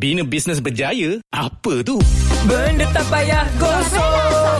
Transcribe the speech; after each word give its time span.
Bina 0.00 0.24
bisnes 0.24 0.64
berjaya? 0.64 1.20
Apa 1.28 1.84
tu? 1.84 2.00
Benda 2.48 2.88
tak 2.88 3.04
payah 3.12 3.44
gosok. 3.60 4.56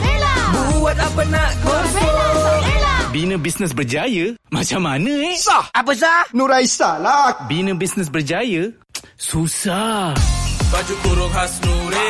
Buat 0.52 1.00
apa 1.00 1.22
nak 1.32 1.50
gosok. 1.64 2.60
Bina 3.08 3.40
bisnes 3.40 3.72
berjaya? 3.72 4.36
Macam 4.52 4.84
mana 4.84 5.08
eh? 5.08 5.40
Sah. 5.40 5.64
Apa 5.72 5.96
sah? 5.96 6.28
Nuraisa 6.36 7.00
lah. 7.00 7.48
Bina 7.48 7.72
bisnes 7.72 8.12
berjaya? 8.12 8.68
Susah. 9.16 10.12
Baju 10.68 10.94
kurung 11.08 11.32
khas 11.32 11.56
Nuri 11.64 12.09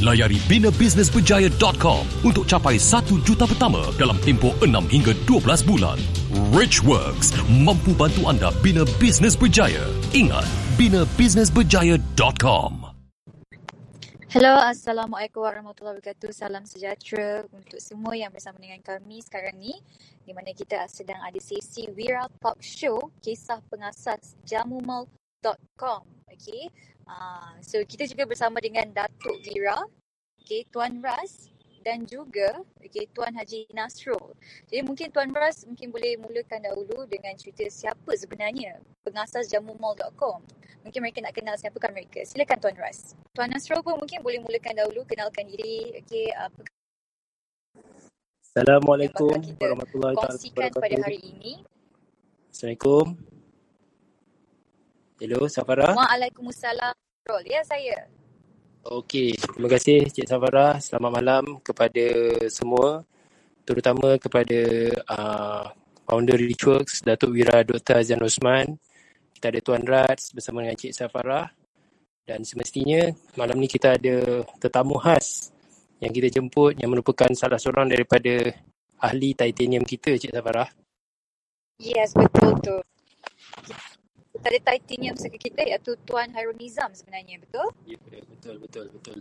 Layari 0.00 0.38
binabusinessberjaya.com 0.48 2.02
untuk 2.24 2.46
capai 2.46 2.78
1 2.78 3.26
juta 3.26 3.44
pertama 3.44 3.82
dalam 3.98 4.16
tempoh 4.22 4.54
6 4.62 4.70
hingga 4.90 5.12
12 5.26 5.68
bulan. 5.68 5.98
Rich 6.54 6.86
Works 6.86 7.34
mampu 7.50 7.94
bantu 7.94 8.30
anda 8.30 8.54
bina 8.62 8.86
bisnes 8.98 9.34
berjaya. 9.34 9.82
Ingat, 10.14 10.46
binabusinessberjaya.com. 10.78 12.90
Hello, 14.30 14.62
Assalamualaikum 14.62 15.42
warahmatullahi 15.42 15.98
wabarakatuh. 15.98 16.30
Salam 16.30 16.62
sejahtera 16.62 17.42
untuk 17.50 17.82
semua 17.82 18.14
yang 18.14 18.30
bersama 18.30 18.62
dengan 18.62 18.78
kami 18.78 19.18
sekarang 19.26 19.58
ni 19.58 19.74
di 20.22 20.30
mana 20.30 20.54
kita 20.54 20.86
sedang 20.86 21.18
ada 21.18 21.42
sesi 21.42 21.90
Wira 21.90 22.30
Talk 22.38 22.62
Show 22.62 23.10
kisah 23.18 23.58
pengasas 23.66 24.38
jamumal.com. 24.46 26.06
Okay. 26.30 26.70
Uh, 27.08 27.54
so 27.60 27.80
kita 27.86 28.06
juga 28.06 28.26
bersama 28.26 28.58
dengan 28.58 28.88
Datuk 28.90 29.40
Wira, 29.46 29.80
okay, 30.40 30.66
Tuan 30.72 30.98
Ras 31.00 31.50
dan 31.80 32.04
juga 32.04 32.60
okay, 32.80 33.08
Tuan 33.16 33.32
Haji 33.32 33.68
Nasrul. 33.72 34.36
Jadi 34.68 34.80
mungkin 34.84 35.08
Tuan 35.08 35.32
Ras 35.32 35.64
mungkin 35.64 35.88
boleh 35.88 36.20
mulakan 36.20 36.60
dahulu 36.64 37.08
dengan 37.08 37.32
cerita 37.36 37.64
siapa 37.68 38.12
sebenarnya 38.12 38.80
pengasas 39.04 39.48
jamumal.com. 39.48 40.44
Mungkin 40.80 41.00
mereka 41.04 41.20
nak 41.20 41.36
kenal 41.36 41.56
siapakah 41.60 41.92
mereka. 41.92 42.24
Silakan 42.24 42.58
Tuan 42.60 42.76
Ras. 42.76 43.16
Tuan 43.36 43.48
Nasrul 43.52 43.84
pun 43.84 43.96
mungkin 44.00 44.20
boleh 44.24 44.40
mulakan 44.40 44.80
dahulu 44.80 45.04
kenalkan 45.08 45.48
diri. 45.48 46.00
Okay, 46.04 46.32
uh, 46.36 46.48
Assalamualaikum 48.50 49.38
warahmatullahi 49.62 50.18
taala 50.18 50.26
kongsikan 50.34 50.74
pada 50.74 50.74
wabarakatuh. 50.74 51.06
hari 51.06 51.18
ini. 51.22 51.52
Assalamualaikum. 52.50 53.29
Hello, 55.20 55.44
Safara. 55.52 55.92
Waalaikumsalam. 55.92 56.96
Nasrul. 56.96 57.44
Ya, 57.44 57.60
saya. 57.60 58.08
Okey, 58.88 59.36
terima 59.36 59.68
kasih 59.68 60.08
Cik 60.08 60.24
Safara. 60.24 60.80
Selamat 60.80 61.20
malam 61.20 61.44
kepada 61.60 62.08
semua, 62.48 63.04
terutama 63.68 64.16
kepada 64.16 64.60
uh, 65.12 65.68
founder 66.08 66.40
Richworks, 66.40 67.04
Datuk 67.04 67.36
Wira 67.36 67.60
Dr. 67.60 68.00
Azan 68.00 68.24
Osman. 68.24 68.80
Kita 69.36 69.52
ada 69.52 69.60
Tuan 69.60 69.84
Rats 69.84 70.32
bersama 70.32 70.64
dengan 70.64 70.80
Cik 70.80 70.96
Safara. 70.96 71.52
Dan 72.24 72.40
semestinya 72.40 73.12
malam 73.36 73.60
ni 73.60 73.68
kita 73.68 74.00
ada 74.00 74.40
tetamu 74.56 74.96
khas 75.04 75.52
yang 76.00 76.16
kita 76.16 76.32
jemput 76.32 76.80
yang 76.80 76.96
merupakan 76.96 77.28
salah 77.36 77.60
seorang 77.60 77.92
daripada 77.92 78.56
ahli 78.96 79.36
titanium 79.36 79.84
kita, 79.84 80.16
Cik 80.16 80.32
Safara. 80.32 80.64
Yes, 81.76 82.16
betul 82.16 82.56
tu. 82.64 82.80
Kita 84.40 84.56
ada 84.56 84.72
titanium 84.72 85.20
circle 85.20 85.36
kita 85.36 85.68
iaitu 85.68 85.92
Tuan 86.08 86.32
Hairul 86.32 86.56
Nizam 86.56 86.88
sebenarnya, 86.96 87.36
betul? 87.44 87.68
Ya, 87.84 88.00
betul, 88.24 88.56
betul, 88.56 88.88
betul. 88.88 89.20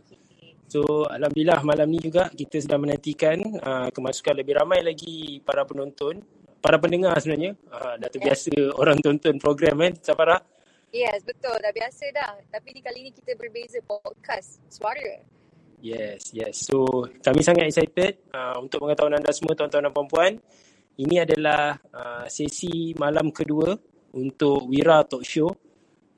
So, 0.71 1.11
Alhamdulillah 1.11 1.59
malam 1.67 1.91
ni 1.91 1.99
juga 1.99 2.31
kita 2.31 2.55
sedang 2.63 2.87
menantikan 2.87 3.35
uh, 3.59 3.91
kemasukan 3.91 4.31
lebih 4.39 4.63
ramai 4.63 4.79
lagi 4.79 5.43
para 5.43 5.67
penonton, 5.67 6.23
para 6.63 6.79
pendengar 6.79 7.19
sebenarnya. 7.19 7.51
Uh, 7.67 7.99
dah 7.99 8.07
terbiasa 8.07 8.79
orang 8.79 9.03
tonton 9.03 9.35
program 9.43 9.83
kan, 9.83 9.93
Safara? 9.99 10.39
Yes, 10.95 11.19
betul. 11.27 11.59
Dah 11.59 11.75
biasa 11.75 12.03
dah. 12.15 12.39
Tapi 12.47 12.67
ni 12.71 12.79
kali 12.79 12.99
ni 13.03 13.11
kita 13.11 13.35
berbeza 13.35 13.83
podcast 13.83 14.63
suara. 14.71 15.19
Yes, 15.83 16.31
yes. 16.31 16.63
So, 16.63 17.11
kami 17.19 17.43
sangat 17.43 17.67
excited 17.67 18.23
uh, 18.31 18.55
untuk 18.63 18.87
mengetahui 18.87 19.19
anda 19.19 19.35
semua, 19.35 19.51
tuan-tuan 19.51 19.83
dan 19.83 19.91
puan-puan. 19.91 20.39
Ini 20.95 21.27
adalah 21.27 21.75
uh, 21.91 22.23
sesi 22.31 22.95
malam 22.95 23.35
kedua 23.35 23.98
untuk 24.13 24.69
Wira 24.69 25.01
Talk 25.05 25.25
Show. 25.25 25.51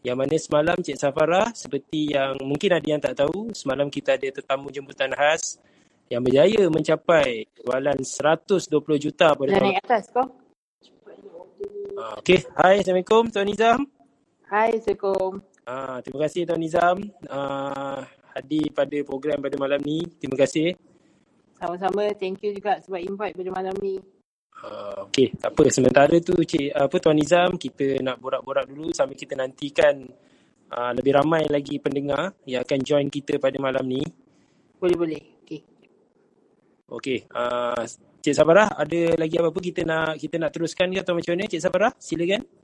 Yang 0.02 0.18
mana 0.18 0.35
semalam 0.41 0.78
Cik 0.81 0.97
Safara, 0.97 1.53
seperti 1.53 2.18
yang 2.18 2.34
mungkin 2.41 2.74
ada 2.74 2.88
yang 2.90 2.97
tak 2.97 3.22
tahu, 3.22 3.53
semalam 3.53 3.85
kita 3.85 4.18
ada 4.18 4.34
tetamu 4.34 4.74
jemputan 4.74 5.13
khas 5.13 5.62
yang 6.09 6.25
berjaya 6.25 6.68
mencapai 6.68 7.46
jualan 7.62 8.00
120 8.02 8.68
juta 8.97 9.31
pada 9.38 9.50
tahun. 9.53 9.62
naik 9.62 9.79
atas 9.85 10.09
kau. 10.09 10.25
Uh, 12.02 12.18
okay, 12.18 12.41
hai 12.57 12.81
Assalamualaikum 12.81 13.29
Tuan 13.29 13.46
Nizam. 13.46 13.79
Hai, 14.50 14.81
Assalamualaikum. 14.81 15.31
Uh, 15.69 15.97
terima 16.02 16.19
kasih 16.25 16.41
Tuan 16.50 16.59
Nizam 16.59 16.97
uh, 17.29 18.02
hadir 18.34 18.73
pada 18.73 18.97
program 19.06 19.38
pada 19.38 19.56
malam 19.62 19.79
ni. 19.85 20.03
Terima 20.18 20.34
kasih. 20.34 20.73
Sama-sama, 21.62 22.09
thank 22.18 22.41
you 22.41 22.58
juga 22.58 22.81
sebab 22.81 23.00
invite 23.06 23.38
pada 23.38 23.52
malam 23.53 23.75
ni. 23.78 24.02
Uh, 24.61 25.09
Okey, 25.09 25.33
tak 25.41 25.57
apa. 25.57 25.63
Sementara 25.73 26.16
tu 26.22 26.38
Cik 26.38 26.69
apa 26.69 26.95
Tuan 27.01 27.17
Nizam, 27.17 27.57
kita 27.57 27.97
nak 27.97 28.22
borak-borak 28.22 28.69
dulu 28.69 28.94
sambil 28.94 29.17
kita 29.17 29.33
nantikan 29.33 30.05
uh, 30.69 30.91
lebih 30.94 31.17
ramai 31.17 31.49
lagi 31.49 31.81
pendengar 31.81 32.38
yang 32.45 32.61
akan 32.61 32.79
join 32.85 33.09
kita 33.09 33.41
pada 33.41 33.57
malam 33.57 33.81
ni. 33.89 34.05
Boleh-boleh. 34.77 35.41
Okay. 35.41 35.61
Okey, 36.94 37.25
uh, 37.33 37.81
Cik 38.22 38.38
Sabarah, 38.38 38.77
ada 38.77 39.17
lagi 39.17 39.41
apa-apa 39.41 39.57
kita 39.57 39.81
nak 39.81 40.22
kita 40.22 40.38
nak 40.38 40.53
teruskan 40.53 40.93
ke 40.93 41.01
atau 41.01 41.17
macam 41.17 41.33
mana 41.33 41.49
Cik 41.49 41.61
Sabarah? 41.61 41.93
Silakan. 41.97 42.60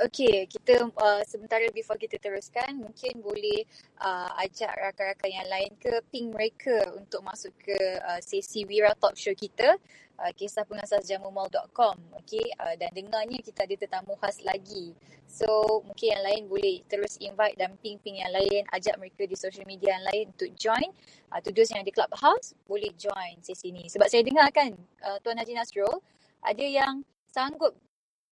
Okey, 0.00 0.48
kita 0.48 0.88
uh, 0.96 1.20
sementara 1.28 1.68
before 1.76 2.00
kita 2.00 2.16
teruskan, 2.16 2.72
mungkin 2.80 3.20
boleh 3.20 3.68
uh, 4.00 4.32
ajak 4.40 4.72
rakan-rakan 4.72 5.28
yang 5.28 5.44
lain 5.44 5.76
ke 5.76 5.92
ping 6.08 6.32
mereka 6.32 6.96
untuk 6.96 7.20
masuk 7.20 7.52
ke 7.60 7.76
uh, 8.00 8.16
sesi 8.24 8.64
Wira 8.64 8.96
Talk 8.96 9.12
Show 9.12 9.36
kita, 9.36 9.76
uh, 10.16 10.32
kisah 10.32 10.64
pengasas 10.64 11.04
jamumal.com. 11.04 12.00
Okey, 12.16 12.40
uh, 12.56 12.72
dan 12.80 12.88
dengarnya 12.96 13.44
kita 13.44 13.68
ada 13.68 13.76
tetamu 13.76 14.16
khas 14.24 14.40
lagi. 14.40 14.96
So, 15.28 15.84
mungkin 15.84 16.16
yang 16.16 16.24
lain 16.24 16.42
boleh 16.48 16.80
terus 16.88 17.20
invite 17.20 17.60
dan 17.60 17.76
ping-ping 17.84 18.24
yang 18.24 18.32
lain, 18.32 18.64
ajak 18.72 18.96
mereka 18.96 19.28
di 19.28 19.36
social 19.36 19.68
media 19.68 20.00
yang 20.00 20.04
lain 20.08 20.32
untuk 20.32 20.48
join. 20.56 20.88
Uh, 21.28 21.44
to 21.44 21.52
those 21.52 21.68
yang 21.76 21.84
di 21.84 21.92
Clubhouse, 21.92 22.56
boleh 22.64 22.88
join 22.96 23.36
sesi 23.44 23.68
ni. 23.68 23.84
Sebab 23.92 24.08
saya 24.08 24.24
dengar 24.24 24.48
kan, 24.48 24.72
uh, 25.04 25.20
Tuan 25.20 25.36
Haji 25.36 25.60
Nasrul, 25.60 26.00
ada 26.40 26.64
yang 26.64 27.04
sanggup 27.28 27.76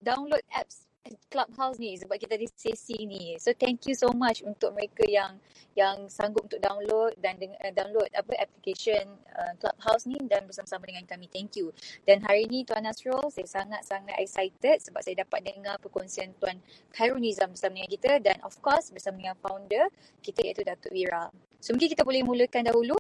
download 0.01 0.41
apps 0.57 0.88
Clubhouse 1.29 1.81
ni 1.81 1.97
sebab 1.97 2.17
kita 2.17 2.37
ada 2.37 2.47
sesi 2.57 3.05
ni. 3.09 3.37
So 3.41 3.53
thank 3.57 3.85
you 3.89 3.95
so 3.97 4.13
much 4.13 4.45
untuk 4.45 4.73
mereka 4.77 5.05
yang 5.09 5.41
yang 5.79 6.11
sanggup 6.11 6.51
untuk 6.51 6.59
download 6.59 7.15
dan 7.23 7.39
uh, 7.39 7.73
download 7.73 8.11
apa 8.13 8.35
application 8.39 9.17
uh, 9.37 9.55
Clubhouse 9.57 10.05
ni 10.11 10.19
dan 10.27 10.45
bersama-sama 10.45 10.85
dengan 10.89 11.07
kami. 11.07 11.31
Thank 11.31 11.57
you. 11.57 11.71
Dan 12.05 12.25
hari 12.27 12.51
ni 12.51 12.67
Tuan 12.67 12.85
Nasrul, 12.85 13.31
saya 13.31 13.47
sangat-sangat 13.47 14.17
excited 14.19 14.83
sebab 14.83 15.01
saya 15.01 15.23
dapat 15.23 15.47
dengar 15.47 15.79
perkongsian 15.79 16.35
Tuan 16.43 16.59
Khairul 16.93 17.23
Nizam 17.23 17.55
bersama 17.55 17.79
dengan 17.79 17.91
kita 17.91 18.13
dan 18.21 18.37
of 18.43 18.59
course 18.59 18.91
bersama 18.91 19.23
dengan 19.23 19.37
founder 19.39 19.87
kita 20.21 20.43
iaitu 20.45 20.67
Datuk 20.67 20.91
Wira. 20.91 21.31
So 21.63 21.75
mungkin 21.75 21.91
kita 21.91 22.03
boleh 22.03 22.23
mulakan 22.27 22.71
dahulu 22.71 22.99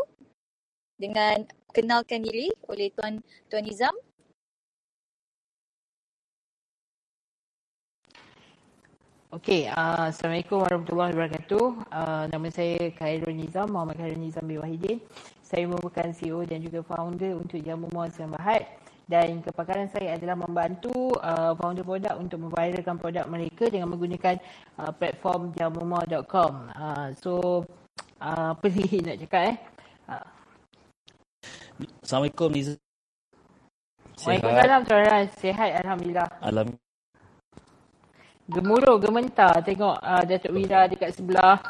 dengan 0.99 1.47
kenalkan 1.71 2.27
diri 2.27 2.51
oleh 2.67 2.91
Tuan 2.91 3.23
Tuan 3.47 3.63
Nizam. 3.63 3.95
Okey, 9.29 9.69
uh, 9.69 10.09
Assalamualaikum 10.09 10.65
warahmatullahi 10.65 11.13
wabarakatuh. 11.13 11.65
Uh, 11.93 12.25
nama 12.33 12.49
saya 12.49 12.89
Khairul 12.97 13.37
Nizam, 13.37 13.69
Muhammad 13.69 14.01
Khairul 14.01 14.25
Nizam 14.25 14.49
bin 14.49 14.57
Wahidin. 14.57 15.05
Saya 15.45 15.69
merupakan 15.69 16.09
CEO 16.17 16.49
dan 16.49 16.65
juga 16.65 16.81
founder 16.81 17.37
untuk 17.37 17.61
Jamu 17.61 17.93
Muaz 17.93 18.17
Siam 18.17 18.33
Bahad. 18.33 18.65
Dan 19.05 19.45
kepakaran 19.45 19.93
saya 19.93 20.17
adalah 20.17 20.33
membantu 20.33 21.13
uh, 21.21 21.53
founder 21.61 21.85
produk 21.85 22.17
untuk 22.17 22.41
memviralkan 22.41 22.97
produk 22.97 23.29
mereka 23.29 23.69
dengan 23.69 23.93
menggunakan 23.93 24.41
uh, 24.81 24.97
platform 24.97 25.53
jamumall.com. 25.53 26.53
Uh, 26.73 27.13
so, 27.21 27.61
uh, 28.25 28.57
apa 28.57 28.65
ni 28.73 28.97
nak 29.13 29.29
cakap 29.29 29.43
eh? 29.45 29.57
Uh, 30.09 30.29
Assalamualaikum 32.01 32.49
Nizam. 32.49 32.81
Waalaikumsalam 34.25 34.81
Tuan 34.89 35.29
Sihat 35.37 35.85
Alhamdulillah. 35.85 36.33
Alam 36.41 36.73
Gemuruh, 38.49 38.97
gementar 38.97 39.61
tengok 39.61 40.01
uh, 40.01 40.25
Datuk 40.25 40.57
Wira 40.57 40.89
dekat 40.89 41.13
sebelah. 41.13 41.61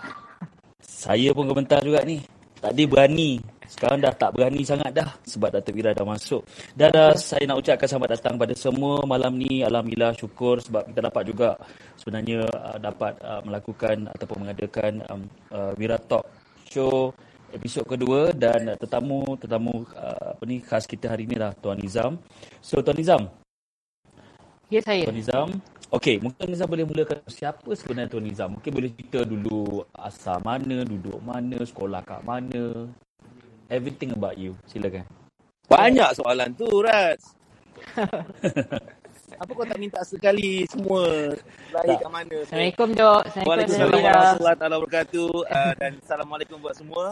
Saya 0.78 1.34
pun 1.34 1.50
komentar 1.50 1.82
juga 1.82 2.06
ni. 2.06 2.22
Tadi 2.62 2.86
berani. 2.86 3.42
Sekarang 3.66 3.98
dah 3.98 4.14
tak 4.14 4.38
berani 4.38 4.62
sangat 4.62 4.94
dah. 4.94 5.10
Sebab 5.26 5.58
Datuk 5.58 5.75
Wira 5.75 5.90
dah 5.90 6.06
masuk. 6.06 6.46
Dan 6.78 6.94
uh, 6.94 7.19
saya 7.19 7.50
nak 7.50 7.58
ucapkan 7.66 7.90
selamat 7.90 8.10
datang 8.14 8.38
pada 8.38 8.54
semua 8.54 9.02
malam 9.10 9.34
ni. 9.34 9.66
Alhamdulillah 9.66 10.14
syukur 10.14 10.62
sebab 10.62 10.86
kita 10.86 11.10
dapat 11.10 11.22
juga 11.26 11.58
sebenarnya 11.98 12.46
uh, 12.46 12.78
dapat 12.78 13.12
uh, 13.26 13.42
melakukan 13.42 13.96
ataupun 14.14 14.36
mengadakan 14.46 14.92
um, 15.10 15.26
uh, 15.50 15.75
Wira 15.75 15.98
Talk 15.98 16.30
Show 16.70 17.10
episod 17.50 17.90
kedua 17.90 18.30
dan 18.30 18.70
uh, 18.70 18.78
tetamu 18.78 19.34
tetamu 19.34 19.82
uh, 19.98 20.38
apa 20.38 20.42
ni 20.46 20.62
khas 20.62 20.86
kita 20.86 21.10
hari 21.10 21.26
ni 21.26 21.34
lah 21.34 21.50
Tuan 21.58 21.75
Nizam. 21.82 22.22
So 22.62 22.78
Tuan 22.86 22.94
Nizam. 22.94 23.26
Ya 24.70 24.78
saya. 24.78 25.10
Tuan 25.10 25.19
Nizam. 25.19 25.50
Okey, 25.88 26.20
mungkin 26.20 26.52
Nizam 26.52 26.69
boleh 26.69 26.85
mulakan 26.85 27.25
siapa 27.32 27.73
sebenarnya 27.73 28.12
Tuan 28.12 28.25
Nizam? 28.29 28.49
Mungkin 28.61 28.73
boleh 28.76 28.93
cerita 28.93 29.25
dulu 29.25 29.88
asal 29.96 30.37
mana, 30.44 30.85
duduk 30.85 31.17
mana, 31.25 31.64
sekolah 31.64 32.05
kat 32.05 32.20
mana. 32.29 32.93
Everything 33.73 34.12
about 34.12 34.37
you. 34.37 34.52
Silakan. 34.69 35.08
Banyak 35.64 36.12
soalan 36.12 36.52
tu, 36.52 36.69
Raz. 36.85 37.32
Apa 39.40 39.50
kau 39.55 39.64
tak 39.64 39.81
minta 39.81 40.05
sekali 40.05 40.69
semua 40.69 41.32
lahir 41.73 41.96
kat 41.96 42.11
mana? 42.12 42.37
Assalamualaikum, 42.44 42.88
Dok. 42.93 43.20
Assalamualaikum, 43.25 43.49
Waalaikumsalam 43.49 43.88
Wira. 43.88 44.05
warahmatullahi 44.12 44.58
taala 44.61 44.75
wabarakatuh 44.76 45.31
uh, 45.49 45.73
dan 45.81 45.93
assalamualaikum 46.05 46.56
buat 46.61 46.76
semua. 46.76 47.05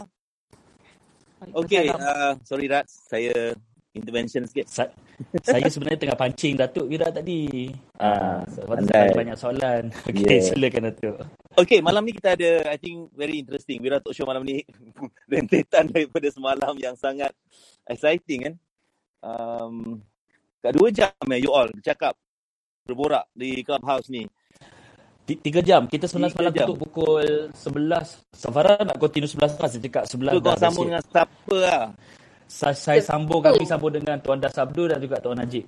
Okey, 1.57 1.89
uh, 1.89 2.33
sorry 2.45 2.69
Raz, 2.69 2.93
saya 3.09 3.57
intervention 3.97 4.45
sikit. 4.45 4.65
Sa- 4.65 4.93
saya 5.39 5.65
sebenarnya 5.65 5.97
tengah 5.99 6.15
pancing 6.15 6.53
Datuk 6.53 6.85
Wira 6.85 7.09
tadi. 7.09 7.67
Ah, 7.95 8.45
sebab 8.45 8.77
tu 8.77 8.85
pandai. 8.85 9.03
ada 9.03 9.17
banyak 9.17 9.35
soalan. 9.35 9.81
Okey, 10.07 10.23
Yeah. 10.23 10.41
silakan 10.45 10.83
Datuk. 10.87 11.15
Okey, 11.55 11.79
malam 11.81 12.01
ni 12.01 12.13
kita 12.13 12.33
ada 12.33 12.51
I 12.67 12.77
think 12.77 13.09
very 13.11 13.37
interesting. 13.37 13.81
Wira 13.81 13.97
Talk 13.97 14.13
Show 14.13 14.23
malam 14.23 14.41
ni 14.41 14.61
rentetan 15.33 15.89
daripada 15.89 16.29
semalam 16.29 16.73
yang 16.77 16.93
sangat 16.93 17.33
exciting 17.83 18.39
kan. 18.43 18.53
Um, 19.17 19.99
kat 20.57 20.71
dua 20.71 20.87
jam 20.89 21.11
eh 21.27 21.39
you 21.39 21.49
all 21.49 21.65
bercakap 21.67 22.13
berborak 22.83 23.25
di 23.31 23.61
clubhouse 23.61 24.07
ni. 24.07 24.23
Ti- 25.23 25.43
Tiga 25.43 25.59
jam. 25.59 25.83
Kita 25.85 26.07
sebenarnya 26.07 26.33
semalam 26.33 26.53
jam. 26.53 26.63
tutup 26.63 26.87
pukul 26.87 27.51
11. 27.51 28.23
Safara 28.31 28.79
nak 28.79 28.95
continue 28.95 29.27
11 29.27 29.59
lah. 29.59 29.67
Saya 29.67 29.81
cakap 29.83 30.03
11 30.07 30.31
Tu 30.31 30.39
kau 30.39 30.55
sambung 30.55 30.87
dengan 30.87 31.03
siapa 31.03 31.55
lah? 31.57 31.83
Sa- 32.47 32.71
saya 32.71 33.03
sambung, 33.03 33.43
kami 33.43 33.67
sambung 33.67 33.91
dengan 33.91 34.17
Tuan 34.23 34.39
Das 34.39 34.55
Abdul 34.55 34.95
dan 34.95 35.03
juga 35.03 35.19
Tuan 35.19 35.35
Najib. 35.35 35.67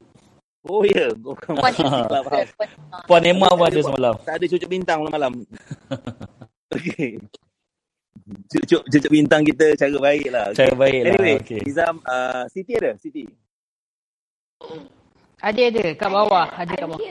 Oh 0.67 0.83
ya, 0.83 1.07
yeah. 1.07 1.11
Puan 3.07 3.23
Emma. 3.23 3.47
pun 3.47 3.63
ada 3.67 3.79
semalam. 3.79 4.15
Tak 4.27 4.35
ada 4.39 4.45
cucuk 4.47 4.67
bintang 4.67 4.99
malam-malam. 5.03 5.33
Okey. 6.75 7.15
Cucuk, 8.51 8.83
cucuk 8.91 9.11
bintang 9.11 9.41
kita 9.47 9.73
cara 9.79 9.97
baik 9.97 10.27
lah. 10.29 10.51
Cara 10.51 10.73
baik 10.75 10.99
lah, 11.01 11.09
Anyway, 11.15 11.35
okey. 11.41 11.61
Nizam, 11.65 11.95
uh, 12.05 12.43
Siti 12.51 12.77
ada? 12.77 12.93
Siti? 12.99 13.23
Ada 15.39 15.61
ada 15.71 15.85
kat 15.95 16.09
bawah, 16.11 16.45
ada 16.51 16.73
kat 16.75 16.87
bawah. 16.91 17.01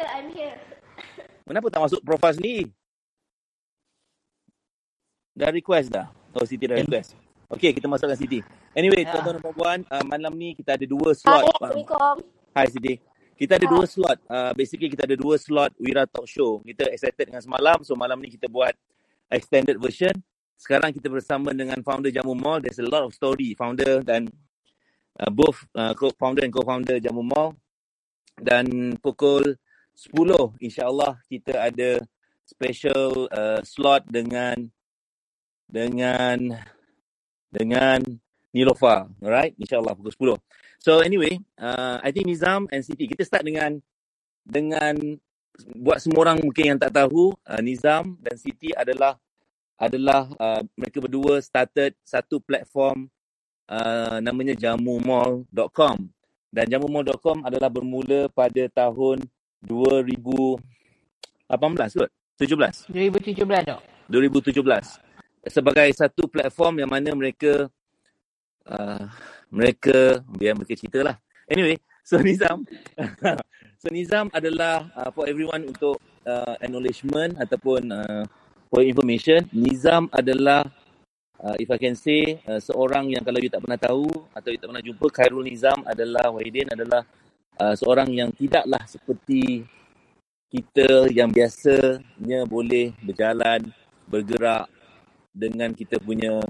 Kenapa 1.49 1.67
tak 1.73 1.83
masuk 1.89 2.01
profile 2.05 2.37
sendiri? 2.37 2.65
Dah 5.35 5.51
request 5.51 5.89
dah? 5.91 6.07
Oh, 6.37 6.45
Siti 6.45 6.69
dah 6.69 6.77
request. 6.79 7.17
Okey, 7.49 7.73
kita 7.73 7.89
masukkan 7.89 8.13
Siti. 8.13 8.45
Anyway, 8.77 9.09
Ya. 9.09 9.17
tuan-tuan 9.17 9.41
dan 9.41 9.55
puan, 9.57 9.79
uh, 9.89 10.05
malam 10.05 10.37
ni 10.37 10.53
kita 10.53 10.77
ada 10.77 10.85
dua 10.85 11.17
slot. 11.17 11.33
Hai, 11.33 11.49
Um, 11.49 11.53
Assalamualaikum. 11.57 12.17
Hai 12.53 12.67
Siti. 12.69 12.95
Kita 13.41 13.57
ada 13.57 13.67
dua 13.73 13.85
slot. 13.89 14.19
Uh, 14.29 14.53
basically 14.53 14.93
kita 14.93 15.09
ada 15.09 15.17
dua 15.17 15.41
slot 15.41 15.73
Wira 15.81 16.05
Talk 16.05 16.29
Show. 16.29 16.61
Kita 16.61 16.93
excited 16.93 17.25
dengan 17.33 17.41
semalam. 17.41 17.81
So 17.89 17.97
malam 17.97 18.21
ni 18.21 18.29
kita 18.37 18.53
buat 18.53 18.77
extended 19.33 19.81
version. 19.81 20.13
Sekarang 20.61 20.93
kita 20.93 21.09
bersama 21.09 21.57
dengan 21.57 21.81
founder 21.81 22.13
Jamu 22.13 22.37
Mall. 22.37 22.61
There's 22.61 22.83
a 22.83 22.85
lot 22.85 23.07
of 23.07 23.17
story. 23.17 23.57
Founder 23.57 24.05
dan 24.05 24.29
uh, 25.17 25.33
both 25.33 25.65
uh, 25.73 25.97
co-founder 25.97 26.45
and 26.45 26.53
co-founder 26.53 27.01
Jamu 27.01 27.25
Mall. 27.25 27.57
Dan 28.37 28.93
pukul 29.01 29.57
10 29.97 30.13
insyaAllah 30.61 31.17
kita 31.33 31.65
ada 31.65 32.05
special 32.45 33.25
uh, 33.33 33.65
slot 33.65 34.05
dengan 34.05 34.69
dengan 35.65 36.59
dengan 37.49 38.01
Nilofa. 38.53 39.09
Alright? 39.21 39.57
InsyaAllah 39.61 39.93
pukul 39.97 40.39
10. 40.39 40.81
So 40.81 41.03
anyway, 41.03 41.37
uh, 41.59 41.99
I 42.01 42.15
think 42.15 42.31
Nizam 42.31 42.71
and 42.71 42.81
Siti, 42.87 43.11
kita 43.11 43.27
start 43.27 43.45
dengan 43.45 43.77
dengan 44.47 44.95
buat 45.75 45.99
semua 45.99 46.31
orang 46.31 46.39
mungkin 46.39 46.77
yang 46.77 46.79
tak 46.79 46.95
tahu, 46.95 47.35
uh, 47.45 47.61
Nizam 47.61 48.15
dan 48.23 48.39
Siti 48.39 48.71
adalah 48.73 49.19
adalah 49.79 50.27
uh, 50.39 50.63
mereka 50.75 50.99
berdua 51.03 51.39
started 51.43 51.95
satu 52.03 52.43
platform 52.43 53.07
uh, 53.71 54.19
namanya 54.19 54.55
jamumall.com 54.55 55.97
dan 56.49 56.65
jamumall.com 56.67 57.45
adalah 57.45 57.69
bermula 57.71 58.27
pada 58.33 58.65
tahun 58.73 59.23
2018 59.63 60.63
kot? 61.99 62.11
17? 62.39 62.91
2017 62.95 63.45
Dok. 63.67 63.83
2017 64.09 65.08
sebagai 65.47 65.89
satu 65.95 66.27
platform 66.27 66.83
yang 66.83 66.91
mana 66.91 67.11
mereka 67.15 67.71
uh, 68.67 69.05
mereka 69.49 70.21
biar 70.27 70.59
mereka 70.59 70.75
cerita 70.75 71.01
lah. 71.05 71.17
Anyway, 71.49 71.79
so 72.09 72.21
Nizam 72.21 72.67
so 73.81 73.87
Nizam 73.93 74.27
adalah 74.35 74.91
uh, 74.99 75.11
for 75.15 75.31
everyone 75.31 75.69
untuk 75.69 76.01
uh, 76.27 76.55
acknowledgement 76.61 77.39
ataupun 77.39 77.89
uh, 77.93 78.25
for 78.69 78.85
information, 78.85 79.47
Nizam 79.55 80.11
adalah 80.13 80.67
uh, 81.41 81.57
if 81.57 81.71
I 81.71 81.79
can 81.79 81.95
say 81.95 82.43
uh, 82.45 82.61
seorang 82.61 83.15
yang 83.15 83.23
kalau 83.25 83.41
you 83.41 83.51
tak 83.51 83.63
pernah 83.65 83.81
tahu 83.81 84.11
atau 84.35 84.49
you 84.53 84.59
tak 84.61 84.69
pernah 84.69 84.85
jumpa 84.85 85.07
Khairul 85.09 85.47
Nizam 85.47 85.81
adalah 85.87 86.29
Wahidin 86.35 86.69
adalah 86.69 87.03
uh, 87.59 87.75
seorang 87.75 88.11
yang 88.13 88.31
tidaklah 88.35 88.83
seperti 88.85 89.65
kita 90.49 91.13
yang 91.13 91.29
biasanya 91.29 92.49
boleh 92.49 92.97
berjalan, 93.05 93.69
bergerak 94.09 94.65
dengan 95.39 95.71
kita 95.71 96.03
punya 96.03 96.43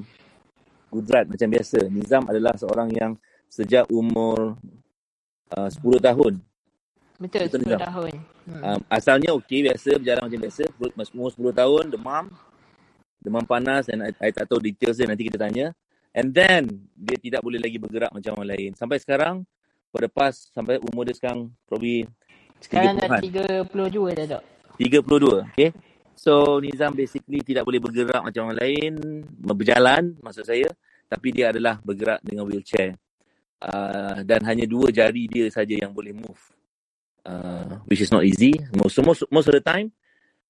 kudrat 0.89 1.29
macam 1.29 1.49
biasa. 1.53 1.85
Nizam 1.93 2.25
adalah 2.25 2.57
seorang 2.57 2.89
yang 2.97 3.13
sejak 3.53 3.85
umur 3.93 4.57
uh, 5.53 5.69
10 5.69 6.01
tahun. 6.01 6.41
Betul, 7.21 7.45
Betul, 7.53 7.61
10 7.61 7.69
Nizam? 7.69 7.81
tahun. 7.85 8.13
Hmm. 8.49 8.63
Um, 8.65 8.81
asalnya 8.89 9.31
okey, 9.37 9.69
biasa, 9.69 10.01
berjalan 10.01 10.23
macam 10.25 10.41
biasa. 10.41 10.63
Umur 11.13 11.31
10 11.37 11.61
tahun, 11.61 11.85
demam. 11.93 12.25
Demam 13.21 13.45
panas 13.45 13.91
dan 13.91 14.09
I 14.09 14.31
tak 14.33 14.49
tahu 14.49 14.63
details 14.63 14.97
dia, 14.97 15.05
nanti 15.05 15.29
kita 15.29 15.37
tanya. 15.37 15.77
And 16.17 16.33
then, 16.33 16.89
dia 16.97 17.21
tidak 17.21 17.45
boleh 17.45 17.61
lagi 17.61 17.77
bergerak 17.77 18.09
macam 18.15 18.41
orang 18.41 18.57
lain. 18.57 18.71
Sampai 18.73 18.97
sekarang, 18.97 19.45
for 19.93 20.01
the 20.01 20.09
past, 20.09 20.49
sampai 20.57 20.81
umur 20.81 21.05
dia 21.05 21.15
sekarang, 21.15 21.53
probably 21.69 22.09
Sekarang 22.59 22.99
dah 22.99 23.21
30-an. 23.21 23.67
32 23.71 24.19
dah 24.19 24.27
Dok. 24.39 24.43
32, 24.79 25.47
okay? 25.53 25.71
So, 26.19 26.59
Nizam 26.59 26.99
basically 26.99 27.47
tidak 27.47 27.63
boleh 27.63 27.79
bergerak 27.79 28.27
macam 28.27 28.51
orang 28.51 28.59
lain, 28.59 29.23
berjalan 29.39 30.19
maksud 30.19 30.43
saya, 30.43 30.67
tapi 31.07 31.31
dia 31.31 31.55
adalah 31.55 31.79
bergerak 31.79 32.19
dengan 32.27 32.43
wheelchair. 32.51 32.99
Uh, 33.63 34.27
dan 34.27 34.43
hanya 34.43 34.67
dua 34.67 34.91
jari 34.91 35.31
dia 35.31 35.47
saja 35.47 35.79
yang 35.79 35.95
boleh 35.95 36.11
move. 36.11 36.43
Uh, 37.23 37.79
which 37.87 38.03
is 38.03 38.11
not 38.11 38.27
easy. 38.27 38.51
Most, 38.75 38.99
most, 39.07 39.23
most 39.31 39.47
of 39.47 39.55
the 39.55 39.63
time, 39.63 39.95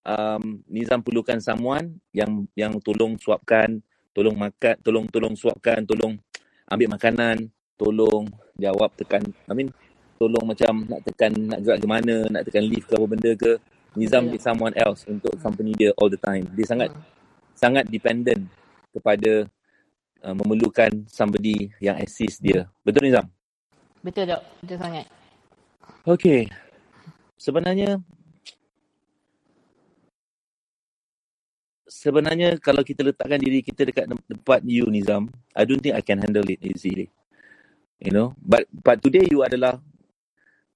um, 0.08 0.64
Nizam 0.72 1.04
perlukan 1.04 1.36
someone 1.36 2.00
yang 2.16 2.48
yang 2.56 2.72
tolong 2.80 3.20
suapkan, 3.20 3.76
tolong 4.16 4.40
makan, 4.40 4.74
tolong 4.80 5.04
tolong 5.12 5.36
suapkan, 5.36 5.84
tolong 5.84 6.16
ambil 6.64 6.96
makanan, 6.96 7.44
tolong 7.76 8.24
jawab 8.56 8.90
tekan, 8.96 9.20
I 9.46 9.52
mean, 9.52 9.68
tolong 10.16 10.48
macam 10.48 10.88
nak 10.88 11.04
tekan, 11.04 11.32
nak 11.36 11.60
gerak 11.60 11.78
ke 11.78 11.88
mana, 11.88 12.16
nak 12.32 12.42
tekan 12.48 12.64
lift 12.64 12.88
ke 12.88 12.94
apa 12.96 13.06
benda 13.06 13.32
ke. 13.36 13.52
Nizam 13.98 14.30
Betul. 14.30 14.32
need 14.38 14.42
someone 14.46 14.74
else 14.78 15.02
untuk 15.10 15.34
company 15.42 15.74
dia 15.74 15.90
all 15.98 16.06
the 16.06 16.20
time. 16.22 16.46
Dia 16.54 16.66
sangat 16.70 16.94
sangat 17.58 17.90
dependent 17.90 18.46
kepada 18.94 19.50
uh, 20.22 20.34
memerlukan 20.38 21.02
somebody 21.10 21.74
yang 21.82 21.98
assist 21.98 22.38
dia. 22.38 22.70
Betul 22.86 23.10
Nizam? 23.10 23.26
Betul 24.06 24.30
Dok. 24.30 24.42
Betul 24.62 24.78
sangat. 24.78 25.06
Okay. 26.06 26.46
Sebenarnya 27.34 27.98
sebenarnya 31.90 32.54
kalau 32.62 32.86
kita 32.86 33.02
letakkan 33.02 33.42
diri 33.42 33.64
kita 33.64 33.82
dekat 33.82 34.06
tem- 34.06 34.26
tempat 34.30 34.60
you 34.62 34.86
Nizam, 34.86 35.26
I 35.58 35.66
don't 35.66 35.82
think 35.82 35.98
I 35.98 36.02
can 36.06 36.22
handle 36.22 36.46
it 36.46 36.62
easily. 36.62 37.10
You 37.98 38.14
know, 38.14 38.38
but 38.38 38.70
but 38.70 39.02
today 39.02 39.26
you 39.26 39.42
adalah 39.42 39.82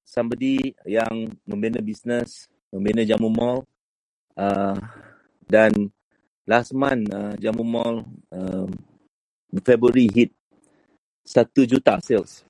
somebody 0.02 0.74
yang 0.82 1.30
membina 1.46 1.78
bisnes, 1.78 2.50
membina 2.72 3.04
jamu 3.04 3.28
mall 3.28 3.68
uh, 4.40 4.80
dan 5.44 5.92
last 6.48 6.72
month 6.72 7.04
uh, 7.12 7.36
jamu 7.36 7.62
mall 7.62 8.02
um, 8.32 8.72
February 9.60 10.08
hit 10.08 10.32
1 11.28 11.52
juta 11.68 12.00
sales. 12.02 12.42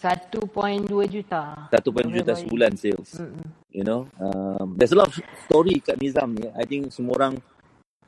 1.2 0.00 0.88
juta. 1.12 1.68
1.2 1.68 2.16
juta 2.16 2.32
sebulan 2.32 2.72
sales. 2.72 3.20
Mm-mm. 3.20 3.46
You 3.68 3.84
know, 3.84 4.08
um, 4.16 4.74
there's 4.80 4.96
a 4.96 4.98
lot 4.98 5.12
of 5.12 5.14
story 5.44 5.76
kat 5.84 6.00
Nizam 6.00 6.32
ni. 6.32 6.48
I 6.56 6.64
think 6.64 6.88
semua 6.88 7.20
orang 7.20 7.34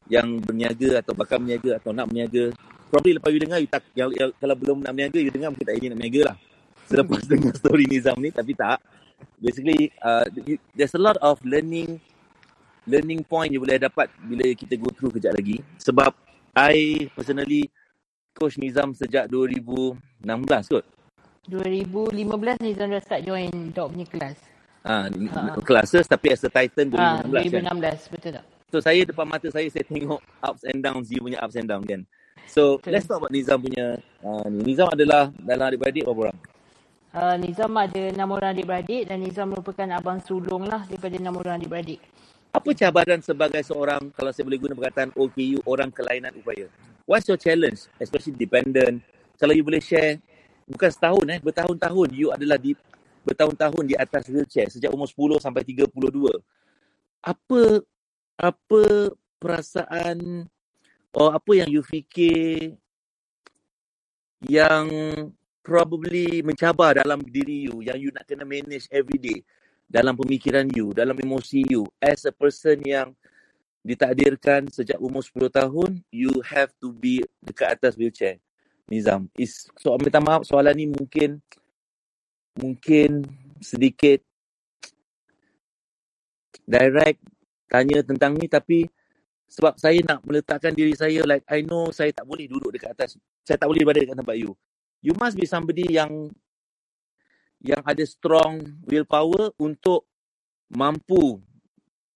yang 0.08 0.40
berniaga 0.40 1.04
atau 1.04 1.12
bakal 1.12 1.38
berniaga 1.44 1.78
atau 1.78 1.92
nak 1.92 2.08
berniaga. 2.08 2.50
Probably 2.88 3.16
lepas 3.16 3.30
you 3.32 3.40
dengar, 3.40 3.58
you 3.60 3.68
tak, 3.68 3.84
yang, 3.96 4.10
yang, 4.12 4.32
kalau 4.36 4.56
belum 4.56 4.84
nak 4.84 4.92
berniaga, 4.92 5.18
you 5.20 5.32
dengar 5.32 5.48
mungkin 5.52 5.68
tak 5.68 5.76
ingin 5.80 5.88
nak 5.92 5.98
berniaga 6.00 6.20
lah. 6.32 6.36
Selepas 6.88 7.20
dengar 7.30 7.52
story 7.60 7.84
Nizam 7.84 8.16
ni, 8.18 8.30
tapi 8.32 8.52
tak. 8.56 8.80
Basically, 9.38 9.90
uh, 10.02 10.26
you, 10.46 10.58
there's 10.74 10.94
a 10.94 11.02
lot 11.02 11.18
of 11.20 11.38
learning 11.44 11.98
learning 12.86 13.22
point 13.22 13.54
you 13.54 13.62
boleh 13.62 13.78
dapat 13.78 14.10
bila 14.26 14.42
kita 14.54 14.74
go 14.78 14.90
through 14.90 15.14
kejap 15.14 15.34
lagi. 15.34 15.62
Sebab 15.82 16.10
I 16.54 17.06
personally 17.14 17.70
coach 18.34 18.58
Nizam 18.58 18.92
sejak 18.96 19.30
2016 19.30 20.02
kot. 20.72 20.84
2015 21.50 22.62
Nizam 22.62 22.86
dah 22.90 23.02
start 23.02 23.22
join 23.26 23.50
dok 23.74 23.90
punya 23.94 24.06
kelas. 24.06 24.38
Ah, 24.82 25.06
ha. 25.06 25.54
classes 25.62 26.10
tapi 26.10 26.34
as 26.34 26.42
a 26.42 26.50
Titan 26.50 26.90
2016 26.90 26.98
Ah, 26.98 27.22
kan. 27.22 27.78
2016 27.78 28.12
betul 28.12 28.30
tak? 28.34 28.44
So 28.72 28.80
saya 28.82 29.00
depan 29.04 29.26
mata 29.28 29.46
saya 29.52 29.68
saya 29.68 29.84
tengok 29.84 30.18
ups 30.42 30.62
and 30.66 30.80
downs 30.82 31.06
you 31.12 31.22
punya 31.22 31.38
ups 31.38 31.54
and 31.60 31.68
down 31.68 31.84
kan. 31.84 32.02
So 32.48 32.80
Betul. 32.80 32.90
let's 32.96 33.06
talk 33.06 33.20
about 33.22 33.30
Nizam 33.30 33.60
punya 33.62 34.00
uh, 34.24 34.46
ni. 34.48 34.72
Nizam 34.72 34.88
adalah 34.90 35.30
dalam 35.38 35.64
adik-beradik 35.70 36.02
berapa 36.08 36.32
orang? 36.32 36.38
Uh, 37.12 37.36
Nizam 37.36 37.76
ada 37.76 38.08
enam 38.08 38.32
orang 38.32 38.56
adik-beradik 38.56 39.04
dan 39.04 39.20
Nizam 39.20 39.52
merupakan 39.52 39.84
abang 39.92 40.16
sulung 40.24 40.64
lah 40.64 40.88
daripada 40.88 41.20
enam 41.20 41.36
orang 41.36 41.60
adik-beradik. 41.60 42.00
Apa 42.56 42.72
cabaran 42.72 43.20
sebagai 43.20 43.60
seorang 43.60 44.08
kalau 44.16 44.32
saya 44.32 44.48
boleh 44.48 44.56
guna 44.56 44.72
perkataan 44.72 45.12
OKU 45.12 45.60
orang 45.68 45.92
kelainan 45.92 46.32
upaya? 46.40 46.72
What's 47.04 47.28
your 47.28 47.36
challenge 47.36 47.84
especially 48.00 48.40
dependent? 48.40 49.04
Kalau 49.36 49.52
you 49.52 49.60
boleh 49.60 49.84
share 49.84 50.24
bukan 50.64 50.88
setahun 50.88 51.24
eh 51.36 51.40
bertahun-tahun 51.44 52.08
you 52.16 52.32
adalah 52.32 52.56
di 52.56 52.72
bertahun-tahun 53.28 53.84
di 53.92 53.94
atas 53.96 54.32
wheelchair 54.32 54.72
sejak 54.72 54.88
umur 54.88 55.04
10 55.04 55.44
sampai 55.44 55.68
32. 55.68 55.92
Apa 57.20 57.84
apa 58.40 58.82
perasaan 59.36 60.48
or 61.12 61.28
apa 61.36 61.50
yang 61.52 61.68
you 61.68 61.84
fikir 61.84 62.80
yang 64.48 64.88
probably 65.62 66.42
mencabar 66.42 66.98
dalam 66.98 67.22
diri 67.22 67.70
you 67.70 67.80
yang 67.80 67.96
you 67.96 68.10
nak 68.10 68.26
kena 68.26 68.42
manage 68.42 68.90
every 68.90 69.16
day 69.16 69.40
dalam 69.92 70.16
pemikiran 70.16 70.66
you, 70.72 70.90
dalam 70.96 71.14
emosi 71.20 71.68
you 71.68 71.84
as 72.00 72.24
a 72.24 72.32
person 72.32 72.80
yang 72.82 73.12
ditakdirkan 73.84 74.70
sejak 74.72 74.96
umur 75.02 75.20
10 75.20 75.52
tahun 75.52 75.90
you 76.08 76.32
have 76.42 76.70
to 76.80 76.94
be 76.94 77.22
dekat 77.42 77.76
atas 77.76 77.98
wheelchair. 77.98 78.38
Nizam, 78.90 79.30
is 79.38 79.70
so 79.78 79.94
minta 80.00 80.18
maaf 80.18 80.42
soalan 80.42 80.74
ni 80.74 80.86
mungkin 80.90 81.38
mungkin 82.58 83.24
sedikit 83.62 84.20
direct 86.66 87.22
tanya 87.70 88.04
tentang 88.04 88.36
ni 88.36 88.50
tapi 88.50 88.84
sebab 89.48 89.76
saya 89.76 90.00
nak 90.04 90.24
meletakkan 90.24 90.72
diri 90.72 90.96
saya 90.96 91.24
like 91.24 91.44
I 91.48 91.64
know 91.64 91.92
saya 91.92 92.12
tak 92.12 92.24
boleh 92.24 92.48
duduk 92.48 92.72
dekat 92.74 92.92
atas 92.96 93.16
saya 93.44 93.56
tak 93.56 93.68
boleh 93.68 93.84
berada 93.84 94.04
dekat 94.04 94.18
tempat 94.18 94.36
you 94.36 94.52
you 95.02 95.12
must 95.18 95.34
be 95.34 95.44
somebody 95.44 95.84
yang 95.90 96.30
yang 97.62 97.82
ada 97.82 98.02
strong 98.06 98.62
willpower 98.86 99.54
untuk 99.58 100.06
mampu 100.70 101.42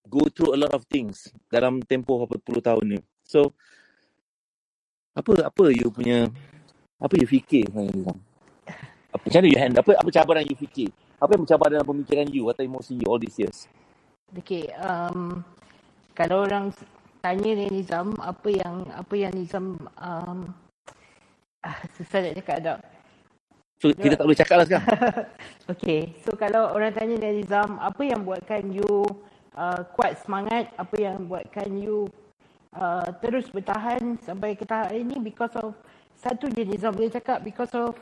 go 0.07 0.23
through 0.31 0.55
a 0.55 0.59
lot 0.59 0.73
of 0.73 0.87
things 0.87 1.31
dalam 1.51 1.83
tempoh 1.83 2.25
berapa 2.25 2.39
puluh 2.41 2.63
tahun 2.63 2.85
ni. 2.97 2.99
So 3.27 3.53
apa 5.13 5.51
apa 5.51 5.65
you 5.75 5.91
punya 5.91 6.31
apa 7.03 7.15
you 7.19 7.27
fikir? 7.27 7.67
Sebenarnya 7.69 8.15
apa 9.11 9.23
macam 9.27 9.39
mana 9.43 9.49
you 9.51 9.59
handle? 9.59 9.81
Apa 9.83 9.91
apa 9.99 10.09
cabaran 10.15 10.47
you 10.47 10.57
fikir? 10.57 10.89
Apa 11.17 11.35
yang 11.35 11.43
mencabar 11.49 11.69
dalam 11.73 11.87
pemikiran 11.89 12.27
you 12.31 12.47
atau 12.53 12.63
emosi 12.63 13.01
you 13.01 13.07
all 13.09 13.19
these 13.19 13.37
years? 13.41 13.67
Okay, 14.37 14.69
um, 14.83 15.41
kalau 16.13 16.45
orang 16.45 16.75
tanya 17.25 17.57
dengan 17.57 17.73
Nizam 17.73 18.09
apa 18.21 18.49
yang 18.53 18.77
apa 18.93 19.15
yang 19.17 19.33
Nizam 19.33 19.81
um, 19.97 20.53
ah, 21.67 21.77
susah 21.99 22.19
nak 22.23 22.35
cakap 22.39 22.57
tak. 22.63 22.79
so 23.83 23.91
kita 23.91 24.15
tak 24.15 24.27
boleh 24.27 24.39
cakap 24.39 24.57
lah 24.63 24.67
sekarang 24.67 24.91
Okay, 25.75 26.15
so 26.23 26.31
kalau 26.39 26.71
orang 26.71 26.95
tanya 26.95 27.19
Nizam 27.19 27.83
apa 27.83 28.03
yang 28.07 28.23
buatkan 28.23 28.71
you 28.71 29.03
uh, 29.59 29.83
kuat 29.99 30.15
semangat, 30.23 30.71
apa 30.79 30.95
yang 30.95 31.27
buatkan 31.27 31.75
you 31.75 32.07
uh, 32.79 33.11
terus 33.19 33.51
bertahan 33.51 34.15
sampai 34.23 34.55
ke 34.55 34.63
tahap 34.63 34.95
ini 34.95 35.19
because 35.19 35.53
of 35.59 35.75
satu 36.15 36.49
je 36.55 36.63
Nizam 36.63 36.95
boleh 36.95 37.11
cakap 37.11 37.43
because 37.43 37.73
of 37.75 37.99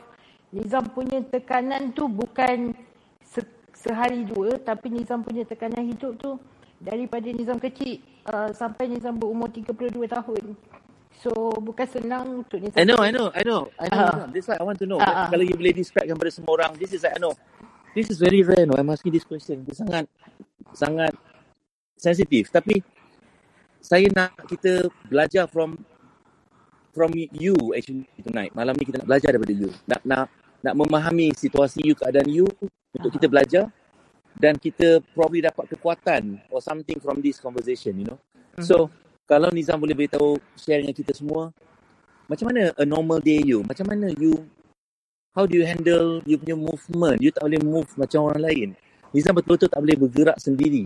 Nizam 0.53 0.87
punya 0.93 1.19
tekanan 1.25 1.91
tu 1.91 2.07
bukan 2.07 2.71
se- 3.25 3.59
sehari 3.75 4.23
dua 4.23 4.61
tapi 4.61 4.93
Nizam 4.93 5.25
punya 5.25 5.43
tekanan 5.43 5.89
hidup 5.89 6.15
tu 6.21 6.37
daripada 6.79 7.27
Nizam 7.33 7.57
kecil 7.59 7.99
uh, 8.29 8.53
sampai 8.53 8.87
Nizam 8.87 9.17
berumur 9.17 9.49
32 9.51 10.05
tahun. 10.05 10.43
So 11.21 11.31
bukan 11.57 11.87
senang 11.87 12.45
untuk 12.45 12.59
Nizam. 12.59 12.79
I 12.79 12.83
know, 12.83 12.99
I 12.99 13.11
know, 13.11 13.27
I 13.31 13.43
know. 13.43 13.61
I 13.77 13.87
know. 13.87 13.99
Ah. 13.99 14.11
Nizam. 14.15 14.29
This 14.33 14.45
why 14.47 14.57
I 14.59 14.65
want 14.65 14.79
to 14.81 14.87
know. 14.87 14.99
Ah, 14.99 15.25
ah. 15.25 15.27
Kalau 15.31 15.43
you 15.43 15.55
boleh 15.55 15.73
describe 15.73 16.07
kepada 16.07 16.31
semua 16.31 16.51
orang, 16.55 16.71
this 16.75 16.91
is 16.91 17.01
like, 17.01 17.15
I 17.15 17.21
know. 17.21 17.33
This 17.95 18.11
is 18.11 18.19
very 18.19 18.43
rare, 18.43 18.67
no. 18.67 18.75
I'm 18.75 18.91
asking 18.91 19.15
this 19.15 19.23
question. 19.23 19.63
Dia 19.63 19.71
sangat, 19.71 20.05
sangat 20.75 21.15
sensitif. 21.95 22.51
Tapi, 22.51 22.83
saya 23.79 24.09
nak 24.11 24.35
kita 24.49 24.89
belajar 25.07 25.45
from 25.45 25.77
from 26.95 27.11
you 27.15 27.53
actually 27.77 28.07
tonight. 28.23 28.49
Malam 28.57 28.73
ni 28.79 28.87
kita 28.87 29.03
nak 29.03 29.07
belajar 29.07 29.29
daripada 29.35 29.53
you. 29.53 29.69
Nak 29.85 30.01
nak 30.07 30.25
nak 30.65 30.73
memahami 30.73 31.29
situasi 31.37 31.85
you, 31.85 31.93
keadaan 31.93 32.25
you 32.31 32.49
untuk 32.95 33.13
kita 33.13 33.29
belajar 33.29 33.63
dan 34.35 34.57
kita 34.57 34.99
probably 35.13 35.39
dapat 35.45 35.69
kekuatan 35.75 36.41
or 36.49 36.59
something 36.59 36.97
from 36.99 37.21
this 37.21 37.37
conversation, 37.37 37.95
you 38.01 38.07
know. 38.07 38.19
So, 38.59 38.89
kalau 39.25 39.49
Nizam 39.49 39.81
boleh 39.81 39.97
beritahu 39.97 40.37
share 40.57 40.85
dengan 40.85 40.93
kita 40.93 41.11
semua, 41.17 41.49
macam 42.29 42.49
mana 42.49 42.73
a 42.77 42.83
normal 42.85 43.21
day 43.21 43.41
you? 43.41 43.61
Macam 43.65 43.85
mana 43.89 44.09
you 44.17 44.45
how 45.35 45.43
do 45.45 45.53
you 45.57 45.65
handle 45.65 46.21
you 46.25 46.37
punya 46.39 46.57
movement? 46.57 47.17
You 47.21 47.29
tak 47.33 47.45
boleh 47.45 47.61
move 47.61 47.89
macam 47.97 48.29
orang 48.29 48.41
lain. 48.41 48.67
Nizam 49.13 49.37
betul-betul 49.37 49.69
tak 49.69 49.81
boleh 49.81 49.97
bergerak 49.97 50.37
sendiri. 50.41 50.85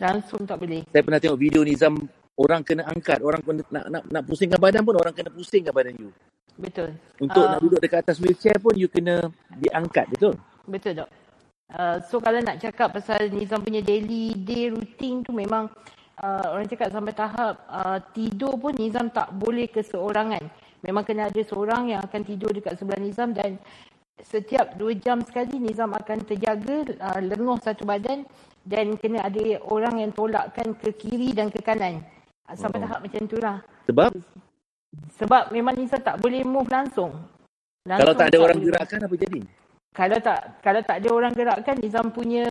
Langsung 0.00 0.48
tak 0.48 0.56
boleh. 0.60 0.84
Saya 0.88 1.02
pernah 1.04 1.20
tengok 1.20 1.38
video 1.40 1.60
Nizam 1.60 2.00
orang 2.40 2.64
kena 2.64 2.88
angkat, 2.88 3.20
orang 3.20 3.40
kena 3.44 3.60
nak 3.68 3.84
nak 3.92 4.02
nak 4.08 4.22
pusingkan 4.24 4.56
badan 4.56 4.80
pun 4.80 4.96
orang 4.96 5.12
kena 5.12 5.28
pusingkan 5.28 5.72
badan 5.76 5.94
you. 6.00 6.10
Betul. 6.56 6.96
Untuk 7.20 7.44
Ah. 7.44 7.56
nak 7.56 7.60
duduk 7.60 7.80
dekat 7.80 8.04
atas 8.04 8.20
wheelchair 8.20 8.56
pun 8.60 8.76
you 8.76 8.88
kena 8.88 9.28
diangkat, 9.56 10.08
betul? 10.08 10.36
Betul 10.68 11.04
dok. 11.04 11.10
Uh, 11.70 12.02
so 12.10 12.18
kalau 12.18 12.42
nak 12.42 12.58
cakap 12.58 12.90
pasal 12.90 13.30
Nizam 13.30 13.62
punya 13.62 13.78
daily 13.78 14.34
day 14.34 14.74
routine 14.74 15.22
tu 15.22 15.30
memang 15.30 15.70
uh, 16.20 16.46
orang 16.54 16.68
cakap 16.68 16.88
sampai 16.92 17.12
tahap 17.16 17.54
uh, 17.66 17.98
tidur 18.12 18.54
pun 18.60 18.72
Nizam 18.76 19.08
tak 19.10 19.32
boleh 19.34 19.66
keseorangan. 19.68 20.40
Memang 20.80 21.04
kena 21.04 21.28
ada 21.28 21.42
seorang 21.44 21.92
yang 21.92 22.00
akan 22.04 22.22
tidur 22.24 22.52
dekat 22.52 22.76
sebelah 22.80 23.00
Nizam 23.00 23.36
dan 23.36 23.60
setiap 24.20 24.76
dua 24.76 24.92
jam 24.96 25.20
sekali 25.24 25.56
Nizam 25.60 25.92
akan 25.96 26.24
terjaga 26.24 26.84
uh, 27.00 27.20
lenguh 27.20 27.56
satu 27.60 27.88
badan 27.88 28.24
dan 28.64 28.92
kena 29.00 29.24
ada 29.24 29.60
orang 29.64 30.04
yang 30.04 30.12
tolakkan 30.12 30.76
ke 30.76 30.92
kiri 30.96 31.32
dan 31.32 31.48
ke 31.48 31.60
kanan. 31.64 32.04
Uh, 32.48 32.56
sampai 32.56 32.80
Oh. 32.80 32.84
tahap 32.88 33.00
macam 33.04 33.22
tu 33.28 33.38
lah. 33.40 33.58
Sebab 33.88 34.10
Sebab 35.16 35.54
memang 35.54 35.78
Nizam 35.78 36.02
tak 36.02 36.18
boleh 36.18 36.42
move 36.44 36.68
langsung. 36.68 37.14
kalau 37.88 38.12
tak 38.12 38.28
ada 38.28 38.36
tak 38.36 38.44
orang 38.44 38.58
boleh 38.60 38.68
gerakkan 38.68 39.00
apa 39.08 39.16
jadi? 39.16 39.40
kalau 39.90 40.18
tak 40.22 40.40
kalau 40.62 40.80
tak 40.86 40.96
ada 41.02 41.08
orang 41.10 41.32
gerakkan 41.34 41.76
Nizam 41.82 42.14
punya 42.14 42.46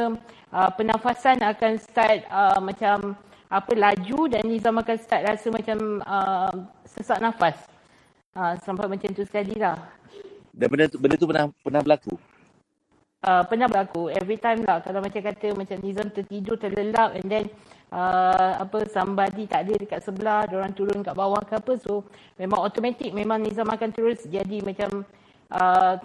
uh, 0.51 0.69
pernafasan 0.75 1.39
akan 1.39 1.79
start 1.79 2.27
uh, 2.27 2.59
macam 2.59 3.15
apa 3.49 3.73
laju 3.73 4.29
dan 4.29 4.45
Nizam 4.45 4.77
akan 4.77 4.97
start 5.01 5.25
rasa 5.25 5.49
macam 5.49 6.05
uh, 6.05 6.53
sesak 6.85 7.17
nafas. 7.17 7.57
Uh, 8.37 8.53
sampai 8.61 8.85
macam 8.85 9.09
tu 9.09 9.25
sekali 9.25 9.57
lah. 9.57 9.75
Dan 10.53 10.69
benda 10.69 10.85
tu, 10.85 11.01
benda 11.01 11.17
tu 11.17 11.25
pernah 11.25 11.49
pernah 11.65 11.81
berlaku. 11.81 12.13
Uh, 13.19 13.43
pernah 13.49 13.67
berlaku 13.67 14.07
every 14.15 14.39
time 14.39 14.63
lah 14.63 14.79
kalau 14.79 15.03
macam 15.03 15.19
kata 15.19 15.51
macam 15.51 15.75
Nizam 15.83 16.07
tertidur 16.07 16.55
terlelap 16.55 17.19
and 17.19 17.27
then 17.27 17.45
uh, 17.91 18.63
apa 18.63 18.87
somebody 18.87 19.43
tak 19.43 19.67
ada 19.67 19.75
dekat 19.75 19.99
sebelah 19.99 20.47
orang 20.47 20.71
turun 20.71 21.03
kat 21.03 21.11
bawah 21.19 21.43
ke 21.43 21.59
apa 21.59 21.75
so 21.75 22.07
memang 22.39 22.63
automatic 22.63 23.11
memang 23.11 23.43
Nizam 23.43 23.67
akan 23.67 23.91
terus 23.91 24.23
jadi 24.23 24.63
macam 24.63 25.03
uh, 25.51 25.99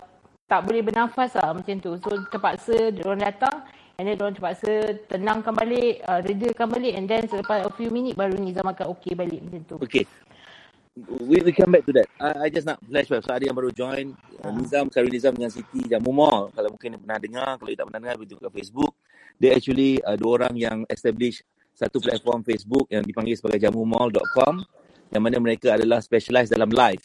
tak 0.51 0.61
boleh 0.67 0.83
bernafas 0.83 1.39
lah 1.39 1.55
macam 1.55 1.79
tu 1.79 1.95
so 2.03 2.11
terpaksa 2.35 2.91
orang 3.07 3.23
datang 3.23 3.63
and 3.99 4.05
then 4.11 4.19
orang 4.19 4.35
terpaksa 4.35 4.99
tenangkan 5.07 5.55
balik 5.55 6.03
uh, 6.07 6.21
redakan 6.23 6.67
balik 6.71 6.95
and 6.99 7.07
then 7.07 7.23
selepas 7.31 7.63
a 7.63 7.71
few 7.79 7.91
minit 7.95 8.19
baru 8.19 8.35
Nizam 8.39 8.67
akan 8.67 8.87
okay 8.95 9.15
balik 9.15 9.41
macam 9.43 9.63
tu 9.67 9.77
Okay. 9.83 10.07
We, 10.95 11.43
we 11.43 11.51
come 11.51 11.75
back 11.75 11.83
to 11.91 11.93
that. 11.99 12.07
I, 12.23 12.47
I 12.47 12.55
just 12.55 12.71
nak 12.71 12.79
flashback. 12.87 13.27
So 13.27 13.35
ada 13.35 13.43
yang 13.43 13.59
baru 13.59 13.75
join. 13.75 14.15
Uh, 14.39 14.55
Nizam, 14.55 14.87
Khairul 14.87 15.11
Nizam 15.11 15.35
dengan 15.35 15.51
Siti 15.51 15.83
Jamu 15.91 16.15
Mall. 16.15 16.55
Kalau 16.55 16.71
mungkin 16.71 16.95
pernah 17.03 17.19
dengar. 17.19 17.59
Kalau 17.59 17.67
tak 17.67 17.87
pernah 17.91 17.99
dengar, 17.99 18.15
beritahu 18.15 18.39
kat 18.39 18.53
Facebook. 18.55 18.93
Dia 19.43 19.59
actually 19.59 19.99
uh, 20.07 20.15
dua 20.15 20.31
orang 20.39 20.55
yang 20.55 20.87
establish 20.87 21.43
satu 21.75 21.99
platform 21.99 22.47
Facebook 22.47 22.87
yang 22.95 23.03
dipanggil 23.03 23.35
sebagai 23.35 23.67
jamumall.com 23.67 24.63
yang 25.11 25.23
mana 25.23 25.43
mereka 25.43 25.75
adalah 25.75 25.99
specialized 25.99 26.55
dalam 26.55 26.71
live 26.71 27.03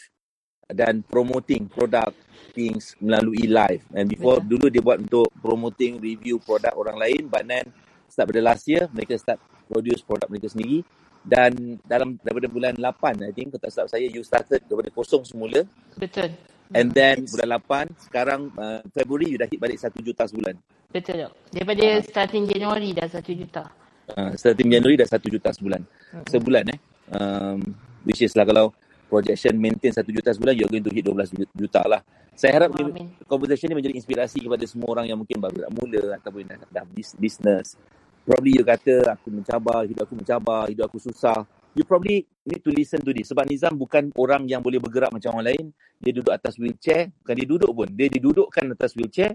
dan 0.69 1.01
promoting 1.05 1.65
product 1.67 2.15
things 2.53 2.93
melalui 3.01 3.49
live. 3.49 3.83
And 3.93 4.05
before 4.09 4.39
Betul. 4.39 4.49
dulu 4.49 4.65
dia 4.69 4.81
buat 4.81 4.97
untuk 5.01 5.29
promoting 5.41 5.97
review 6.01 6.38
produk 6.41 6.73
orang 6.77 6.97
lain 6.97 7.21
but 7.29 7.45
then 7.45 7.69
start 8.09 8.29
pada 8.29 8.41
last 8.41 8.65
year 8.69 8.85
mereka 8.93 9.17
start 9.17 9.41
produce 9.69 10.01
produk 10.01 10.29
mereka 10.29 10.49
sendiri 10.49 10.81
Dan 11.25 11.77
dalam 11.83 12.15
daripada 12.23 12.47
bulan 12.47 12.73
8, 12.79 13.27
I 13.27 13.31
think, 13.35 13.51
kalau 13.51 13.61
tak 13.61 13.71
silap 13.75 13.88
saya, 13.91 14.07
you 14.07 14.23
started 14.23 14.63
daripada 14.63 14.89
kosong 14.95 15.27
semula. 15.27 15.67
Betul. 15.99 16.31
And 16.71 16.93
then 16.95 17.27
bulan 17.27 17.59
8, 17.59 18.07
sekarang 18.07 18.41
uh, 18.55 18.79
Februari, 18.95 19.35
you 19.35 19.38
dah 19.41 19.49
hit 19.49 19.59
balik 19.59 19.81
1 19.81 19.99
juta 19.99 20.23
sebulan. 20.29 20.55
Betul 20.89 21.27
tak? 21.27 21.31
Daripada 21.53 21.85
Ah. 21.85 22.01
starting 22.01 22.43
Januari 22.47 22.89
dah 22.95 23.05
1 23.05 23.35
juta. 23.35 23.63
Uh, 24.09 24.31
starting 24.39 24.69
Januari 24.71 24.95
dah 24.97 25.05
1 25.05 25.27
juta 25.29 25.49
sebulan. 25.53 25.81
Sebulan 26.25 26.65
eh. 26.71 26.79
Um, 27.09 27.59
which 28.05 28.21
is 28.21 28.33
lah 28.38 28.45
kalau 28.45 28.73
projection 29.10 29.58
maintain 29.58 29.89
1 29.89 30.06
juta 30.06 30.30
sebulan, 30.32 30.54
you're 30.54 30.70
going 30.70 30.86
to 30.86 30.94
hit 30.94 31.04
12 31.04 31.50
juta 31.58 31.82
lah. 31.89 32.00
Saya 32.38 32.56
harap 32.62 32.72
Oh, 32.78 32.88
ni, 32.88 33.10
conversation 33.28 33.68
ni 33.74 33.75
menjadi 33.75 33.98
inspirasi 34.00 34.39
kepada 34.39 34.63
semua 34.63 34.96
orang 34.96 35.10
yang 35.12 35.20
mungkin 35.20 35.42
baru 35.42 35.66
nak 35.68 35.72
mula 35.75 36.04
ataupun 36.22 36.48
dah, 36.48 36.58
dah 36.72 36.86
business. 37.20 37.75
Probably 38.24 38.56
you 38.56 38.63
kata, 38.63 39.18
aku 39.18 39.34
mencabar, 39.34 39.84
hidup 39.89 40.06
aku 40.06 40.13
mencabar, 40.16 40.70
hidup 40.70 40.86
aku 40.88 41.01
susah. 41.01 41.44
You 41.74 41.82
probably 41.84 42.30
need 42.46 42.62
to 42.62 42.72
listen 42.72 43.01
to 43.01 43.10
this. 43.10 43.34
Sebab 43.34 43.50
Nizam 43.50 43.74
bukan 43.74 44.13
orang 44.13 44.46
yang 44.46 44.62
boleh 44.62 44.78
bergerak 44.78 45.10
macam 45.10 45.34
orang 45.38 45.54
lain. 45.54 45.66
Dia 45.98 46.12
duduk 46.13 46.34
atas 46.34 46.58
wheelchair. 46.62 47.10
Bukan 47.22 47.34
dia 47.34 47.48
duduk 47.50 47.72
pun. 47.74 47.88
Dia 47.89 48.08
didudukkan 48.10 48.63
atas 48.74 48.94
wheelchair. 48.94 49.34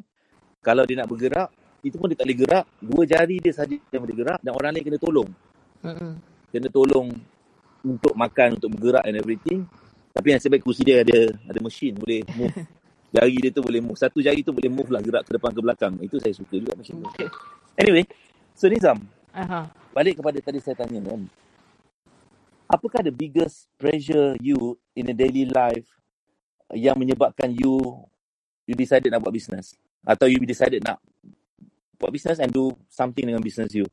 Kalau 0.62 0.82
dia 0.86 1.02
nak 1.02 1.08
bergerak, 1.10 1.50
itu 1.84 2.00
pun 2.00 2.08
dia 2.08 2.16
tak 2.16 2.26
boleh 2.26 2.38
gerak. 2.40 2.64
Dua 2.80 3.02
jari 3.04 3.36
dia 3.38 3.52
saja 3.52 3.76
yang 3.76 4.00
boleh 4.02 4.16
gerak 4.16 4.38
dan 4.40 4.52
orang 4.56 4.72
lain 4.72 4.82
kena 4.82 4.98
tolong. 4.98 5.28
Mm-mm. 5.84 6.12
Kena 6.48 6.68
tolong 6.72 7.06
untuk 7.84 8.16
makan, 8.16 8.56
untuk 8.56 8.72
bergerak 8.74 9.04
and 9.04 9.16
everything. 9.20 9.60
Tapi 10.14 10.32
yang 10.32 10.40
sebaik 10.40 10.64
kursi 10.64 10.82
dia 10.82 11.04
ada 11.04 11.36
ada 11.46 11.58
mesin 11.60 11.92
boleh 11.94 12.24
move. 12.34 12.54
Jari 13.14 13.36
dia 13.38 13.50
tu 13.54 13.62
boleh 13.62 13.78
move. 13.78 13.94
Satu 13.94 14.18
jari 14.18 14.42
tu 14.42 14.50
boleh 14.50 14.66
move 14.66 14.90
lah 14.90 14.98
gerak 14.98 15.22
ke 15.22 15.38
depan 15.38 15.54
ke 15.54 15.60
belakang. 15.62 15.94
Itu 16.02 16.18
saya 16.18 16.34
suka 16.34 16.58
juga 16.58 16.74
mesin 16.74 16.98
tu. 16.98 17.06
Anyway, 17.78 18.02
so 18.58 18.66
Nizam, 18.66 19.06
Aha. 19.30 19.70
balik 19.94 20.18
kepada 20.18 20.34
tadi 20.42 20.58
saya 20.58 20.74
tanya 20.82 20.98
kan. 20.98 21.22
Apakah 22.66 23.06
the 23.06 23.14
biggest 23.14 23.70
pressure 23.78 24.34
you 24.42 24.74
in 24.98 25.06
a 25.06 25.14
daily 25.14 25.46
life 25.46 25.86
yang 26.74 26.98
menyebabkan 26.98 27.54
you 27.54 27.78
you 28.66 28.74
decided 28.74 29.14
nak 29.14 29.22
buat 29.22 29.30
business 29.30 29.78
atau 30.02 30.26
you 30.26 30.42
decided 30.42 30.82
nak 30.82 30.98
buat 32.02 32.10
business 32.10 32.42
and 32.42 32.50
do 32.50 32.74
something 32.90 33.24
dengan 33.24 33.40
business 33.40 33.70
you. 33.72 33.86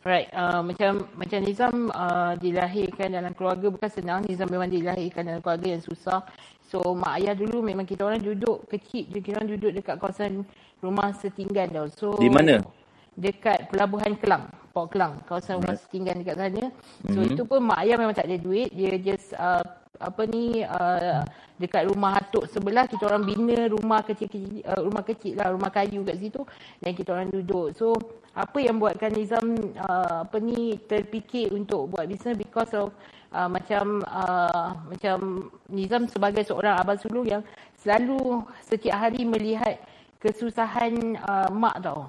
Right, 0.00 0.32
uh, 0.32 0.64
macam 0.64 1.12
macam 1.12 1.38
Nizam 1.44 1.92
uh, 1.92 2.32
dilahirkan 2.40 3.12
dalam 3.12 3.36
keluarga 3.36 3.68
bukan 3.68 3.90
senang. 3.92 4.24
Nizam 4.24 4.48
memang 4.48 4.72
dilahirkan 4.72 5.28
dalam 5.28 5.44
keluarga 5.44 5.76
yang 5.76 5.84
susah. 5.84 6.24
So 6.64 6.80
mak 6.96 7.20
ayah 7.20 7.36
dulu 7.36 7.60
memang 7.60 7.84
kita 7.84 8.08
orang 8.08 8.24
duduk 8.24 8.64
kecil 8.72 9.12
je 9.12 9.20
kita 9.20 9.44
orang 9.44 9.50
duduk 9.52 9.76
dekat 9.76 10.00
kawasan 10.00 10.48
rumah 10.80 11.12
setinggan 11.12 11.68
tau. 11.68 11.86
So 11.92 12.16
Di 12.16 12.32
mana? 12.32 12.64
Dekat 13.12 13.68
Pelabuhan 13.68 14.16
Kelang, 14.16 14.48
Port 14.72 14.88
Kelang, 14.88 15.20
kawasan 15.28 15.60
rumah 15.60 15.76
Right. 15.76 15.84
setinggan 15.84 16.24
dekat 16.24 16.36
sana. 16.40 16.64
So 17.12 17.20
Mhm. 17.20 17.36
itu 17.36 17.42
pun 17.44 17.60
mak 17.60 17.84
ayah 17.84 18.00
memang 18.00 18.16
tak 18.16 18.24
ada 18.24 18.38
duit, 18.40 18.72
dia 18.72 18.96
just 18.96 19.36
uh, 19.36 19.60
apa 20.00 20.24
ni 20.24 20.64
uh, 20.64 21.20
dekat 21.60 21.84
rumah 21.92 22.16
atuk 22.16 22.48
sebelah 22.48 22.88
kita 22.88 23.04
orang 23.04 23.20
bina 23.28 23.68
rumah 23.68 24.00
kecil-kecil 24.00 24.64
uh, 24.64 24.80
rumah 24.80 25.04
kecil 25.04 25.36
lah 25.36 25.52
rumah 25.52 25.68
kayu 25.68 26.00
kat 26.00 26.16
situ 26.16 26.40
dan 26.80 26.96
kita 26.96 27.12
orang 27.12 27.28
duduk. 27.28 27.76
So 27.76 27.92
apa 28.32 28.58
yang 28.64 28.80
buatkan 28.80 29.12
Nizam 29.12 29.76
uh, 29.76 30.24
apa 30.24 30.40
ni 30.40 30.80
terfikir 30.88 31.52
untuk 31.52 31.92
buat 31.92 32.08
bisnes 32.08 32.40
because 32.40 32.72
of 32.72 32.96
uh, 33.36 33.44
macam 33.50 34.00
uh, 34.08 34.72
macam 34.88 35.50
Nizam 35.68 36.08
sebagai 36.08 36.48
seorang 36.48 36.80
abang 36.80 36.96
sulung 36.96 37.28
yang 37.28 37.44
selalu 37.76 38.40
setiap 38.64 38.96
hari 38.96 39.28
melihat 39.28 39.84
kesusahan 40.16 41.20
uh, 41.20 41.52
mak 41.52 41.76
tau. 41.84 42.08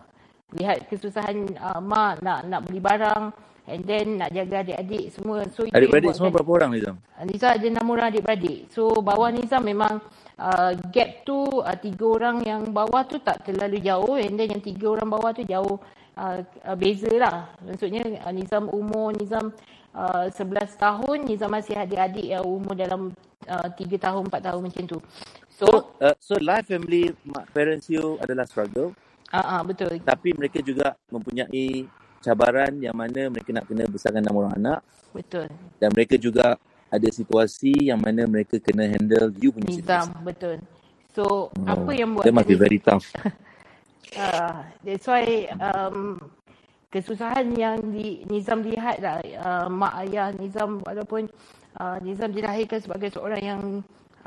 Lihat 0.55 0.87
kesusahan 0.87 1.47
uh, 1.59 1.83
mak 1.83 2.23
nak 2.23 2.47
nak 2.47 2.63
beli 2.67 2.79
barang 2.79 3.35
and 3.71 3.87
then 3.87 4.19
nak 4.19 4.35
jaga 4.35 4.67
adik-adik 4.67 5.09
semua 5.15 5.47
so 5.49 5.63
Adik-beradik 5.63 6.11
semua 6.13 6.29
berapa 6.29 6.51
orang 6.51 6.69
Nizam? 6.75 6.95
Nizam 7.23 7.49
ada 7.55 7.65
enam 7.65 7.87
orang 7.87 8.07
adik-beradik. 8.11 8.67
So 8.69 8.99
bawah 8.99 9.31
Nizam 9.31 9.63
memang 9.63 10.03
uh, 10.35 10.71
gap 10.91 11.23
tu 11.23 11.39
uh, 11.39 11.77
tiga 11.79 12.05
orang 12.05 12.43
yang 12.43 12.61
bawah 12.69 13.07
tu 13.07 13.23
tak 13.23 13.47
terlalu 13.47 13.79
jauh 13.79 14.19
and 14.19 14.35
then 14.35 14.51
yang 14.51 14.61
tiga 14.61 14.91
orang 14.91 15.07
bawah 15.07 15.31
tu 15.31 15.47
jauh 15.47 15.79
uh, 16.19 16.43
uh, 16.43 16.75
beza 16.75 17.11
lah. 17.15 17.49
Maksudnya 17.63 18.03
uh, 18.27 18.33
Nizam 18.35 18.67
umur 18.67 19.15
Nizam 19.15 19.55
uh, 19.95 20.27
11 20.27 20.75
tahun, 20.75 21.17
Nizam 21.23 21.51
masih 21.51 21.79
adik-adik 21.79 22.27
yang 22.27 22.43
umur 22.43 22.75
dalam 22.75 23.15
uh, 23.47 23.67
3 23.71 23.79
tahun, 23.95 24.27
4 24.27 24.47
tahun 24.51 24.61
macam 24.61 24.83
tu. 24.87 24.99
So, 25.55 25.65
So, 25.69 25.93
uh, 26.01 26.15
so 26.17 26.33
life 26.41 26.67
family 26.67 27.13
parents 27.53 27.85
you 27.85 28.17
adalah 28.17 28.49
struggle 28.49 28.97
uh, 29.29 29.37
uh, 29.37 29.61
betul. 29.61 29.93
tapi 30.01 30.33
mereka 30.33 30.59
juga 30.65 30.97
mempunyai 31.13 31.85
cabaran 32.21 32.71
yang 32.77 32.95
mana 32.95 33.27
mereka 33.27 33.49
nak 33.51 33.65
kena 33.67 33.83
besarkan 33.89 34.21
enam 34.21 34.37
orang 34.37 34.53
anak 34.57 34.79
Betul. 35.11 35.49
dan 35.81 35.89
mereka 35.91 36.15
juga 36.15 36.55
ada 36.91 37.07
situasi 37.07 37.87
yang 37.87 37.99
mana 37.99 38.27
mereka 38.27 38.59
kena 38.59 38.83
handle 38.85 39.31
you 39.39 39.49
punya 39.55 39.71
Nizam, 39.71 40.11
situasi. 40.11 40.23
betul. 40.27 40.57
So, 41.11 41.23
Oh, 41.51 41.67
apa 41.67 41.91
yang 41.91 42.15
buat 42.15 42.23
That 42.23 42.35
must 42.35 42.47
be 42.47 42.55
very 42.55 42.79
tough. 42.79 43.03
Uh, 44.15 44.63
that's 44.87 45.07
why 45.07 45.47
um, 45.59 46.19
kesusahan 46.91 47.51
yang 47.55 47.79
di, 47.91 48.23
Nizam 48.27 48.63
lihat 48.63 48.99
lah 48.99 49.19
uh, 49.23 49.67
mak 49.71 50.07
ayah 50.07 50.31
Nizam 50.35 50.83
walaupun 50.83 51.27
uh, 51.79 51.97
Nizam 52.03 52.31
dilahirkan 52.31 52.79
sebagai 52.83 53.11
seorang 53.11 53.41
yang 53.43 53.61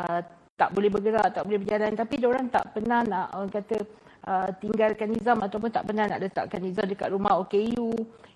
uh, 0.00 0.20
tak 0.57 0.72
boleh 0.72 0.88
bergerak, 0.88 1.35
tak 1.37 1.44
boleh 1.44 1.61
berjalan 1.61 1.92
tapi 1.92 2.14
orang 2.24 2.48
tak 2.48 2.64
pernah 2.72 3.00
nak 3.04 3.26
orang 3.37 3.52
kata 3.52 3.76
uh, 4.24 4.48
tinggalkan 4.58 5.12
Nizam 5.12 5.38
ataupun 5.40 5.70
tak 5.70 5.88
pernah 5.88 6.08
nak 6.08 6.20
letakkan 6.20 6.60
Nizam 6.60 6.88
dekat 6.88 7.12
rumah 7.12 7.38
OKU 7.44 7.92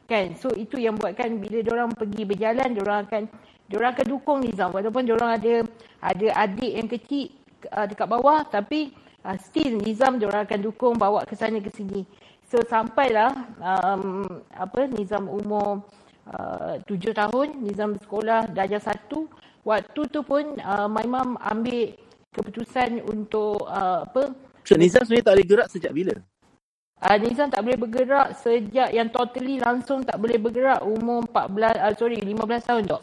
kan. 0.09 0.33
So 0.37 0.53
itu 0.57 0.81
yang 0.81 0.97
buatkan 0.97 1.37
bila 1.41 1.61
orang 1.73 1.93
pergi 1.93 2.23
berjalan 2.25 2.71
orang 2.81 2.99
akan 3.09 3.23
orang 3.77 3.91
akan 3.93 4.07
dukung 4.09 4.39
Nizam 4.41 4.73
walaupun 4.73 5.05
orang 5.13 5.37
ada 5.37 5.55
ada 6.01 6.27
adik 6.49 6.73
yang 6.73 6.89
kecil 6.89 7.27
uh, 7.73 7.85
dekat 7.85 8.09
bawah 8.09 8.45
tapi 8.49 8.93
uh, 9.25 9.37
still 9.37 9.81
Nizam 9.81 10.17
diorang 10.17 10.49
akan 10.49 10.61
dukung 10.65 10.95
bawa 10.97 11.25
ke 11.29 11.37
sana 11.37 11.61
ke 11.61 11.69
sini. 11.73 12.05
So 12.49 12.65
sampailah 12.65 13.33
um, 13.61 14.25
apa 14.57 14.89
Nizam 14.89 15.29
umur 15.29 15.85
uh, 16.33 16.81
tujuh 16.89 17.13
tahun, 17.13 17.61
Nizam 17.61 17.97
sekolah 18.01 18.49
darjah 18.49 18.81
satu. 18.81 19.29
Waktu 19.69 20.01
tu 20.09 20.25
pun 20.25 20.57
uh, 20.65 20.89
my 20.89 21.05
mum 21.05 21.37
ambil 21.45 21.93
keputusan 22.33 23.05
untuk 23.05 23.69
uh, 23.69 24.09
apa 24.09 24.33
So 24.69 24.77
Nizam 24.77 25.01
sebenarnya 25.01 25.25
tak 25.25 25.35
boleh 25.41 25.49
gerak 25.49 25.69
sejak 25.73 25.93
bila? 25.97 26.15
Uh, 27.01 27.17
Nizam 27.25 27.49
tak 27.49 27.65
boleh 27.65 27.81
bergerak 27.81 28.37
sejak 28.37 28.93
yang 28.93 29.09
totally 29.09 29.57
langsung 29.57 30.05
tak 30.05 30.21
boleh 30.21 30.37
bergerak 30.37 30.85
umur 30.85 31.25
14 31.25 31.73
uh, 31.89 31.95
sorry 31.97 32.21
15 32.21 32.69
tahun 32.69 32.85
tak. 32.85 33.03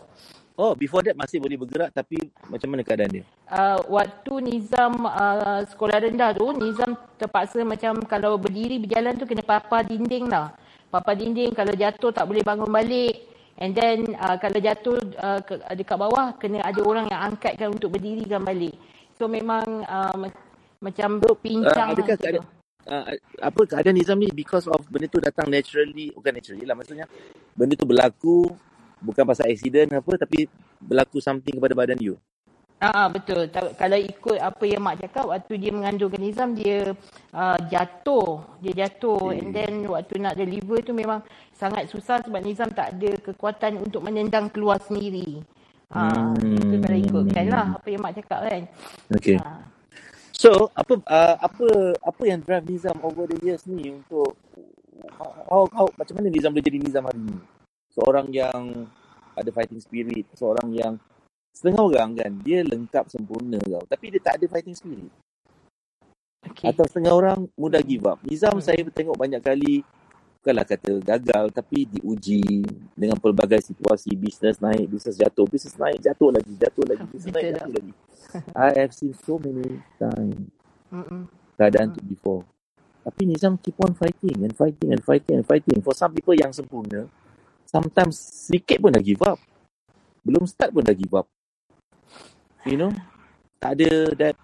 Oh, 0.61 0.77
before 0.77 1.01
that 1.01 1.17
masih 1.17 1.41
boleh 1.41 1.57
bergerak 1.57 1.89
tapi 1.89 2.21
macam 2.53 2.69
mana 2.69 2.85
keadaan 2.85 3.17
dia? 3.17 3.25
uh, 3.49 3.81
waktu 3.89 4.45
Nizam 4.45 5.09
uh, 5.09 5.65
sekolah 5.65 6.05
rendah 6.05 6.37
tu, 6.37 6.53
Nizam 6.53 6.93
terpaksa 7.17 7.65
macam 7.65 7.97
kalau 8.05 8.37
berdiri 8.37 8.77
berjalan 8.77 9.17
tu 9.17 9.25
kena 9.25 9.41
papa 9.41 9.81
dinding 9.81 10.29
lah. 10.29 10.53
Papa 10.93 11.17
dinding 11.17 11.49
kalau 11.57 11.73
jatuh 11.73 12.13
tak 12.13 12.29
boleh 12.29 12.45
bangun 12.45 12.69
balik. 12.69 13.25
And 13.57 13.73
then 13.73 14.13
uh, 14.21 14.37
kalau 14.37 14.61
jatuh 14.61 15.01
uh, 15.17 15.41
ke, 15.41 15.57
dekat 15.81 15.97
bawah 15.97 16.37
kena 16.37 16.61
ada 16.61 16.79
orang 16.85 17.09
yang 17.09 17.33
angkatkan 17.33 17.73
untuk 17.73 17.97
berdirikan 17.97 18.45
balik. 18.45 18.77
So 19.17 19.31
memang 19.31 19.81
uh, 19.87 20.27
ma- 20.85 20.93
macam 20.93 21.09
Uh, 21.17 21.35
pincang 21.41 21.87
adakah 21.97 22.13
lah 22.13 22.17
keadaan 22.21 22.45
uh, 22.85 23.03
apa 23.41 23.61
keadaan 23.65 23.95
Nizam 23.97 24.21
ni 24.21 24.29
because 24.29 24.69
of 24.69 24.85
benda 24.85 25.09
tu 25.09 25.17
datang 25.17 25.49
naturally 25.49 26.13
bukan 26.13 26.37
naturally 26.37 26.65
lah 26.69 26.77
maksudnya 26.77 27.09
benda 27.57 27.73
tu 27.73 27.89
berlaku 27.89 28.45
bukan 29.01 29.25
pasal 29.25 29.49
accident 29.49 29.89
apa 29.97 30.11
tapi 30.15 30.45
berlaku 30.77 31.17
something 31.17 31.57
kepada 31.57 31.73
badan 31.73 31.97
you. 31.97 32.15
Ah 32.75 33.07
betul. 33.07 33.47
Ta- 33.49 33.71
Kalau 33.73 33.95
ikut 33.95 34.35
apa 34.35 34.63
yang 34.67 34.83
mak 34.83 34.99
cakap 34.99 35.31
waktu 35.31 35.57
dia 35.57 35.71
mengandungkan 35.71 36.19
Nizam 36.19 36.53
dia 36.53 36.91
uh, 37.31 37.57
jatuh, 37.71 38.43
dia 38.59 38.85
jatuh 38.85 39.31
Hmm. 39.31 39.37
and 39.39 39.49
then 39.55 39.73
waktu 39.87 40.19
nak 40.19 40.35
deliver 40.35 40.83
tu 40.83 40.91
memang 40.91 41.23
sangat 41.55 41.87
susah 41.87 42.19
sebab 42.19 42.43
Nizam 42.43 42.69
tak 42.75 42.99
ada 42.99 43.15
kekuatan 43.31 43.79
untuk 43.79 44.03
menendang 44.03 44.51
keluar 44.51 44.77
sendiri. 44.83 45.39
Ah 45.87 46.35
Hmm. 46.35 46.59
itu 46.59 46.75
kalau 46.83 46.97
ikutkan 46.99 47.45
lah 47.47 47.67
apa 47.79 47.87
yang 47.87 48.01
mak 48.03 48.13
cakap 48.19 48.39
kan. 48.43 48.63
Okay. 49.15 49.39
Ah. 49.39 49.63
So 50.35 50.67
apa 50.75 50.99
uh, 50.99 51.35
apa 51.39 51.67
apa 52.03 52.21
yang 52.27 52.43
drive 52.43 52.67
Nizam 52.67 52.99
over 52.99 53.23
the 53.23 53.39
years 53.39 53.63
ni 53.63 53.87
untuk 53.87 54.35
how, 55.47 55.63
how 55.71 55.87
macam 55.95 56.19
mana 56.19 56.27
Nizam 56.27 56.51
boleh 56.51 56.65
jadi 56.67 56.79
Nizam 56.83 57.07
hari 57.07 57.23
ni? 57.23 57.39
Seorang 57.95 58.27
yang 58.35 58.83
ada 59.31 59.49
fighting 59.55 59.79
spirit, 59.79 60.27
seorang 60.35 60.67
yang 60.75 60.93
setengah 61.55 61.87
orang 61.87 62.19
kan 62.19 62.31
dia 62.43 62.67
lengkap 62.67 63.07
sempurna 63.07 63.63
tau 63.63 63.83
tapi 63.87 64.11
dia 64.11 64.19
tak 64.19 64.43
ada 64.43 64.45
fighting 64.51 64.75
spirit. 64.75 65.11
Okay. 66.51 66.67
Atau 66.69 66.83
setengah 66.83 67.15
orang 67.15 67.47
mudah 67.55 67.79
give 67.79 68.03
up. 68.03 68.19
Nizam 68.27 68.59
Hmm. 68.59 68.65
saya 68.65 68.83
tengok 68.91 69.15
banyak 69.15 69.39
kali 69.39 69.87
bukanlah 70.45 70.61
kata 70.61 71.01
gagal 71.01 71.49
tapi 71.49 71.89
diuji 71.89 72.61
dengan 72.93 73.17
pelbagai 73.17 73.65
situasi 73.65 74.13
bisnes 74.13 74.61
naik, 74.61 74.85
bisnes 74.85 75.17
jatuh, 75.17 75.49
bisnes 75.49 75.73
naik, 75.73 75.97
jatuh 75.97 76.29
lagi, 76.29 76.53
jatuh 76.53 76.85
lagi, 76.85 77.05
bisnes 77.09 77.33
naik, 77.33 77.49
jatuh 77.57 77.73
lagi. 77.73 77.91
I 78.53 78.69
have 78.77 78.93
seen 78.93 79.17
so 79.25 79.41
many 79.41 79.81
times 79.97 80.53
Mm-mm. 80.93 81.25
keadaan 81.57 81.97
tu 81.97 82.05
before. 82.05 82.45
Tapi 83.01 83.25
Nizam 83.25 83.57
keep 83.57 83.73
on 83.81 83.97
fighting 83.97 84.45
and 84.45 84.53
fighting 84.53 84.93
and 84.93 85.01
fighting 85.01 85.41
and 85.41 85.45
fighting. 85.49 85.81
For 85.81 85.97
some 85.97 86.13
people 86.13 86.37
yang 86.37 86.53
sempurna, 86.53 87.09
sometimes 87.65 88.13
sedikit 88.13 88.77
pun 88.85 88.93
dah 88.93 89.01
give 89.01 89.25
up. 89.25 89.41
Belum 90.21 90.45
start 90.45 90.69
pun 90.77 90.85
dah 90.85 90.93
give 90.93 91.17
up. 91.17 91.25
You 92.69 92.77
know, 92.77 92.93
tak 93.57 93.81
ada 93.81 94.13
that 94.13 94.35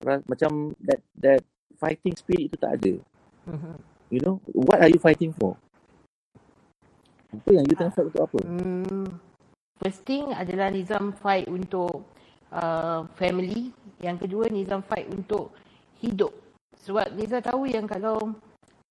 macam 0.00 0.72
that 0.80 1.04
that 1.20 1.44
fighting 1.82 2.14
spirit 2.14 2.46
itu 2.46 2.56
tak 2.56 2.78
ada. 2.78 2.94
Mhm. 3.50 3.74
You 4.14 4.20
know, 4.22 4.38
what 4.54 4.78
are 4.78 4.92
you 4.92 5.02
fighting 5.02 5.34
for? 5.34 5.58
Apa 7.32 7.48
yang 7.48 7.64
you 7.64 7.74
tengah 7.74 7.96
fight 7.96 8.06
untuk 8.12 8.22
apa? 8.28 8.38
Hmm, 8.44 9.08
first 9.80 10.04
thing 10.04 10.36
adalah 10.36 10.68
Nizam 10.68 11.16
fight 11.16 11.48
untuk 11.48 12.04
uh, 12.52 13.08
family. 13.16 13.72
Yang 14.04 14.28
kedua 14.28 14.52
Nizam 14.52 14.84
fight 14.84 15.08
untuk 15.08 15.50
hidup. 16.04 16.30
Sebab 16.84 17.16
Nizam 17.16 17.40
tahu 17.40 17.64
yang 17.66 17.88
kalau 17.88 18.36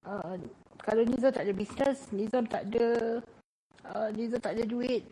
uh, 0.10 0.36
kalau 0.82 1.04
Nizam 1.06 1.30
tak 1.30 1.45
ada 1.45 1.54
bisnes, 1.54 2.10
Nizam 2.10 2.49
tak 2.49 2.65
ada 2.73 3.21
uh, 3.93 4.10
Nizam 4.17 4.41
tak 4.41 4.58
ada 4.58 4.65
duit 4.65 5.06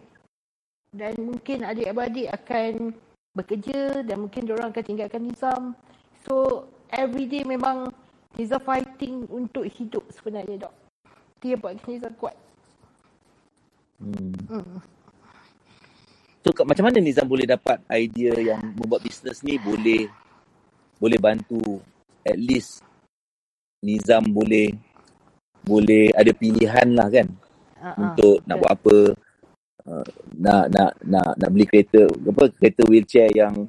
dan 0.89 1.13
mungkin 1.21 1.61
adik-adik 1.61 2.33
akan 2.33 2.97
bekerja 3.37 4.01
dan 4.01 4.25
mungkin 4.25 4.49
orang 4.49 4.73
akan 4.73 4.83
tinggalkan 4.83 5.21
Nizam. 5.21 5.77
So 6.25 6.65
every 6.93 7.25
day 7.29 7.43
memang 7.45 7.91
Nizam 8.37 8.61
fighting 8.61 9.25
untuk 9.27 9.65
hidup 9.65 10.05
sebenarnya 10.13 10.69
dok. 10.69 10.73
Dia 11.41 11.57
buat 11.57 11.75
Nizam 11.89 12.13
kuat. 12.15 12.37
Hmm. 13.99 14.31
Hmm. 14.47 14.79
So 16.45 16.55
kat- 16.55 16.67
macam 16.69 16.87
mana 16.87 17.03
Nizam 17.03 17.27
boleh 17.27 17.43
dapat 17.43 17.83
idea 17.91 18.31
yang 18.39 18.61
membuat 18.77 19.03
bisnes 19.03 19.43
ni 19.43 19.59
boleh 19.59 20.07
boleh 20.99 21.19
bantu 21.19 21.83
at 22.23 22.37
least 22.39 22.83
Nizam 23.83 24.23
boleh 24.31 24.71
boleh 25.63 26.11
ada 26.15 26.31
pilihan 26.31 26.87
lah 26.95 27.11
kan 27.11 27.27
Uh-uh. 27.79 27.99
untuk 28.11 28.43
nak 28.47 28.55
buat 28.59 28.71
apa 28.75 28.95
uh, 29.87 30.07
nak 30.35 30.63
nak 30.71 30.91
nak 31.03 31.27
nak 31.39 31.49
beli 31.51 31.67
kereta 31.67 32.07
apa 32.07 32.51
kereta 32.55 32.81
wheelchair 32.87 33.31
yang 33.35 33.67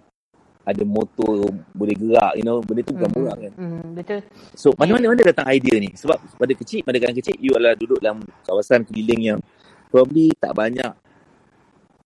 ada 0.61 0.83
motor 0.85 1.49
boleh 1.73 1.97
gerak 1.97 2.37
you 2.37 2.45
know 2.45 2.61
benda 2.61 2.85
tu 2.85 2.93
bukan 2.95 3.11
murah 3.17 3.37
kan. 3.37 3.53
Hmm, 3.57 3.97
betul. 3.97 4.21
so 4.53 4.71
mana 4.77 5.01
mana 5.01 5.23
datang 5.25 5.49
idea 5.49 5.77
ni? 5.81 5.91
Sebab 5.97 6.17
pada 6.37 6.53
kecil 6.53 6.85
pada 6.85 6.97
kalangan 7.01 7.19
kecil 7.19 7.37
you 7.41 7.53
adalah 7.57 7.75
duduk 7.75 7.99
dalam 7.99 8.21
kawasan 8.45 8.85
keliling 8.85 9.35
yang 9.35 9.39
probably 9.89 10.31
tak 10.37 10.53
banyak 10.53 10.93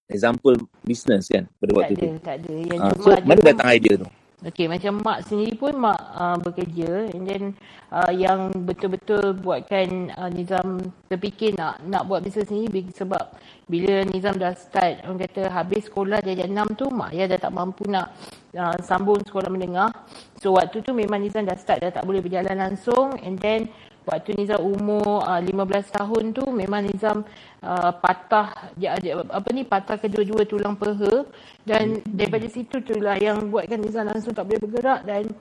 example 0.09 0.57
business 0.85 1.29
kan 1.29 1.49
pada 1.59 1.71
Tak 1.73 1.79
waktu 1.81 1.95
ada, 1.95 2.03
tu 2.03 2.09
tak 2.23 2.37
ada. 2.41 2.53
Yang 2.53 2.81
cuma 2.81 3.03
so 3.03 3.11
ada 3.11 3.25
mana 3.27 3.41
datang 3.43 3.69
idea 3.73 3.95
tu 3.99 4.09
Okey, 4.45 4.69
macam 4.69 5.01
mak 5.01 5.25
sendiri 5.25 5.57
pun 5.57 5.73
mak 5.73 5.97
uh, 5.97 6.37
bekerja 6.37 7.09
and 7.17 7.25
then 7.25 7.43
uh, 7.89 8.13
yang 8.13 8.53
betul-betul 8.53 9.33
buatkan 9.41 10.13
uh, 10.13 10.29
Nizam 10.29 10.85
terfikir 11.09 11.57
nak 11.57 11.81
nak 11.89 12.05
buat 12.05 12.21
bisnes 12.21 12.53
ni 12.53 12.69
sebab 12.93 13.25
bila 13.65 14.05
Nizam 14.05 14.37
dah 14.37 14.53
start 14.53 15.01
orang 15.09 15.25
kata 15.25 15.49
habis 15.49 15.89
sekolah 15.89 16.21
darjah 16.21 16.45
6 16.45 16.77
tu 16.77 16.93
mak 16.93 17.17
ayah 17.17 17.33
dah 17.33 17.41
tak 17.41 17.57
mampu 17.57 17.89
nak 17.89 18.13
uh, 18.53 18.77
sambung 18.85 19.25
sekolah 19.25 19.49
menengah. 19.49 19.89
So 20.37 20.61
waktu 20.61 20.85
tu 20.85 20.93
memang 20.93 21.25
Nizam 21.25 21.49
dah 21.49 21.57
start 21.57 21.81
dah 21.81 21.97
tak 21.97 22.05
boleh 22.05 22.21
berjalan 22.21 22.69
langsung 22.69 23.17
and 23.25 23.41
then 23.41 23.73
waktu 24.05 24.37
Nizam 24.37 24.61
umur 24.61 25.25
uh, 25.25 25.41
15 25.41 25.97
tahun 25.97 26.25
tu 26.37 26.45
memang 26.53 26.85
Nizam 26.85 27.25
uh, 27.65 27.93
patah 27.97 28.73
dia, 28.77 28.97
dia, 29.01 29.19
apa 29.21 29.49
ni 29.51 29.65
patah 29.65 29.97
kedua-dua 29.97 30.45
tulang 30.45 30.77
peha. 30.77 31.25
Dan 31.65 32.05
daripada 32.05 32.47
situ 32.47 32.85
tu 32.85 32.97
lah 33.01 33.17
yang 33.17 33.49
buatkan 33.49 33.81
Nizam 33.81 34.09
langsung 34.09 34.37
tak 34.37 34.45
boleh 34.47 34.61
bergerak. 34.61 35.01
Dan 35.09 35.33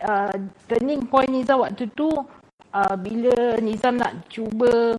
uh, 0.00 0.36
turning 0.70 1.04
point 1.10 1.30
Nizam 1.30 1.60
waktu 1.62 1.90
tu 1.92 2.08
uh, 2.74 2.96
bila 2.96 3.58
Nizam 3.58 3.98
nak 3.98 4.30
cuba 4.30 4.98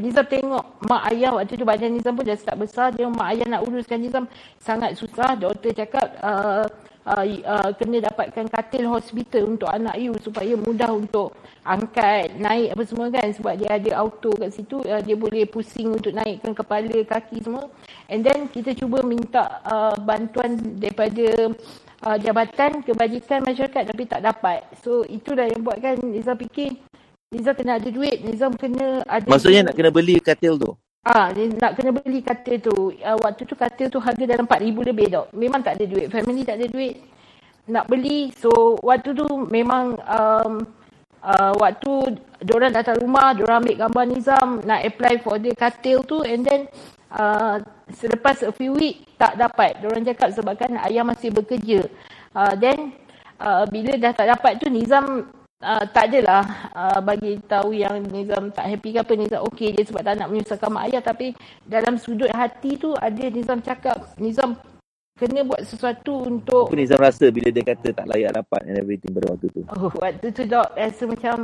Nizam 0.00 0.24
tengok 0.24 0.80
mak 0.88 1.12
ayah 1.12 1.36
waktu 1.36 1.60
tu 1.60 1.64
badan 1.68 1.92
Nizam 1.92 2.16
pun 2.16 2.24
dah 2.24 2.34
start 2.40 2.56
besar. 2.56 2.88
Dia 2.96 3.06
mak 3.06 3.36
ayah 3.36 3.46
nak 3.46 3.62
uruskan 3.68 4.00
Nizam 4.00 4.24
sangat 4.56 4.96
susah. 4.96 5.36
Doktor 5.36 5.76
cakap 5.76 6.08
uh, 6.24 6.64
uh, 7.04 7.24
uh, 7.24 7.70
kena 7.76 8.04
dapatkan 8.04 8.48
katil 8.48 8.88
hospital 8.88 9.56
untuk 9.56 9.68
anak 9.68 9.96
you 10.00 10.12
supaya 10.20 10.56
mudah 10.56 10.90
untuk 10.92 11.36
angkat, 11.64 12.36
naik 12.36 12.76
apa 12.76 12.82
semua 12.84 13.06
kan. 13.12 13.28
Sebab 13.32 13.54
dia 13.60 13.70
ada 13.76 13.90
auto 14.00 14.32
kat 14.36 14.50
situ 14.52 14.80
uh, 14.84 15.00
dia 15.00 15.16
boleh 15.16 15.44
pusing 15.48 15.92
untuk 15.92 16.12
naikkan 16.16 16.52
kepala, 16.56 16.98
kaki 17.04 17.44
semua. 17.44 17.68
And 18.08 18.24
then 18.24 18.48
kita 18.48 18.76
cuba 18.76 19.04
minta 19.04 19.60
uh, 19.64 19.96
bantuan 20.00 20.56
daripada 20.80 21.52
uh, 22.04 22.16
jabatan 22.20 22.84
kebajikan 22.84 23.44
masyarakat 23.44 23.82
tapi 23.88 24.02
tak 24.08 24.20
dapat. 24.24 24.64
So 24.84 25.04
itulah 25.04 25.48
yang 25.48 25.64
buatkan 25.64 26.00
Nizam 26.00 26.36
fikir 26.36 26.76
Nizam 27.34 27.56
kena 27.58 27.82
ada 27.82 27.88
duit 27.90 28.22
Nizam 28.22 28.54
kena 28.54 29.02
ada 29.10 29.26
maksudnya 29.26 29.66
duit. 29.66 29.68
nak 29.72 29.74
kena 29.74 29.90
beli 29.90 30.16
katil 30.22 30.54
tu 30.54 30.70
Ah, 31.04 31.28
dia 31.36 31.52
nak 31.52 31.76
kena 31.76 31.92
beli 31.92 32.24
katil 32.24 32.64
tu. 32.64 32.96
Uh, 32.96 33.18
waktu 33.20 33.44
tu 33.44 33.52
katil 33.52 33.92
tu 33.92 34.00
harga 34.00 34.24
dalam 34.24 34.48
4000 34.48 34.88
lebih 34.88 35.06
tau. 35.12 35.28
Memang 35.36 35.60
tak 35.60 35.76
ada 35.76 35.84
duit. 35.84 36.08
Family 36.08 36.48
tak 36.48 36.56
ada 36.56 36.66
duit 36.66 36.96
nak 37.68 37.88
beli. 37.88 38.32
So 38.36 38.80
waktu 38.80 39.16
tu 39.16 39.28
memang 39.48 40.00
um, 40.00 40.64
uh, 41.20 41.52
waktu 41.60 42.20
diorang 42.40 42.72
datang 42.72 43.00
rumah, 43.00 43.32
diorang 43.36 43.64
ambil 43.64 43.76
gambar 43.84 44.04
Nizam 44.08 44.48
nak 44.64 44.80
apply 44.84 45.20
for 45.20 45.36
the 45.40 45.52
katil 45.56 46.04
tu 46.04 46.24
and 46.24 46.44
then 46.44 46.68
uh, 47.12 47.60
selepas 47.92 48.40
a 48.44 48.52
few 48.52 48.76
week 48.76 49.04
tak 49.16 49.36
dapat. 49.36 49.80
Diorang 49.80 50.04
cakap 50.04 50.32
sebabkan 50.32 50.76
ayah 50.88 51.04
masih 51.04 51.32
bekerja. 51.32 51.84
Uh, 52.32 52.52
then 52.56 52.96
uh, 53.40 53.64
bila 53.68 53.96
dah 53.96 54.12
tak 54.12 54.28
dapat 54.28 54.60
tu 54.60 54.68
Nizam 54.68 55.28
Uh, 55.64 55.84
tak 55.96 56.12
adalah. 56.12 56.44
Uh, 56.76 57.00
bagi 57.00 57.40
tahu 57.48 57.72
yang 57.72 58.04
Nizam 58.12 58.52
tak 58.52 58.68
happy 58.68 58.92
ke 58.92 58.98
apa 59.00 59.12
Nizam 59.16 59.40
okey 59.48 59.72
je 59.72 59.88
sebab 59.88 60.04
tak 60.04 60.20
nak 60.20 60.28
menyusahkan 60.28 60.68
mak 60.68 60.92
ayah. 60.92 61.00
Tapi 61.00 61.32
dalam 61.64 61.96
sudut 61.96 62.28
hati 62.28 62.76
tu 62.76 62.92
ada 62.92 63.24
Nizam 63.32 63.64
cakap 63.64 64.12
Nizam 64.20 64.60
kena 65.16 65.40
buat 65.40 65.64
sesuatu 65.64 66.28
untuk 66.28 66.68
apa 66.68 66.76
Nizam 66.76 67.00
rasa 67.00 67.32
bila 67.32 67.48
dia 67.48 67.64
kata 67.64 67.96
tak 67.96 68.06
layak 68.12 68.36
dapat 68.36 68.60
and 68.68 68.76
everything 68.76 69.16
pada 69.16 69.32
waktu 69.32 69.46
tu? 69.56 69.60
Oh 69.72 69.88
waktu 69.96 70.26
tu 70.36 70.42
dok 70.44 70.68
rasa 70.76 71.02
macam 71.08 71.36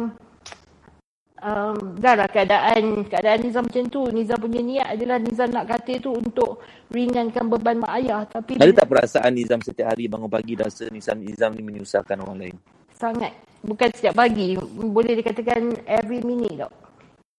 um, 1.41 1.77
dah 1.97 2.15
lah 2.21 2.29
keadaan 2.29 3.09
keadaan 3.09 3.41
Nizam 3.41 3.65
macam 3.73 3.85
tu. 3.89 4.05
Nizam 4.13 4.37
punya 4.37 4.61
niat 4.61 5.01
adalah 5.01 5.17
Nizam 5.17 5.49
nak 5.49 5.65
kata 5.65 5.97
tu 5.97 6.13
untuk 6.13 6.61
ringankan 6.93 7.49
beban 7.49 7.81
mak 7.81 8.05
ayah. 8.05 8.29
Tapi 8.29 8.61
ada 8.61 8.85
tak 8.85 8.85
perasaan 8.85 9.33
Nizam 9.33 9.65
setiap 9.65 9.97
hari 9.97 10.13
bangun 10.13 10.29
pagi 10.29 10.61
rasa 10.61 10.93
Nizam 10.93 11.25
Nizam 11.25 11.57
ni 11.57 11.65
menyusahkan 11.65 12.21
orang 12.21 12.37
lain 12.37 12.59
sangat. 13.01 13.33
Bukan 13.65 13.89
setiap 13.97 14.21
pagi. 14.21 14.61
Boleh 14.69 15.17
dikatakan 15.17 15.89
every 15.89 16.21
minute 16.21 16.61
dok 16.61 16.73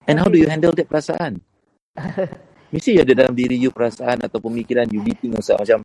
and 0.07 0.17
how 0.17 0.27
do 0.29 0.37
you 0.37 0.49
handle 0.49 0.73
that 0.73 0.89
perasaan? 0.89 1.41
Mesti 2.73 3.03
ada 3.03 3.11
dalam 3.11 3.35
diri 3.35 3.59
you 3.59 3.69
perasaan 3.69 4.23
atau 4.23 4.39
pemikiran 4.39 4.87
you 4.87 5.03
beating 5.03 5.35
yourself 5.35 5.59
macam 5.59 5.83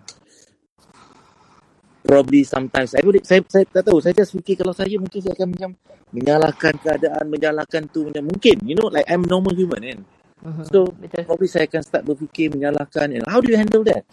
probably 2.07 2.47
sometimes. 2.47 2.95
Saya 2.95 3.03
boleh 3.03 3.19
saya, 3.27 3.43
saya 3.51 3.67
tak 3.67 3.91
tahu. 3.91 3.99
Saya 3.99 4.15
just 4.15 4.31
fikir 4.31 4.55
kalau 4.63 4.71
saya 4.71 4.95
mungkin 4.95 5.19
saya 5.19 5.35
akan 5.35 5.49
macam 5.51 5.71
menyalahkan 6.15 6.75
keadaan 6.79 7.25
menyalahkan 7.27 7.83
tu 7.91 8.07
macam 8.07 8.31
mungkin. 8.31 8.57
You 8.63 8.79
know 8.79 8.87
like 8.87 9.11
I'm 9.11 9.27
normal 9.27 9.59
human 9.59 9.83
kan. 9.83 10.01
Mhm, 10.37 10.69
so 10.69 10.87
betul. 10.95 11.27
probably 11.27 11.51
saya 11.51 11.67
akan 11.67 11.83
start 11.83 12.03
berfikir 12.07 12.55
menyalahkan. 12.55 13.19
And 13.19 13.27
how 13.27 13.43
do 13.43 13.51
you 13.51 13.59
handle 13.59 13.83
that 13.91 14.07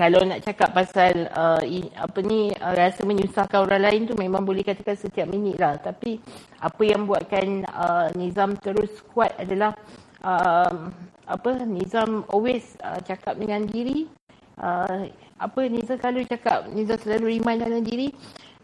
kalau 0.00 0.24
nak 0.24 0.40
cakap 0.40 0.72
pasal 0.72 1.28
uh, 1.28 1.60
apa 1.92 2.18
ni 2.24 2.48
uh, 2.56 2.72
rasa 2.72 3.04
menyusahkan 3.04 3.68
orang 3.68 3.84
lain 3.84 4.08
tu 4.08 4.16
memang 4.16 4.40
boleh 4.40 4.64
katakan 4.64 4.96
setiap 4.96 5.28
minit 5.28 5.60
lah. 5.60 5.76
Tapi 5.76 6.16
apa 6.56 6.82
yang 6.88 7.04
buatkan 7.04 7.68
uh, 7.68 8.08
Nizam 8.16 8.56
terus 8.56 8.88
kuat 9.12 9.36
adalah 9.36 9.76
uh, 10.24 10.88
apa 11.28 11.50
Nizam 11.68 12.24
always 12.32 12.80
uh, 12.80 12.96
cakap 13.04 13.36
dengan 13.36 13.68
diri. 13.68 14.08
Uh, 14.56 15.04
apa 15.36 15.68
Nizam 15.68 16.00
selalu 16.00 16.24
cakap 16.32 16.64
Nizam 16.72 16.96
selalu 16.96 17.36
remind 17.36 17.60
dalam 17.60 17.84
diri 17.84 18.08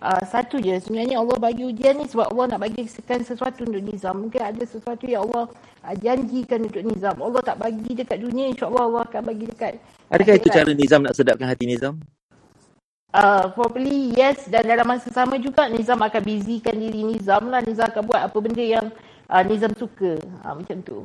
uh, 0.02 0.22
satu 0.26 0.60
je. 0.60 0.76
Sebenarnya 0.80 1.20
Allah 1.20 1.36
bagi 1.40 1.64
ujian 1.64 1.96
ni 1.96 2.06
sebab 2.08 2.32
Allah 2.34 2.56
nak 2.56 2.60
bagikan 2.68 3.20
sesuatu 3.22 3.64
untuk 3.64 3.82
Nizam. 3.82 4.28
Mungkin 4.28 4.42
ada 4.42 4.62
sesuatu 4.64 5.04
yang 5.08 5.28
Allah 5.30 5.48
uh, 5.84 5.94
janjikan 5.96 6.66
untuk 6.66 6.82
Nizam. 6.84 7.16
Allah 7.20 7.42
tak 7.44 7.56
bagi 7.60 7.92
dekat 7.96 8.18
dunia 8.20 8.52
insyaAllah 8.52 8.84
Allah 8.84 9.02
akan 9.08 9.22
bagi 9.24 9.44
dekat 9.48 9.72
adakah 10.12 10.34
itu 10.36 10.48
akhirat. 10.48 10.56
cara 10.56 10.70
Nizam 10.76 11.00
nak 11.04 11.14
sedapkan 11.16 11.46
hati 11.48 11.64
Nizam? 11.68 11.94
Uh, 13.16 13.48
probably 13.56 14.12
yes. 14.12 14.44
Dan 14.50 14.68
dalam 14.68 14.84
masa 14.84 15.08
sama 15.08 15.40
juga 15.40 15.70
Nizam 15.72 15.96
akan 16.00 16.20
busykan 16.20 16.76
diri 16.76 17.00
Nizam 17.04 17.48
lah. 17.48 17.64
Nizam 17.64 17.88
akan 17.88 18.02
buat 18.04 18.20
apa 18.28 18.38
benda 18.42 18.64
yang 18.64 18.86
uh, 19.32 19.42
Nizam 19.46 19.72
suka. 19.72 20.20
Uh, 20.44 20.54
macam 20.56 20.78
tu. 20.84 20.98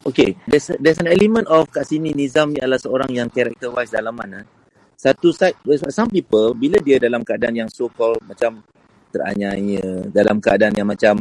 Okay, 0.00 0.32
there's 0.48 0.72
there's 0.80 0.96
an 0.96 1.12
element 1.12 1.44
of 1.52 1.68
kat 1.68 1.84
sini 1.84 2.16
Nizam 2.16 2.56
ni 2.56 2.58
adalah 2.58 2.80
seorang 2.80 3.12
yang 3.12 3.28
character 3.28 3.68
wise 3.68 3.92
dalaman. 3.92 4.42
Eh. 4.42 4.59
Satu 5.00 5.32
side, 5.32 5.56
some 5.88 6.12
people 6.12 6.52
bila 6.52 6.76
dia 6.76 7.00
dalam 7.00 7.24
keadaan 7.24 7.56
yang 7.56 7.70
so 7.72 7.88
called 7.88 8.20
macam 8.28 8.60
teraniaya, 9.08 10.04
dalam 10.12 10.36
keadaan 10.36 10.76
yang 10.76 10.84
macam 10.84 11.16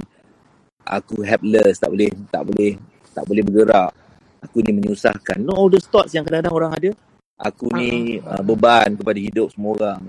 aku 0.83 1.23
helpless, 1.23 1.79
tak 1.79 1.87
boleh 1.87 2.11
tak 2.27 2.43
boleh 2.43 2.75
tak 3.15 3.23
boleh 3.23 3.39
bergerak, 3.39 3.91
aku 4.43 4.59
ni 4.67 4.75
menyusahkan. 4.83 5.39
No, 5.39 5.55
all 5.55 5.71
those 5.71 5.87
thoughts 5.87 6.11
yang 6.11 6.27
kadang-kadang 6.27 6.51
orang 6.59 6.71
ada. 6.75 6.91
Aku 7.39 7.71
ni 7.71 8.19
uh, 8.19 8.43
beban 8.43 8.99
kepada 8.99 9.15
hidup 9.15 9.47
semua 9.55 9.71
orang. 9.79 10.01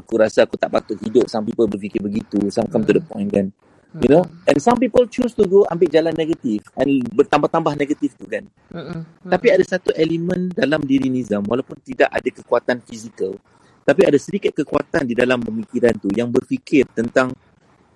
Aku 0.00 0.16
rasa 0.16 0.48
aku 0.48 0.56
tak 0.56 0.72
patut 0.72 0.96
hidup. 0.96 1.28
Some 1.28 1.44
people 1.44 1.68
berfikir 1.68 2.00
begitu. 2.00 2.48
Some 2.48 2.64
come 2.72 2.80
to 2.88 2.96
the 2.96 3.04
point 3.04 3.28
kan. 3.28 3.52
You 3.96 4.10
know, 4.12 4.24
and 4.44 4.60
some 4.60 4.76
people 4.76 5.08
choose 5.08 5.32
to 5.40 5.48
go 5.48 5.64
ambil 5.72 5.88
jalan 5.88 6.12
negatif 6.12 6.68
and 6.76 7.00
bertambah-tambah 7.16 7.80
negatif 7.80 8.12
tu 8.18 8.28
kan. 8.28 8.44
Mm-mm. 8.68 9.08
Tapi 9.24 9.46
ada 9.48 9.64
satu 9.64 9.88
elemen 9.96 10.52
dalam 10.52 10.84
diri 10.84 11.08
Nizam 11.08 11.40
walaupun 11.48 11.80
tidak 11.80 12.12
ada 12.12 12.28
kekuatan 12.28 12.84
fizikal 12.84 13.32
tapi 13.86 14.02
ada 14.02 14.18
sedikit 14.18 14.50
kekuatan 14.50 15.06
di 15.06 15.14
dalam 15.14 15.38
pemikiran 15.38 15.94
tu 15.94 16.10
yang 16.10 16.26
berfikir 16.26 16.90
tentang 16.90 17.30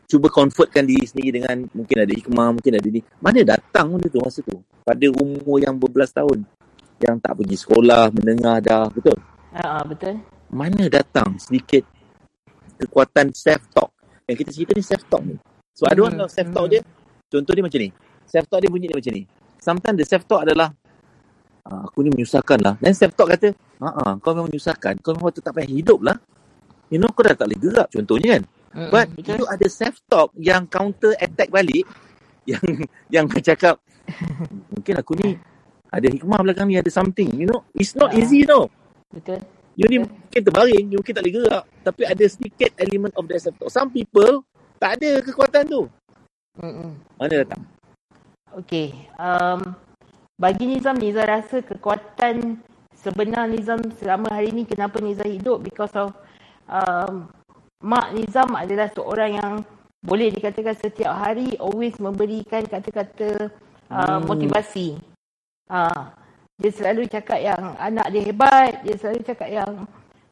cuba 0.07 0.31
convertkan 0.31 0.87
diri 0.87 1.03
sendiri 1.03 1.43
dengan 1.43 1.67
mungkin 1.75 2.07
ada 2.07 2.15
hikmah, 2.15 2.49
mungkin 2.55 2.79
ada 2.79 2.87
ni. 2.87 3.03
Mana 3.19 3.43
datang 3.43 3.99
benda 3.99 4.07
tu 4.07 4.23
masa 4.23 4.39
tu? 4.39 4.63
Pada 4.87 5.07
umur 5.19 5.59
yang 5.59 5.75
berbelas 5.75 6.15
tahun. 6.15 6.47
Yang 7.03 7.17
tak 7.27 7.33
pergi 7.43 7.57
sekolah, 7.59 8.15
menengah 8.15 8.57
dah. 8.63 8.87
Betul? 8.87 9.19
Ah, 9.51 9.83
betul. 9.83 10.23
Mana 10.47 10.87
datang 10.87 11.35
sedikit 11.43 11.83
kekuatan 12.79 13.35
self-talk. 13.35 13.91
Yang 14.31 14.47
kita 14.47 14.51
cerita 14.55 14.73
ni 14.79 14.85
self-talk 14.87 15.23
ni. 15.27 15.37
So 15.81 15.89
ada 15.89 15.97
orang 16.05 16.13
Hmm, 16.13 16.29
kalau 16.29 16.33
self-talk 16.37 16.67
dia, 16.69 16.81
contoh 17.33 17.53
dia 17.57 17.65
macam 17.65 17.81
ni. 17.81 17.89
Self-talk 18.29 18.61
dia 18.61 18.69
bunyi 18.69 18.87
dia 18.93 18.97
macam 19.01 19.13
ni. 19.17 19.23
Sometimes 19.57 19.97
the 19.97 20.05
self-talk 20.05 20.45
adalah, 20.45 20.69
ah, 21.65 21.89
aku 21.89 22.05
ni 22.05 22.13
menyusahkan 22.13 22.61
lah. 22.61 22.77
Dan 22.85 22.93
self-talk 22.93 23.33
kata, 23.33 23.49
ah, 23.81 24.21
kau 24.21 24.37
memang 24.37 24.53
menyusahkan. 24.53 25.01
Kau 25.01 25.17
memang 25.17 25.33
tak 25.33 25.57
payah 25.57 25.73
hidup 25.73 26.05
lah. 26.05 26.21
You 26.93 27.01
know, 27.01 27.09
kau 27.17 27.25
dah 27.25 27.33
tak 27.33 27.49
boleh 27.49 27.61
gerak 27.65 27.89
contohnya 27.89 28.29
kan. 28.37 28.43
Mm-mm, 28.77 28.91
But 28.93 29.07
betul. 29.17 29.41
you 29.41 29.45
ada 29.49 29.67
self-talk 29.73 30.29
yang 30.37 30.69
counter 30.69 31.17
attack 31.17 31.49
balik. 31.49 31.89
Yang 32.51 32.89
yang 33.13 33.27
cakap, 33.29 33.79
mungkin 34.73 34.95
aku 34.97 35.13
ni 35.23 35.37
ada 35.93 36.09
hikmah 36.09 36.41
belakang 36.41 36.67
ni, 36.73 36.81
ada 36.81 36.89
something. 36.91 37.29
You 37.37 37.47
know, 37.47 37.63
it's 37.77 37.93
not 37.95 38.11
Ah. 38.11 38.19
easy 38.19 38.43
you 38.43 38.49
know. 38.49 38.67
Betul. 39.13 39.45
You 39.77 39.87
ni 39.87 40.03
mungkin 40.03 40.41
terbaring, 40.43 40.87
you 40.89 40.99
mungkin 40.99 41.15
tak 41.15 41.23
boleh 41.23 41.35
gerak. 41.37 41.65
Tapi 41.85 42.03
ada 42.09 42.25
sedikit 42.27 42.75
element 42.81 43.13
of 43.15 43.29
that 43.29 43.39
self-talk. 43.45 43.71
Some 43.71 43.93
people, 43.93 44.43
tak 44.81 44.97
ada 44.97 45.21
kekuatan 45.21 45.65
tu. 45.69 45.83
Mm-mm. 46.57 46.97
Mana 47.21 47.45
datang? 47.45 47.63
Okey. 48.57 48.97
Um, 49.21 49.77
bagi 50.41 50.65
Nizam, 50.67 50.97
Nizam 50.97 51.29
rasa 51.29 51.61
kekuatan 51.61 52.59
sebenar 52.97 53.47
Nizam 53.47 53.79
selama 54.01 54.33
hari 54.33 54.51
ini 54.51 54.65
kenapa 54.65 54.99
Nizam 54.99 55.29
hidup 55.29 55.61
because 55.61 55.93
of 55.95 56.17
um, 56.67 57.29
Mak 57.85 58.17
Nizam 58.17 58.51
adalah 58.57 58.89
seorang 58.93 59.37
yang 59.37 59.53
boleh 60.01 60.33
dikatakan 60.33 60.77
setiap 60.81 61.13
hari 61.13 61.61
always 61.61 61.93
memberikan 62.01 62.65
kata-kata 62.65 63.53
uh, 63.93 64.17
Hmm. 64.17 64.25
motivasi. 64.25 64.97
Uh, 65.69 66.09
dia 66.61 66.73
selalu 66.73 67.09
cakap 67.09 67.41
yang 67.41 67.77
anak 67.77 68.09
dia 68.13 68.23
hebat, 68.25 68.81
dia 68.85 68.97
selalu 68.97 69.21
cakap 69.25 69.49
yang 69.49 69.73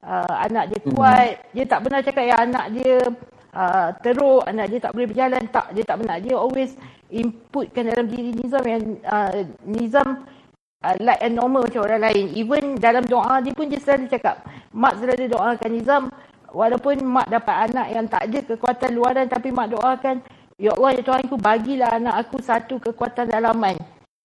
uh, 0.05 0.35
anak 0.45 0.73
dia 0.73 0.81
Hmm. 0.83 0.93
kuat. 0.97 1.33
Dia 1.53 1.65
tak 1.69 1.81
pernah 1.85 2.01
cakap 2.01 2.25
yang 2.25 2.41
anak 2.49 2.65
dia 2.75 2.97
uh, 3.55 3.95
teruk, 4.01 4.45
anak 4.49 4.67
dia 4.73 4.79
tak 4.83 4.93
boleh 4.97 5.09
berjalan. 5.09 5.43
Tak, 5.49 5.67
dia 5.77 5.85
tak 5.85 5.97
pernah. 6.03 6.17
Dia 6.21 6.35
always 6.37 6.73
inputkan 7.09 7.89
dalam 7.89 8.07
diri 8.09 8.37
Nizam 8.37 8.65
yang 8.69 8.83
uh, 9.05 9.45
Nizam 9.65 10.29
uh, 10.85 10.97
like 11.01 11.21
a 11.25 11.29
normal 11.33 11.65
macam 11.65 11.85
orang 11.85 12.03
lain. 12.05 12.25
Even 12.37 12.77
dalam 12.77 13.05
doa 13.09 13.41
dia 13.41 13.53
pun 13.57 13.69
dia 13.69 13.81
selalu 13.81 14.13
cakap, 14.13 14.45
Mak 14.73 15.01
selalu 15.01 15.33
doakan 15.33 15.71
Nizam 15.73 16.03
walaupun 16.53 17.01
Mak 17.01 17.29
dapat 17.33 17.57
anak 17.73 17.87
yang 17.93 18.07
tak 18.09 18.23
ada 18.29 18.39
kekuatan 18.45 18.91
luaran 18.93 19.27
tapi 19.29 19.49
Mak 19.53 19.69
doakan, 19.73 20.17
Ya 20.59 20.75
Allah, 20.75 20.91
ya 20.99 21.03
Tuhanku, 21.07 21.39
bagilah 21.39 21.91
anak 21.97 22.15
aku 22.27 22.43
satu 22.43 22.83
kekuatan 22.83 23.31
dalaman. 23.31 23.79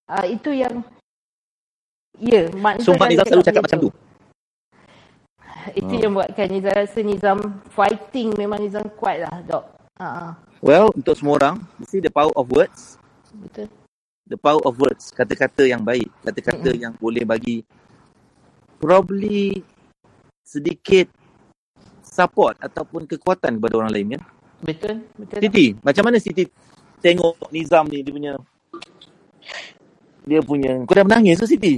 Uh, 0.09 0.27
itu 0.27 0.51
yang 0.51 0.83
Ya, 2.21 2.45
Mak 2.53 2.85
So, 2.85 2.93
Mak 2.93 3.09
Nizam 3.09 3.25
selalu 3.25 3.45
cakap 3.47 3.65
macam 3.65 3.79
macam 3.81 3.89
tu? 3.89 4.02
Itu 5.79 5.93
yang 5.95 6.13
buatkan 6.15 6.47
Nizam 6.51 6.73
rasa 6.75 6.99
Nizam 7.01 7.39
fighting 7.71 8.35
memang 8.35 8.59
Nizam 8.61 8.85
kuat 8.99 9.23
lah, 9.23 9.35
Dok. 9.45 9.65
Uh, 9.99 10.31
Well, 10.63 10.95
untuk 10.95 11.19
semua 11.19 11.35
orang, 11.35 11.55
you 11.75 11.85
see 11.91 11.99
the 11.99 12.07
power 12.07 12.31
of 12.39 12.47
words. 12.47 12.95
betul. 13.35 13.67
The 14.31 14.39
power 14.39 14.63
of 14.63 14.79
words. 14.79 15.11
Kata-kata 15.11 15.67
yang 15.67 15.83
baik. 15.83 16.07
Kata-kata 16.23 16.71
Mm-mm. 16.71 16.79
yang 16.79 16.93
boleh 16.95 17.27
bagi 17.27 17.67
probably 18.79 19.59
sedikit 20.47 21.11
support 21.99 22.55
ataupun 22.63 23.03
kekuatan 23.03 23.59
kepada 23.59 23.73
orang 23.75 23.91
lain 23.91 24.07
kan. 24.15 24.23
Betul, 24.63 25.03
betul. 25.19 25.39
Siti, 25.43 25.75
macam 25.83 26.03
mana 26.07 26.17
Siti 26.23 26.47
tengok 27.03 27.51
Nizam 27.51 27.83
ni 27.91 27.99
dia 27.99 28.15
punya 28.15 28.33
dia 30.23 30.39
punya 30.39 30.79
kau 30.87 30.95
dah 30.95 31.05
menangis 31.05 31.39
ke 31.43 31.47
Siti? 31.47 31.73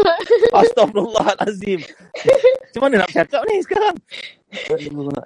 Astagfirullahalazim. 0.60 1.80
Macam 1.82 2.80
mana 2.80 2.94
nak 3.04 3.10
cakap 3.12 3.42
ni 3.48 3.56
sekarang? 3.60 3.96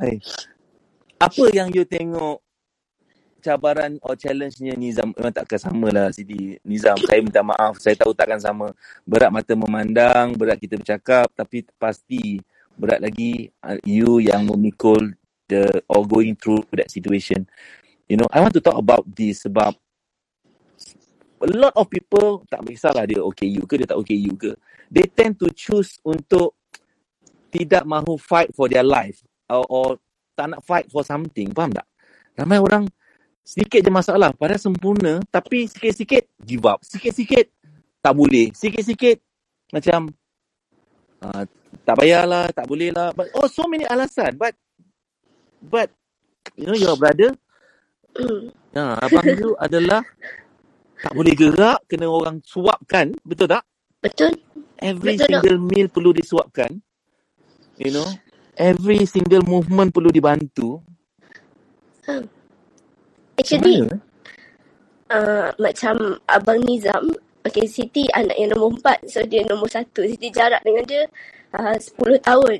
Eh. 0.03 0.19
Apa 1.19 1.45
yang 1.55 1.71
you 1.71 1.87
tengok 1.87 2.43
cabaran 3.47 4.03
or 4.03 4.19
challenge-nya 4.19 4.75
Nizam 4.75 5.15
memang 5.15 5.31
takkan 5.31 5.63
sama 5.63 5.95
lah 5.95 6.11
Siti. 6.11 6.59
Nizam, 6.67 6.99
saya 6.99 7.23
minta 7.23 7.47
maaf. 7.47 7.79
Saya 7.79 7.95
tahu 7.95 8.11
takkan 8.11 8.43
sama. 8.43 8.75
Berat 9.07 9.31
mata 9.31 9.55
memandang, 9.55 10.35
berat 10.35 10.59
kita 10.59 10.75
bercakap. 10.75 11.31
Tapi 11.39 11.63
pasti 11.79 12.43
berat 12.75 12.99
lagi 12.99 13.47
uh, 13.63 13.79
you 13.87 14.19
yang 14.19 14.51
memikul 14.51 15.15
the 15.47 15.71
or 15.87 16.03
going 16.03 16.35
through 16.35 16.67
that 16.75 16.91
situation. 16.91 17.47
You 18.11 18.19
know, 18.19 18.27
I 18.35 18.43
want 18.43 18.55
to 18.59 18.63
talk 18.63 18.79
about 18.79 19.07
this 19.07 19.47
sebab 19.47 19.79
a 21.47 21.51
lot 21.55 21.75
of 21.79 21.87
people 21.87 22.43
tak 22.51 22.67
kisahlah 22.67 23.07
dia 23.07 23.23
okay 23.23 23.47
you 23.47 23.63
ke 23.65 23.79
dia 23.79 23.87
tak 23.87 23.99
okay 24.03 24.19
you 24.19 24.35
ke. 24.35 24.53
They 24.91 25.07
tend 25.07 25.39
to 25.43 25.51
choose 25.55 25.99
untuk 26.03 26.59
tidak 27.55 27.87
mahu 27.87 28.19
fight 28.19 28.51
for 28.53 28.67
their 28.67 28.85
life 28.85 29.23
or, 29.47 29.65
or 29.71 29.89
tak 30.35 30.53
nak 30.53 30.61
fight 30.67 30.91
for 30.91 31.07
something. 31.07 31.55
Faham 31.55 31.71
tak? 31.71 31.87
Ramai 32.37 32.59
orang 32.61 32.85
sedikit 33.47 33.79
je 33.79 33.91
masalah 33.95 34.35
padahal 34.35 34.59
sempurna 34.59 35.23
tapi 35.31 35.71
sikit-sikit 35.71 36.27
give 36.43 36.67
up. 36.67 36.83
Sikit-sikit 36.83 37.47
tak 38.03 38.15
boleh. 38.19 38.51
Sikit-sikit 38.53 39.23
macam 39.71 40.11
uh, 41.23 41.45
tak 41.87 41.95
payahlah, 42.03 42.51
tak 42.51 42.67
boleh 42.67 42.91
lah. 42.91 43.15
But, 43.15 43.31
oh, 43.39 43.47
so 43.47 43.67
many 43.71 43.87
alasan. 43.87 44.35
But, 44.35 44.59
but, 45.63 45.91
you 46.59 46.67
know, 46.67 46.75
your 46.75 46.99
brother, 46.99 47.35
ha, 48.75 48.99
abang 49.07 49.27
you 49.27 49.55
adalah 49.59 50.03
tak 51.07 51.15
boleh 51.15 51.35
gerak, 51.39 51.79
kena 51.87 52.11
orang 52.11 52.43
suapkan. 52.43 53.15
Betul 53.23 53.47
tak? 53.47 53.63
Betul. 54.03 54.35
Every 54.83 55.15
Betul 55.15 55.23
tak? 55.23 55.41
single 55.47 55.59
meal 55.63 55.87
perlu 55.87 56.11
disuapkan. 56.11 56.71
You 57.79 57.95
know, 57.95 58.09
every 58.59 59.07
single 59.07 59.47
movement 59.47 59.95
perlu 59.95 60.11
dibantu. 60.11 60.83
Hmm. 62.03 62.27
Actually, 63.39 63.87
mana? 63.87 63.97
uh, 65.15 65.49
macam 65.63 66.19
Abang 66.27 66.59
Nizam, 66.67 67.15
okay, 67.47 67.71
Siti 67.71 68.11
anak 68.11 68.35
yang 68.35 68.59
nombor 68.59 68.83
empat, 68.83 68.99
so 69.07 69.23
dia 69.23 69.47
nombor 69.47 69.71
satu. 69.71 70.03
Siti 70.11 70.35
jarak 70.35 70.65
dengan 70.67 70.83
dia 70.91 71.07
uh, 71.55 71.79
10 71.79 72.19
tahun. 72.27 72.59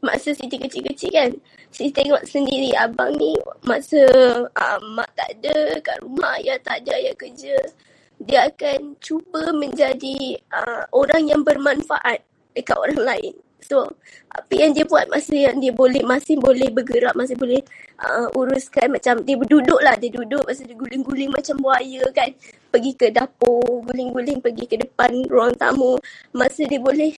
Masa 0.00 0.32
Siti 0.32 0.56
kecil-kecil 0.56 1.12
kan, 1.12 1.30
Siti 1.68 1.92
tengok 1.92 2.24
sendiri 2.24 2.72
abang 2.72 3.12
ni 3.20 3.36
masa 3.68 4.00
uh, 4.48 4.78
mak 4.96 5.12
tak 5.12 5.36
ada 5.36 5.76
kat 5.84 6.00
rumah, 6.00 6.40
ayah 6.40 6.56
tak 6.64 6.80
ada, 6.80 6.96
ayah 6.96 7.12
kerja. 7.12 7.52
Dia 8.16 8.48
akan 8.48 8.96
cuba 8.96 9.52
menjadi 9.52 10.40
uh, 10.56 10.88
orang 10.88 11.28
yang 11.28 11.44
bermanfaat 11.44 12.24
dekat 12.56 12.80
orang 12.80 13.02
lain. 13.04 13.34
So, 13.64 13.84
apa 14.32 14.52
yang 14.56 14.72
dia 14.72 14.88
buat 14.88 15.04
masa 15.12 15.36
yang 15.36 15.60
dia 15.60 15.72
boleh, 15.72 16.00
masih 16.00 16.40
boleh 16.40 16.72
bergerak, 16.72 17.12
masih 17.12 17.36
boleh 17.36 17.60
uh, 18.00 18.28
uruskan 18.32 18.88
macam 18.88 19.20
dia 19.20 19.36
duduk 19.36 19.80
lah, 19.84 19.96
dia 20.00 20.08
duduk 20.08 20.48
masa 20.48 20.64
dia 20.64 20.76
guling-guling 20.76 21.28
macam 21.28 21.60
buaya 21.60 22.04
kan. 22.16 22.32
Pergi 22.72 22.92
ke 22.96 23.12
dapur, 23.12 23.84
guling-guling 23.84 24.40
pergi 24.40 24.64
ke 24.64 24.80
depan 24.80 25.28
ruang 25.28 25.52
tamu. 25.60 26.00
Masa 26.32 26.64
dia 26.64 26.80
boleh 26.80 27.12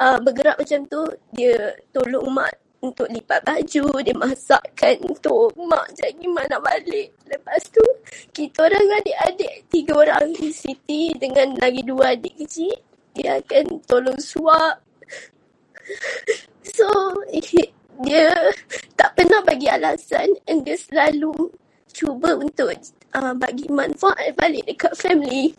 uh, 0.00 0.18
bergerak 0.20 0.56
macam 0.60 0.80
tu, 0.88 1.02
dia 1.32 1.74
tolong 1.92 2.28
mak 2.32 2.52
untuk 2.84 3.08
lipat 3.08 3.42
baju, 3.42 3.84
dia 4.04 4.14
masakkan 4.14 4.94
untuk 5.02 5.50
mak 5.58 5.90
jadi 5.96 6.26
mana 6.28 6.60
balik. 6.60 7.12
Lepas 7.26 7.66
tu, 7.72 7.84
kita 8.30 8.68
orang 8.68 9.02
adik-adik, 9.02 9.54
tiga 9.72 9.92
orang 9.96 10.30
Siti 10.52 11.10
dengan 11.16 11.56
lagi 11.58 11.82
dua 11.82 12.14
adik 12.14 12.36
kecil, 12.36 12.76
dia 13.16 13.40
akan 13.40 13.80
tolong 13.88 14.20
suap. 14.20 14.78
So, 16.62 16.86
dia 18.04 18.28
tak 18.98 19.16
pernah 19.16 19.40
bagi 19.40 19.70
alasan 19.72 20.36
and 20.44 20.66
dia 20.66 20.76
selalu 20.76 21.32
cuba 21.96 22.36
untuk 22.36 22.68
uh, 23.16 23.32
bagi 23.32 23.72
manfaat 23.72 24.36
balik 24.36 24.68
dekat 24.68 24.92
family. 24.92 25.56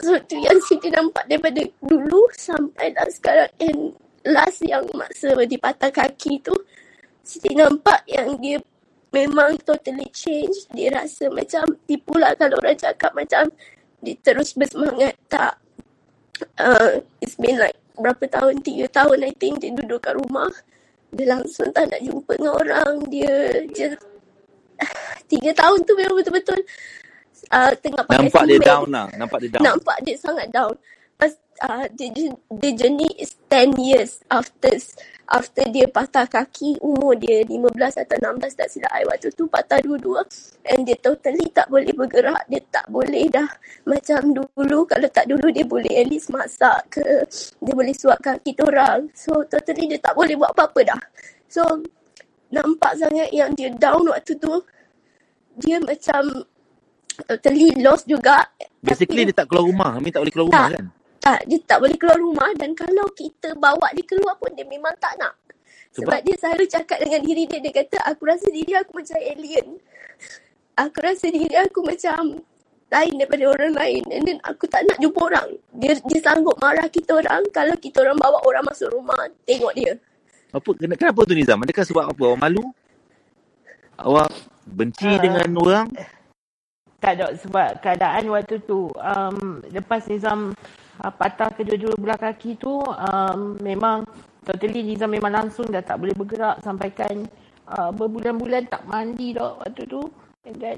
So, 0.00 0.16
tu 0.24 0.40
yang 0.40 0.56
Siti 0.64 0.88
nampak 0.88 1.28
daripada 1.28 1.60
dulu 1.84 2.24
sampai 2.32 2.96
dah 2.96 3.04
sekarang. 3.12 3.52
And 3.60 3.92
last 4.24 4.64
yang 4.64 4.88
masa 4.96 5.36
dipatah 5.44 5.92
kaki 5.92 6.40
tu, 6.40 6.56
Siti 7.20 7.52
nampak 7.52 8.08
yang 8.08 8.40
dia 8.40 8.56
memang 9.12 9.60
totally 9.60 10.08
change. 10.08 10.64
Dia 10.72 11.04
rasa 11.04 11.28
macam 11.28 11.76
tipu 11.84 12.16
lah 12.16 12.32
kalau 12.32 12.56
orang 12.64 12.80
cakap 12.80 13.12
macam 13.12 13.52
dia 14.00 14.16
terus 14.24 14.56
bersemangat. 14.56 15.20
Tak. 15.28 15.60
Uh, 16.56 17.04
it's 17.20 17.36
been 17.36 17.60
like 17.60 17.76
berapa 18.00 18.24
tahun, 18.24 18.64
tiga 18.64 18.88
tahun 18.88 19.28
I 19.28 19.36
think 19.36 19.60
dia 19.60 19.76
duduk 19.76 20.00
kat 20.00 20.16
rumah. 20.16 20.48
Dia 21.12 21.36
langsung 21.36 21.68
tak 21.76 21.92
nak 21.92 22.00
jumpa 22.00 22.40
dengan 22.40 22.56
orang. 22.56 22.94
Dia 23.12 23.32
just 23.76 24.00
tiga 25.30 25.52
tahun 25.52 25.84
tu 25.84 25.92
memang 25.92 26.16
betul-betul 26.16 26.64
uh, 27.50 27.72
tengah 27.78 28.02
pakai 28.06 28.26
Nampak 28.26 28.42
dia 28.46 28.58
simen. 28.58 28.68
down 28.70 28.86
lah. 28.88 29.06
Nampak 29.18 29.38
dia 29.42 29.50
down. 29.50 29.62
Nampak 29.66 29.96
dia 30.06 30.16
sangat 30.16 30.46
down. 30.50 30.74
Pas 31.20 31.32
uh, 31.68 31.86
dia, 31.92 32.08
dia 32.48 32.72
journey 32.72 33.10
is 33.20 33.36
10 33.52 33.76
years 33.76 34.24
after 34.32 34.72
after 35.30 35.62
dia 35.70 35.86
patah 35.86 36.26
kaki 36.26 36.80
umur 36.82 37.14
dia 37.14 37.46
15 37.46 37.70
atau 38.02 38.16
16 38.18 38.58
tak 38.58 38.68
silap 38.72 38.90
I 38.90 39.06
waktu 39.06 39.30
tu 39.36 39.46
patah 39.46 39.78
dua-dua 39.78 40.26
and 40.66 40.82
dia 40.82 40.98
totally 40.98 41.46
tak 41.54 41.70
boleh 41.70 41.92
bergerak 41.94 42.42
dia 42.50 42.64
tak 42.72 42.88
boleh 42.90 43.30
dah 43.30 43.46
macam 43.86 44.34
dulu 44.34 44.88
kalau 44.90 45.08
tak 45.12 45.30
dulu 45.30 45.52
dia 45.54 45.62
boleh 45.62 45.92
at 46.02 46.10
least 46.10 46.34
masak 46.34 46.82
ke 46.90 47.04
dia 47.62 47.72
boleh 47.76 47.94
suapkan 47.94 48.42
kita 48.42 48.66
orang 48.66 49.06
so 49.14 49.44
totally 49.46 49.86
dia 49.86 50.00
tak 50.02 50.18
boleh 50.18 50.34
buat 50.34 50.50
apa-apa 50.50 50.96
dah 50.96 51.02
so 51.46 51.62
nampak 52.50 52.98
sangat 52.98 53.30
yang 53.30 53.54
dia 53.54 53.70
down 53.70 54.02
waktu 54.10 54.34
tu 54.34 54.58
dia 55.62 55.78
macam 55.78 56.42
totally 57.24 57.74
lost 57.78 58.04
juga 58.04 58.46
Basically 58.80 59.28
dia 59.28 59.36
tak 59.36 59.46
keluar 59.46 59.66
rumah. 59.66 59.90
Amin 59.94 60.08
tak 60.08 60.24
boleh 60.24 60.32
keluar 60.32 60.48
rumah 60.48 60.66
Tak. 60.66 60.74
kan? 60.74 60.86
tak, 61.20 61.40
dia 61.44 61.58
tak 61.68 61.78
boleh 61.78 61.96
keluar 62.00 62.18
rumah 62.18 62.50
dan 62.56 62.72
kalau 62.72 63.06
kita 63.12 63.52
bawa 63.54 63.92
dia 63.92 64.04
keluar 64.08 64.34
pun 64.36 64.48
dia 64.56 64.64
memang 64.64 64.96
tak 64.96 65.20
nak. 65.20 65.36
Sebab, 65.92 66.06
Sebab? 66.06 66.18
dia 66.22 66.34
selalu 66.38 66.64
cakap 66.64 66.98
dengan 67.02 67.20
diri 67.20 67.44
dia, 67.44 67.58
dia 67.58 67.72
kata 67.74 67.98
aku 68.06 68.22
rasa 68.24 68.46
diri 68.48 68.72
aku 68.72 68.92
macam 68.94 69.18
alien. 69.18 69.66
Aku 70.78 70.98
rasa 71.02 71.26
diri 71.28 71.52
aku 71.52 71.80
macam 71.82 72.40
lain 72.90 73.12
daripada 73.14 73.44
orang 73.46 73.74
lain 73.76 74.02
and 74.08 74.22
then 74.24 74.38
aku 74.42 74.64
tak 74.64 74.82
nak 74.82 74.96
jumpa 74.96 75.20
orang. 75.20 75.48
Dia 75.76 75.92
dia 76.00 76.20
sanggup 76.24 76.56
marah 76.56 76.88
kita 76.88 77.14
orang 77.14 77.42
kalau 77.52 77.76
kita 77.76 78.00
orang 78.00 78.16
bawa 78.16 78.38
orang 78.42 78.64
masuk 78.64 78.88
rumah 78.88 79.18
tengok 79.44 79.76
dia. 79.76 79.92
Apa 80.50 80.70
kena- 80.74 80.96
kenapa 80.96 81.20
tu 81.22 81.34
Nizam? 81.36 81.60
Adakah 81.60 81.84
sebab 81.84 82.04
apa? 82.08 82.22
Awak 82.24 82.40
malu? 82.40 82.64
Awak 83.94 84.30
benci 84.64 85.06
Ah. 85.06 85.20
dengan 85.20 85.48
orang? 85.54 85.86
Tak 87.00 87.16
ada 87.16 87.32
sebab 87.32 87.80
keadaan 87.80 88.28
waktu 88.28 88.60
tu 88.68 88.92
um, 88.92 89.64
lepas 89.72 90.04
Nizam 90.04 90.52
uh, 91.00 91.12
patah 91.16 91.48
kedua-dua 91.48 91.96
belah 91.96 92.20
kaki 92.20 92.60
tu 92.60 92.76
um, 92.76 93.56
memang 93.64 94.04
totally 94.44 94.84
Nizam 94.84 95.08
memang 95.08 95.32
langsung 95.32 95.64
dah 95.72 95.80
tak 95.80 95.96
boleh 95.96 96.12
bergerak 96.12 96.60
sampaikan 96.60 97.24
uh, 97.72 97.88
berbulan-bulan 97.88 98.68
tak 98.68 98.84
mandi 98.84 99.32
dah 99.32 99.56
waktu 99.64 99.88
tu. 99.88 100.12
And 100.44 100.60
then 100.60 100.76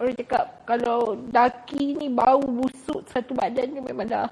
orang 0.00 0.16
cakap 0.16 0.64
kalau 0.64 1.12
daki 1.28 2.00
ni 2.00 2.08
bau 2.08 2.40
busuk 2.40 3.04
satu 3.12 3.36
badan 3.36 3.76
ni 3.76 3.84
memang 3.84 4.08
dah 4.08 4.28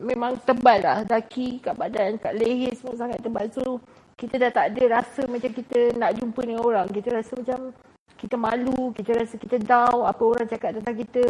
memang 0.00 0.40
tebal 0.44 0.80
lah 0.80 1.04
daki 1.04 1.60
kat 1.60 1.76
badan 1.76 2.16
kat 2.20 2.36
leher 2.36 2.76
semua 2.76 3.00
sangat 3.00 3.24
tebal. 3.24 3.48
So 3.48 3.80
kita 4.20 4.36
dah 4.36 4.52
tak 4.52 4.76
ada 4.76 5.00
rasa 5.00 5.24
macam 5.24 5.48
kita 5.56 5.96
nak 5.96 6.20
jumpa 6.20 6.40
dengan 6.44 6.68
orang. 6.68 6.88
Kita 6.92 7.16
rasa 7.16 7.32
macam 7.40 7.72
kita 8.20 8.36
malu 8.36 8.92
kita 8.92 9.16
rasa 9.16 9.34
kita 9.40 9.56
down 9.56 10.04
apa 10.04 10.22
orang 10.22 10.46
cakap 10.46 10.76
tentang 10.76 10.96
kita 11.00 11.24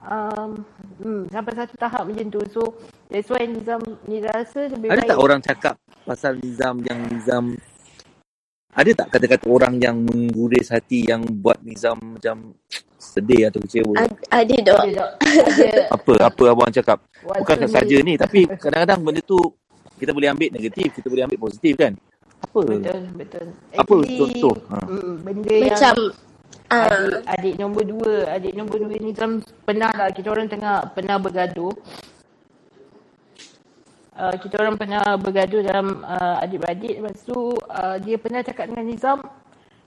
um, 0.00 0.50
hmm, 1.04 1.22
sampai 1.28 1.52
satu 1.52 1.74
tahap 1.76 2.08
macam 2.08 2.26
tu 2.32 2.40
so 2.48 2.62
that's 3.12 3.28
why 3.28 3.44
Nizam 3.44 3.84
Nizam 4.08 4.32
rasa 4.32 4.72
lebih 4.72 4.88
Ada 4.88 5.04
baik 5.04 5.10
tak 5.12 5.20
orang 5.20 5.40
cakap 5.44 5.74
pasal 6.08 6.32
Nizam 6.40 6.80
yang 6.80 6.98
Nizam 7.12 7.44
ada 8.78 8.90
tak 8.94 9.08
kata-kata 9.10 9.46
orang 9.50 9.74
yang 9.82 9.96
mengguris 9.98 10.70
hati 10.70 11.02
yang 11.08 11.24
buat 11.24 11.58
Nizam 11.66 11.98
macam 11.98 12.54
sedih 12.94 13.50
atau 13.50 13.58
kecewa? 13.64 14.06
Ad- 14.06 14.22
Ada 14.30 14.56
dok. 14.60 14.78
ada, 14.86 15.04
ada 15.18 15.70
Apa 15.96 16.12
apa 16.22 16.42
abang 16.46 16.70
cakap? 16.70 16.98
Bukan 17.24 17.56
ni- 17.58 17.72
saja 17.74 17.96
ni 17.98 18.14
tapi 18.14 18.46
kadang-kadang 18.46 19.02
benda 19.02 19.22
tu 19.24 19.38
kita 19.98 20.14
boleh 20.14 20.30
ambil 20.30 20.54
negatif, 20.54 20.94
kita 20.94 21.10
boleh 21.10 21.26
ambil 21.26 21.50
positif 21.50 21.74
kan? 21.74 21.92
Apa? 22.38 22.60
betul 22.64 23.00
betul. 23.18 23.46
Apa 23.74 23.94
contoh? 24.02 24.54
Ha. 24.70 24.76
mm, 24.86 25.14
benda 25.26 25.54
Macam 25.58 25.96
yang 25.98 25.98
ah 26.68 26.84
adik, 26.84 27.24
adik 27.24 27.54
nombor 27.56 27.84
dua 27.88 28.12
adik 28.28 28.52
nombor 28.52 28.76
dua 28.76 28.94
ni 29.00 29.10
Nizam 29.10 29.40
pernah 29.64 29.88
lah 29.92 30.08
kita 30.12 30.28
orang 30.28 30.46
tengah 30.46 30.92
pernah 30.92 31.16
bergaduh. 31.16 31.74
Uh, 34.18 34.34
kita 34.42 34.58
orang 34.58 34.74
pernah 34.74 35.14
bergaduh 35.14 35.62
dalam 35.62 36.02
uh, 36.02 36.42
adik-beradik. 36.42 36.98
Lepas 36.98 37.22
tu 37.22 37.54
uh, 37.54 37.96
dia 38.02 38.18
pernah 38.18 38.42
cakap 38.42 38.66
dengan 38.66 38.84
Nizam 38.90 39.18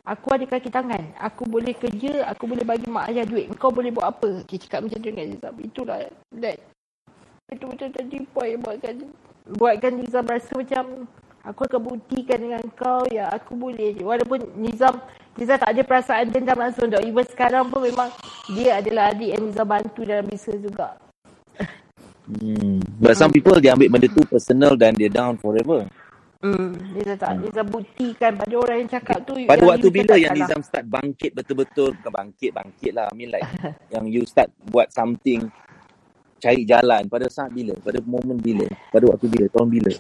aku 0.08 0.28
ada 0.34 0.46
kaki 0.48 0.72
tangan. 0.72 1.04
Aku 1.20 1.44
boleh 1.46 1.76
kerja 1.76 2.26
aku 2.32 2.48
boleh 2.48 2.64
bagi 2.64 2.88
mak 2.88 3.12
ayah 3.12 3.28
duit. 3.28 3.52
Kau 3.60 3.76
boleh 3.76 3.92
buat 3.92 4.08
apa? 4.08 4.44
Dia 4.48 4.58
cakap 4.60 4.88
macam 4.88 5.00
tu 5.00 5.08
dengan 5.12 5.28
Nizam. 5.36 5.54
Itulah 5.60 6.00
that 6.40 6.58
betul-betul 7.52 7.92
tadi 7.92 8.18
point 8.32 8.56
buatkan 8.64 8.96
buatkan 9.60 9.92
Nizam 10.00 10.24
rasa 10.24 10.52
macam 10.56 11.04
aku 11.42 11.66
akan 11.66 11.82
buktikan 11.82 12.38
dengan 12.38 12.62
kau 12.78 13.06
ya 13.10 13.30
aku 13.34 13.58
boleh 13.58 13.98
je. 13.98 14.04
Walaupun 14.06 14.40
Nizam 14.58 15.02
Nizam 15.38 15.58
tak 15.58 15.72
ada 15.74 15.82
perasaan 15.82 16.30
dendam 16.30 16.58
langsung 16.60 16.92
dok 16.92 17.02
even 17.02 17.26
sekarang 17.26 17.68
pun 17.72 17.82
memang 17.82 18.10
dia 18.54 18.78
adalah 18.78 19.14
adik 19.14 19.34
yang 19.34 19.42
Nizam 19.50 19.68
bantu 19.68 20.02
dalam 20.06 20.26
bisnes 20.30 20.62
juga. 20.62 20.98
Hmm. 22.30 22.80
But 23.02 23.18
some 23.18 23.34
people 23.34 23.58
dia 23.58 23.74
ambil 23.74 23.90
benda 23.98 24.08
tu 24.08 24.24
personal 24.30 24.78
dan 24.78 24.94
dia 24.94 25.10
down 25.10 25.36
forever. 25.42 25.90
Hmm, 26.42 26.74
Nizam 26.94 27.18
tak 27.18 27.38
Nizam 27.42 27.66
buktikan 27.70 28.32
pada 28.38 28.54
orang 28.58 28.78
yang 28.86 28.90
cakap 28.90 29.22
tu 29.26 29.34
Pada 29.46 29.62
yang 29.62 29.70
waktu 29.70 29.88
bila 29.90 30.14
yang 30.18 30.34
salah. 30.34 30.46
Nizam 30.46 30.62
start 30.62 30.86
bangkit 30.86 31.32
betul-betul 31.34 31.90
bukan 31.98 32.12
bangkit 32.14 32.52
bangkit 32.54 32.92
lah. 32.94 33.10
I 33.10 33.16
mean 33.18 33.30
like 33.34 33.46
yang 33.94 34.06
you 34.06 34.26
start 34.30 34.54
buat 34.70 34.94
something 34.94 35.50
cari 36.42 36.66
jalan 36.66 37.06
pada 37.06 37.30
saat 37.30 37.54
bila 37.54 37.78
pada 37.86 38.02
momen 38.02 38.42
bila 38.42 38.66
pada 38.90 39.06
waktu 39.06 39.30
bila 39.30 39.46
tahun 39.54 39.70
bila 39.70 39.94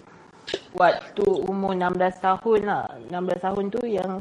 waktu 0.75 1.25
umur 1.27 1.75
16 1.75 2.21
tahun 2.21 2.59
lah. 2.65 2.85
16 3.09 3.45
tahun 3.45 3.63
tu 3.69 3.81
yang 3.85 4.11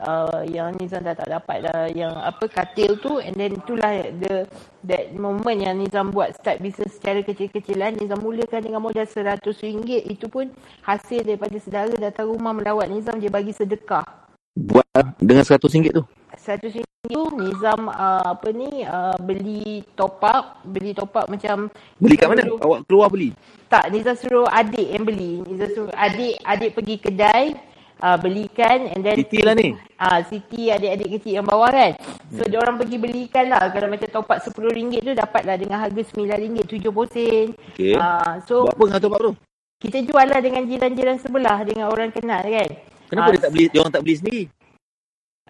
uh, 0.00 0.42
yang 0.46 0.74
Nizam 0.78 1.02
dah 1.02 1.14
tak 1.14 1.28
dapat 1.30 1.66
lah. 1.66 1.90
Yang 1.90 2.14
apa 2.14 2.44
katil 2.48 2.90
tu 3.00 3.18
and 3.18 3.34
then 3.34 3.54
itulah 3.56 3.92
the 4.22 4.46
that 4.86 5.12
moment 5.14 5.58
yang 5.58 5.76
Nizam 5.76 6.14
buat 6.14 6.34
start 6.38 6.62
bisnes 6.62 6.94
secara 6.94 7.22
kecil-kecilan. 7.22 7.98
Nizam 7.98 8.22
mulakan 8.22 8.62
dengan 8.62 8.80
modal 8.82 9.06
RM100 9.06 10.06
itu 10.06 10.26
pun 10.30 10.50
hasil 10.86 11.26
daripada 11.26 11.56
saudara 11.58 11.92
datang 11.98 12.30
rumah 12.30 12.54
melawat 12.54 12.86
Nizam 12.90 13.18
dia 13.18 13.30
bagi 13.32 13.50
sedekah. 13.50 14.06
Buat 14.56 14.86
dengan 15.20 15.44
RM100 15.44 15.92
tu 15.92 16.02
RM100 16.46 16.86
tu 17.06 17.22
Nizam 17.34 17.86
uh, 17.86 18.34
apa 18.34 18.48
ni 18.50 18.82
uh, 18.82 19.14
beli 19.18 19.82
top 19.94 20.18
up 20.22 20.62
beli 20.62 20.90
top 20.90 21.14
up 21.14 21.26
macam 21.26 21.70
beli 21.98 22.14
kat 22.14 22.26
mana 22.30 22.42
Dulu- 22.42 22.62
awak 22.62 22.78
keluar 22.86 23.08
beli 23.10 23.30
tak, 23.66 23.90
Nizam 23.90 24.14
suruh 24.14 24.46
adik 24.46 24.94
yang 24.94 25.02
beli. 25.02 25.42
Nizam 25.42 25.66
suruh 25.74 25.94
adik 25.98 26.38
adik 26.46 26.70
pergi 26.70 26.96
kedai 27.02 27.44
uh, 27.98 28.14
belikan 28.14 28.86
and 28.94 29.02
then 29.02 29.18
Siti 29.18 29.42
lah 29.42 29.58
ni. 29.58 29.74
Ah, 29.98 30.22
Siti 30.22 30.70
adik-adik 30.70 31.18
kecil 31.18 31.42
yang 31.42 31.46
bawah 31.46 31.74
kan. 31.74 31.98
So 32.30 32.46
dia 32.46 32.62
orang 32.62 32.78
pergi 32.78 32.94
belikan 32.94 33.50
lah. 33.50 33.66
Kalau 33.74 33.90
macam 33.90 34.06
top 34.06 34.30
up 34.30 34.38
RM10 34.38 35.02
tu 35.02 35.12
dapatlah 35.18 35.56
dengan 35.58 35.82
harga 35.82 35.98
RM9 35.98 36.62
7 36.62 36.86
sen. 37.10 37.46
okey 37.74 37.98
Ah, 37.98 38.38
so 38.46 38.70
buat 38.70 38.78
apa 38.78 38.82
dengan 38.86 39.02
top 39.02 39.14
up 39.14 39.20
tu 39.20 39.32
kita 39.76 39.98
jual 40.06 40.26
lah 40.30 40.40
dengan 40.40 40.62
jiran-jiran 40.64 41.18
sebelah 41.20 41.58
dengan 41.60 41.92
orang 41.92 42.08
kenal 42.08 42.40
kan. 42.40 42.70
kenapa 43.10 43.28
Ah, 43.28 43.32
dia 43.34 43.40
tak 43.42 43.50
beli 43.52 43.64
dia 43.66 43.78
orang 43.82 43.92
tak 43.92 44.02
beli 44.06 44.14
sendiri 44.14 44.42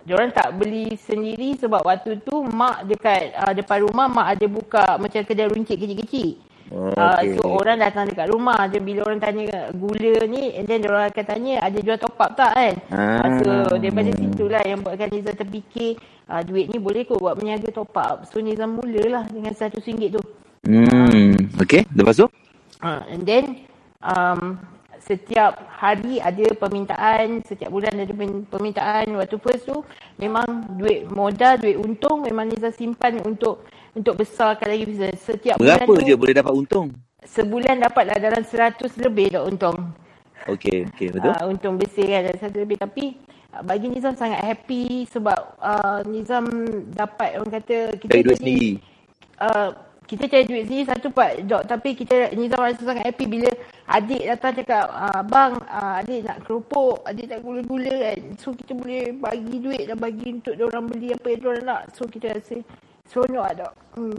Diorang 0.07 0.31
tak 0.31 0.55
beli 0.55 0.95
sendiri 0.95 1.59
sebab 1.59 1.83
waktu 1.83 2.23
tu 2.23 2.47
mak 2.47 2.87
dekat 2.87 3.35
uh, 3.43 3.51
depan 3.51 3.83
rumah 3.91 4.07
mak 4.07 4.39
ada 4.39 4.47
buka 4.47 4.85
macam 5.03 5.19
kedai 5.27 5.51
runcit 5.51 5.75
kecil-kecil. 5.75 6.39
oh, 6.71 6.95
Uh, 6.95 7.19
okey 7.19 7.35
so 7.35 7.43
orang 7.51 7.83
datang 7.83 8.07
dekat 8.07 8.31
rumah 8.31 8.71
je 8.71 8.79
bila 8.79 9.03
orang 9.03 9.19
tanya 9.19 9.71
gula 9.75 10.23
ni 10.31 10.55
and 10.55 10.71
then 10.71 10.83
orang 10.87 11.11
akan 11.11 11.25
tanya 11.27 11.59
ada 11.59 11.79
jual 11.83 11.99
top 11.99 12.15
up 12.23 12.39
tak 12.39 12.55
kan. 12.55 12.75
Ah. 12.95 13.19
Uh, 13.19 13.31
so 13.43 13.51
daripada 13.83 14.11
situlah 14.15 14.63
yang 14.63 14.79
buatkan 14.79 15.11
Nizam 15.11 15.35
terfikir 15.35 15.99
uh, 16.31 16.43
duit 16.47 16.71
ni 16.71 16.79
boleh 16.79 17.03
kot 17.03 17.19
buat 17.19 17.35
berniaga 17.35 17.67
top 17.75 17.91
up. 17.99 18.31
So 18.31 18.39
Nizam 18.39 18.79
mulalah 18.79 19.27
dengan 19.27 19.59
RM100 19.59 20.15
tu. 20.15 20.23
hmm 20.71 21.59
okey 21.67 21.83
lepas 21.99 22.15
tu 22.15 22.31
Uh, 22.77 23.01
and 23.09 23.25
then 23.25 23.65
um, 24.05 24.61
setiap 25.07 25.55
hari 25.71 26.19
ada 26.19 26.43
permintaan, 26.59 27.47
setiap 27.47 27.71
bulan 27.71 27.95
ada 27.95 28.11
permintaan. 28.51 29.15
Waktu 29.15 29.39
first 29.39 29.71
tu 29.71 29.87
memang 30.19 30.75
duit 30.75 31.07
modal, 31.07 31.63
duit 31.63 31.79
untung 31.79 32.27
memang 32.27 32.51
Nizam 32.51 32.75
simpan 32.75 33.23
untuk 33.23 33.63
untuk 33.95 34.19
besarkan 34.19 34.67
lagi 34.67 34.85
bisnes. 34.85 35.23
Setiap 35.23 35.63
berapa 35.63 35.87
bulan 35.87 36.03
tu, 36.03 36.11
je 36.11 36.15
boleh 36.19 36.35
dapat 36.35 36.53
untung 36.53 36.91
sebulan 37.27 37.83
dapatlah 37.83 38.17
dalam 38.23 38.43
100 38.47 38.79
lebih 39.03 39.35
dah 39.35 39.43
untung. 39.45 39.93
okey 40.47 40.87
okey 40.95 41.11
betul 41.11 41.35
Uh, 41.35 41.51
untung 41.51 41.75
bersih 41.75 42.07
kan 42.07 42.23
dalam 42.31 42.39
100 42.39 42.63
lebih 42.63 42.79
tapi 42.79 43.05
uh, 43.51 43.63
bagi 43.67 43.91
Nizam 43.91 44.15
sangat 44.15 44.41
happy 44.47 45.05
sebab 45.11 45.59
uh, 45.59 46.01
Nizam 46.07 46.47
dapat 46.95 47.43
orang 47.43 47.51
kata 47.51 47.99
kita 47.99 48.11
cari 48.15 48.23
duit 48.23 48.39
sendiri 48.39 48.73
uh, 49.43 49.75
kita 50.07 50.31
cari 50.31 50.45
duit 50.47 50.65
sendiri 50.71 50.87
satu 50.87 51.11
part 51.11 51.43
job 51.45 51.63
tapi 51.67 51.99
kita 51.99 52.31
Nizam 52.39 52.63
rasa 52.63 52.81
sangat 52.81 53.11
happy 53.11 53.27
bila 53.27 53.51
adik 53.91 54.23
datang 54.23 54.55
cakap 54.55 54.87
uh, 54.87 55.23
bang 55.27 55.53
uh, 55.67 56.01
adik 56.01 56.23
nak 56.23 56.39
keropok 56.47 57.03
adik 57.03 57.27
nak 57.27 57.41
gula-gula 57.43 57.95
kan 58.11 58.21
so 58.39 58.55
kita 58.55 58.73
boleh 58.73 59.13
bagi 59.19 59.55
duit 59.59 59.85
dan 59.91 59.99
bagi 59.99 60.27
untuk 60.39 60.55
orang 60.63 60.87
beli 60.87 61.11
apa 61.11 61.27
yang 61.27 61.43
orang 61.45 61.67
nak 61.67 61.83
so 61.93 62.07
kita 62.07 62.33
rasa 62.33 62.57
seronok 63.11 63.45
lah 63.45 63.55
dok 63.55 63.73
hmm. 63.99 64.19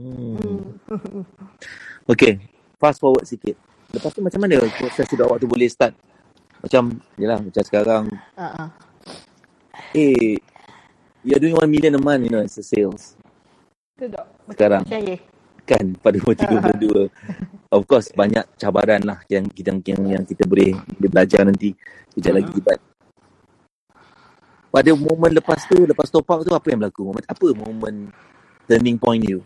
hmm. 0.00 1.22
okey 2.12 2.40
fast 2.80 2.98
forward 2.98 3.28
sikit 3.28 3.54
lepas 3.92 4.10
tu 4.10 4.24
macam 4.24 4.40
mana 4.40 4.64
proses 4.80 5.04
tu 5.04 5.20
awak 5.20 5.38
tu 5.38 5.48
boleh 5.48 5.68
start 5.68 5.92
Macam, 6.62 6.94
yelah, 7.18 7.42
macam 7.42 7.62
sekarang, 7.66 8.04
Uh-uh. 8.38 8.70
eh, 9.98 10.38
you're 11.26 11.42
doing 11.42 11.58
1 11.58 11.66
million 11.66 11.98
a 11.98 12.02
month, 12.02 12.22
you 12.22 12.30
know, 12.30 12.38
as 12.38 12.54
a 12.54 12.62
sales. 12.62 13.18
Betul 13.96 14.08
tak? 14.16 14.26
Sekarang. 14.52 14.82
Percaya. 14.88 15.16
Kan, 15.62 15.84
pada 16.02 16.16
umur 16.18 16.34
32. 16.40 17.06
of 17.72 17.82
course, 17.86 18.10
banyak 18.12 18.44
cabaran 18.58 19.00
lah 19.06 19.22
yang 19.30 19.46
kita, 19.48 19.72
yang, 19.86 20.02
yang 20.20 20.24
kita 20.26 20.44
boleh, 20.44 20.74
boleh 20.98 21.10
belajar 21.10 21.46
nanti. 21.46 21.72
Kejap 22.12 22.42
lagi. 22.42 22.56
But, 22.60 22.78
pada 24.72 24.90
momen 24.96 25.32
lepas 25.36 25.60
tu, 25.68 25.84
lepas 25.84 26.08
top 26.08 26.28
up 26.32 26.40
tu, 26.44 26.52
apa 26.52 26.66
yang 26.72 26.80
berlaku? 26.80 27.12
Apa 27.28 27.46
momen 27.52 28.08
turning 28.66 28.96
point 28.96 29.20
you? 29.22 29.44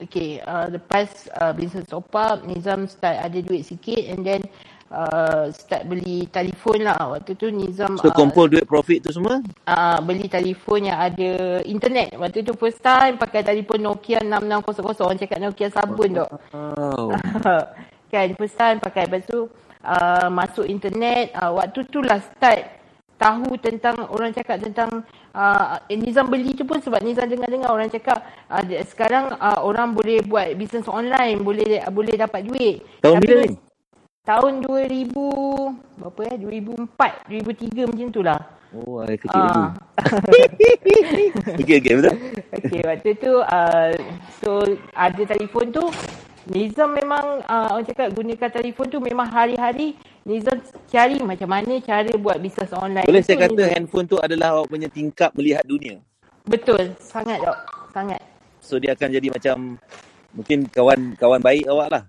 Okay, 0.00 0.40
uh, 0.48 0.64
lepas 0.72 1.28
uh, 1.36 1.52
business 1.52 1.84
top 1.84 2.08
up, 2.16 2.40
Nizam 2.48 2.88
start 2.88 3.20
ada 3.20 3.38
duit 3.44 3.68
sikit 3.68 4.00
and 4.08 4.24
then 4.24 4.40
uh, 4.90 5.48
start 5.54 5.86
beli 5.86 6.26
telefon 6.28 6.84
lah. 6.84 7.16
Waktu 7.16 7.38
tu 7.38 7.48
Nizam 7.48 7.96
So, 7.96 8.10
uh, 8.10 8.14
kumpul 8.14 8.50
duit 8.50 8.66
profit 8.66 9.06
tu 9.06 9.10
semua? 9.14 9.40
uh, 9.66 9.98
beli 10.02 10.26
telefon 10.26 10.90
yang 10.90 10.98
ada 10.98 11.62
internet. 11.64 12.14
Waktu 12.18 12.42
tu 12.42 12.52
first 12.58 12.82
time 12.82 13.16
pakai 13.16 13.46
telefon 13.46 13.86
Nokia 13.86 14.20
6600. 14.20 15.06
Orang 15.06 15.18
cakap 15.18 15.38
Nokia 15.38 15.68
sabun 15.70 16.10
tu. 16.20 16.26
Oh. 16.52 17.14
kan, 18.12 18.28
first 18.36 18.58
time 18.58 18.82
pakai. 18.82 19.06
Lepas 19.06 19.24
tu 19.30 19.46
uh, 19.86 20.28
masuk 20.28 20.66
internet. 20.66 21.32
Uh, 21.38 21.56
waktu 21.56 21.86
tu 21.88 22.02
lah 22.02 22.18
start 22.18 22.82
tahu 23.20 23.52
tentang 23.60 24.08
orang 24.16 24.32
cakap 24.32 24.64
tentang 24.64 25.04
uh, 25.36 25.76
Nizam 25.92 26.32
beli 26.32 26.56
tu 26.56 26.64
pun 26.64 26.80
sebab 26.80 27.04
Nizam 27.04 27.28
dengar-dengar 27.28 27.68
orang 27.68 27.92
cakap 27.92 28.24
uh, 28.48 28.64
sekarang 28.88 29.36
uh, 29.36 29.60
orang 29.60 29.92
boleh 29.92 30.24
buat 30.24 30.56
bisnes 30.56 30.88
online, 30.88 31.36
boleh 31.44 31.84
boleh 31.92 32.16
dapat 32.16 32.48
duit. 32.48 32.80
Tahun 33.04 33.20
bila 33.20 33.44
ni? 33.44 33.69
Tahun 34.20 34.60
2000 34.60 35.10
berapa 35.96 36.20
eh 36.28 36.36
2004, 36.38 37.32
2003 37.32 37.88
macam 37.88 38.08
tu 38.12 38.20
lah. 38.20 38.40
Oh, 38.70 39.02
saya 39.02 39.18
kecil 39.18 39.40
dulu. 39.40 39.62
Ah. 39.64 39.70
Okey, 41.58 41.74
okey, 41.80 41.92
betul? 41.98 42.14
Okey, 42.54 42.80
waktu 42.86 43.10
tu 43.18 43.32
uh, 43.42 43.90
so 44.38 44.62
ada 44.94 45.22
telefon 45.26 45.74
tu 45.74 45.84
Nizam 46.48 46.96
memang 46.96 47.44
uh, 47.44 47.74
orang 47.74 47.84
cakap 47.84 48.14
gunakan 48.16 48.50
telefon 48.52 48.86
tu 48.88 48.98
memang 49.02 49.28
hari-hari 49.28 49.98
Nizam 50.22 50.62
cari 50.86 51.18
macam 51.24 51.48
mana 51.50 51.80
cara 51.80 52.12
buat 52.14 52.38
bisnes 52.38 52.70
online. 52.76 53.08
Boleh 53.08 53.24
saya 53.24 53.48
kata 53.48 53.56
Nizam- 53.56 53.72
handphone 53.72 54.06
tu 54.06 54.16
adalah 54.20 54.54
awak 54.54 54.68
punya 54.70 54.88
tingkap 54.92 55.32
melihat 55.34 55.64
dunia. 55.64 55.98
Betul, 56.44 56.92
sangat 57.00 57.40
dok. 57.40 57.58
Sangat. 57.90 58.20
So 58.60 58.76
dia 58.76 58.92
akan 58.92 59.08
jadi 59.10 59.28
macam 59.32 59.56
mungkin 60.36 60.68
kawan 60.70 61.16
kawan 61.16 61.40
baik 61.42 61.64
awak 61.66 61.88
lah. 61.88 62.02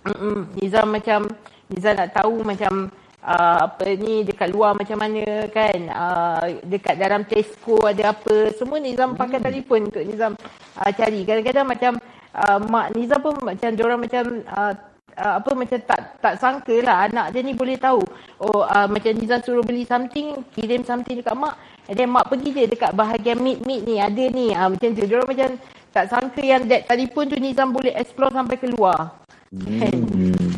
Mm-mm. 0.00 0.48
Nizam 0.56 0.88
macam 0.88 1.28
Nizam 1.68 1.92
nak 1.92 2.10
tahu 2.16 2.40
macam 2.40 2.88
uh, 3.20 3.58
apa 3.68 3.84
ni 4.00 4.24
dekat 4.24 4.48
luar 4.48 4.72
macam 4.72 4.96
mana 4.96 5.44
kan 5.52 5.76
uh, 5.92 6.44
dekat 6.64 6.96
dalam 6.96 7.28
Tesco 7.28 7.76
ada 7.84 8.16
apa. 8.16 8.48
Semua 8.56 8.80
Nizam 8.80 9.12
pakai 9.12 9.44
telefon 9.44 9.92
untuk 9.92 10.00
Nizam 10.00 10.32
uh, 10.80 10.90
cari. 10.96 11.20
Kadang-kadang 11.28 11.66
macam 11.68 11.92
uh, 12.32 12.58
mak 12.64 12.96
Nizam 12.96 13.20
pun 13.20 13.36
macam 13.44 13.70
diorang 13.76 14.00
macam 14.00 14.40
uh, 14.48 14.72
uh, 15.20 15.34
apa 15.36 15.50
macam 15.52 15.78
tak 15.84 16.00
tak 16.16 16.34
sangka 16.40 16.80
lah 16.80 17.04
anak 17.04 17.36
dia 17.36 17.44
ni 17.44 17.52
boleh 17.52 17.76
tahu. 17.76 18.00
Oh 18.40 18.64
uh, 18.64 18.88
macam 18.88 19.12
Nizam 19.12 19.44
suruh 19.44 19.60
beli 19.60 19.84
something 19.84 20.40
kirim 20.56 20.80
something 20.80 21.20
dekat 21.20 21.36
mak. 21.36 21.60
And 21.92 22.00
then 22.00 22.08
mak 22.08 22.32
pergi 22.32 22.56
je 22.56 22.72
dekat 22.72 22.96
bahagian 22.96 23.36
meat 23.36 23.68
meat 23.68 23.84
ni 23.84 24.00
ada 24.00 24.24
ni. 24.32 24.56
Uh, 24.56 24.72
macam 24.72 24.96
tu. 24.96 25.04
Diorang 25.04 25.28
macam 25.28 25.60
tak 25.92 26.08
sangka 26.08 26.40
yang 26.40 26.64
that 26.72 26.88
telefon 26.88 27.28
tu 27.28 27.36
Nizam 27.36 27.68
boleh 27.68 27.92
explore 28.00 28.32
sampai 28.32 28.56
keluar 28.56 29.20
Hmm. 29.50 30.06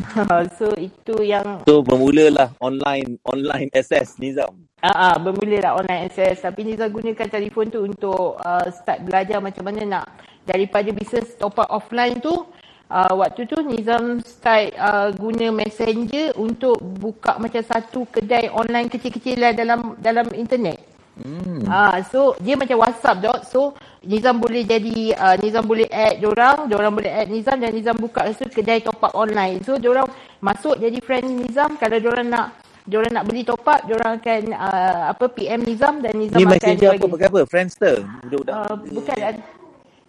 so 0.61 0.69
itu 0.77 1.17
yang 1.25 1.65
So 1.65 1.81
bermulalah 1.81 2.53
online 2.61 3.17
online 3.25 3.73
SS 3.73 4.21
Nizam. 4.21 4.53
ah 4.85 4.93
uh, 4.93 5.15
bermula 5.17 5.57
lah 5.65 5.73
online 5.81 6.13
access 6.13 6.45
tapi 6.45 6.61
Nizam 6.61 6.93
gunakan 6.93 7.25
telefon 7.25 7.73
tu 7.73 7.81
untuk 7.81 8.37
uh, 8.37 8.69
start 8.69 9.01
belajar 9.01 9.41
macam 9.41 9.65
mana 9.65 9.81
nak 9.81 10.05
daripada 10.45 10.93
bisnes 10.93 11.33
top 11.41 11.57
up 11.57 11.73
offline 11.73 12.21
tu 12.21 12.45
uh, 12.93 13.13
waktu 13.17 13.49
tu 13.49 13.65
Nizam 13.65 14.21
start 14.21 14.77
uh, 14.77 15.09
guna 15.17 15.49
messenger 15.49 16.37
untuk 16.37 16.77
buka 16.77 17.41
macam 17.41 17.65
satu 17.65 18.05
kedai 18.05 18.53
online 18.53 18.93
kecil-kecilan 18.93 19.57
dalam 19.57 19.97
dalam 19.97 20.29
internet. 20.37 20.92
Hmm. 21.13 21.61
Ah, 21.69 22.01
so 22.01 22.33
dia 22.41 22.57
macam 22.57 22.81
WhatsApp 22.81 23.21
dok. 23.21 23.39
So 23.45 23.77
Nizam 24.01 24.41
boleh 24.41 24.65
jadi 24.65 25.13
uh, 25.13 25.35
Nizam 25.37 25.61
boleh 25.63 25.85
add 25.85 26.17
diorang, 26.17 26.65
diorang 26.65 26.89
boleh 26.89 27.13
add 27.13 27.29
Nizam 27.29 27.61
dan 27.61 27.69
Nizam 27.69 27.93
buka 27.95 28.25
rasa 28.25 28.49
kedai 28.49 28.81
top 28.81 28.97
up 28.97 29.13
online. 29.13 29.61
So 29.61 29.77
diorang 29.77 30.09
masuk 30.41 30.81
jadi 30.81 30.97
friend 30.99 31.45
Nizam 31.45 31.77
kalau 31.77 32.01
diorang 32.01 32.27
nak 32.27 32.57
diorang 32.83 33.13
nak 33.13 33.23
beli 33.23 33.45
top 33.45 33.61
up, 33.63 33.85
diorang 33.85 34.17
akan 34.17 34.41
uh, 34.51 35.01
apa 35.13 35.25
PM 35.29 35.61
Nizam 35.61 36.01
dan 36.01 36.17
Nizam 36.17 36.35
Ni 36.35 36.43
akan 36.43 36.51
messenger 36.51 36.89
apa 36.89 36.97
bagi. 36.99 37.13
pakai 37.13 37.27
apa? 37.29 37.39
Friendster. 37.45 37.95
Budak-budak. 38.25 38.53
Uh, 38.57 38.75
bukan 38.91 39.17
uh, 39.21 39.35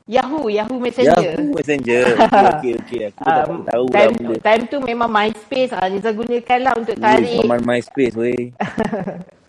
Yahoo, 0.05 0.49
Yahoo 0.49 0.77
Messenger. 0.81 1.33
Yahoo 1.37 1.53
Messenger. 1.55 2.03
Okey 2.57 2.73
okey 2.77 2.99
okey. 3.09 3.13
Aku 3.13 3.23
dah 3.25 3.45
Um, 3.47 3.61
tahu 3.63 3.85
dah 3.89 3.97
time, 4.03 4.13
mula. 4.19 4.37
time 4.41 4.63
tu 4.67 4.77
memang 4.81 5.09
MySpace 5.09 5.73
ah 5.73 5.87
Nizam 5.87 6.17
gunakan 6.17 6.59
lah 6.65 6.73
untuk 6.75 6.97
tarik 6.97 7.41
Zaman 7.41 7.61
MySpace 7.63 8.17
weh. 8.17 8.43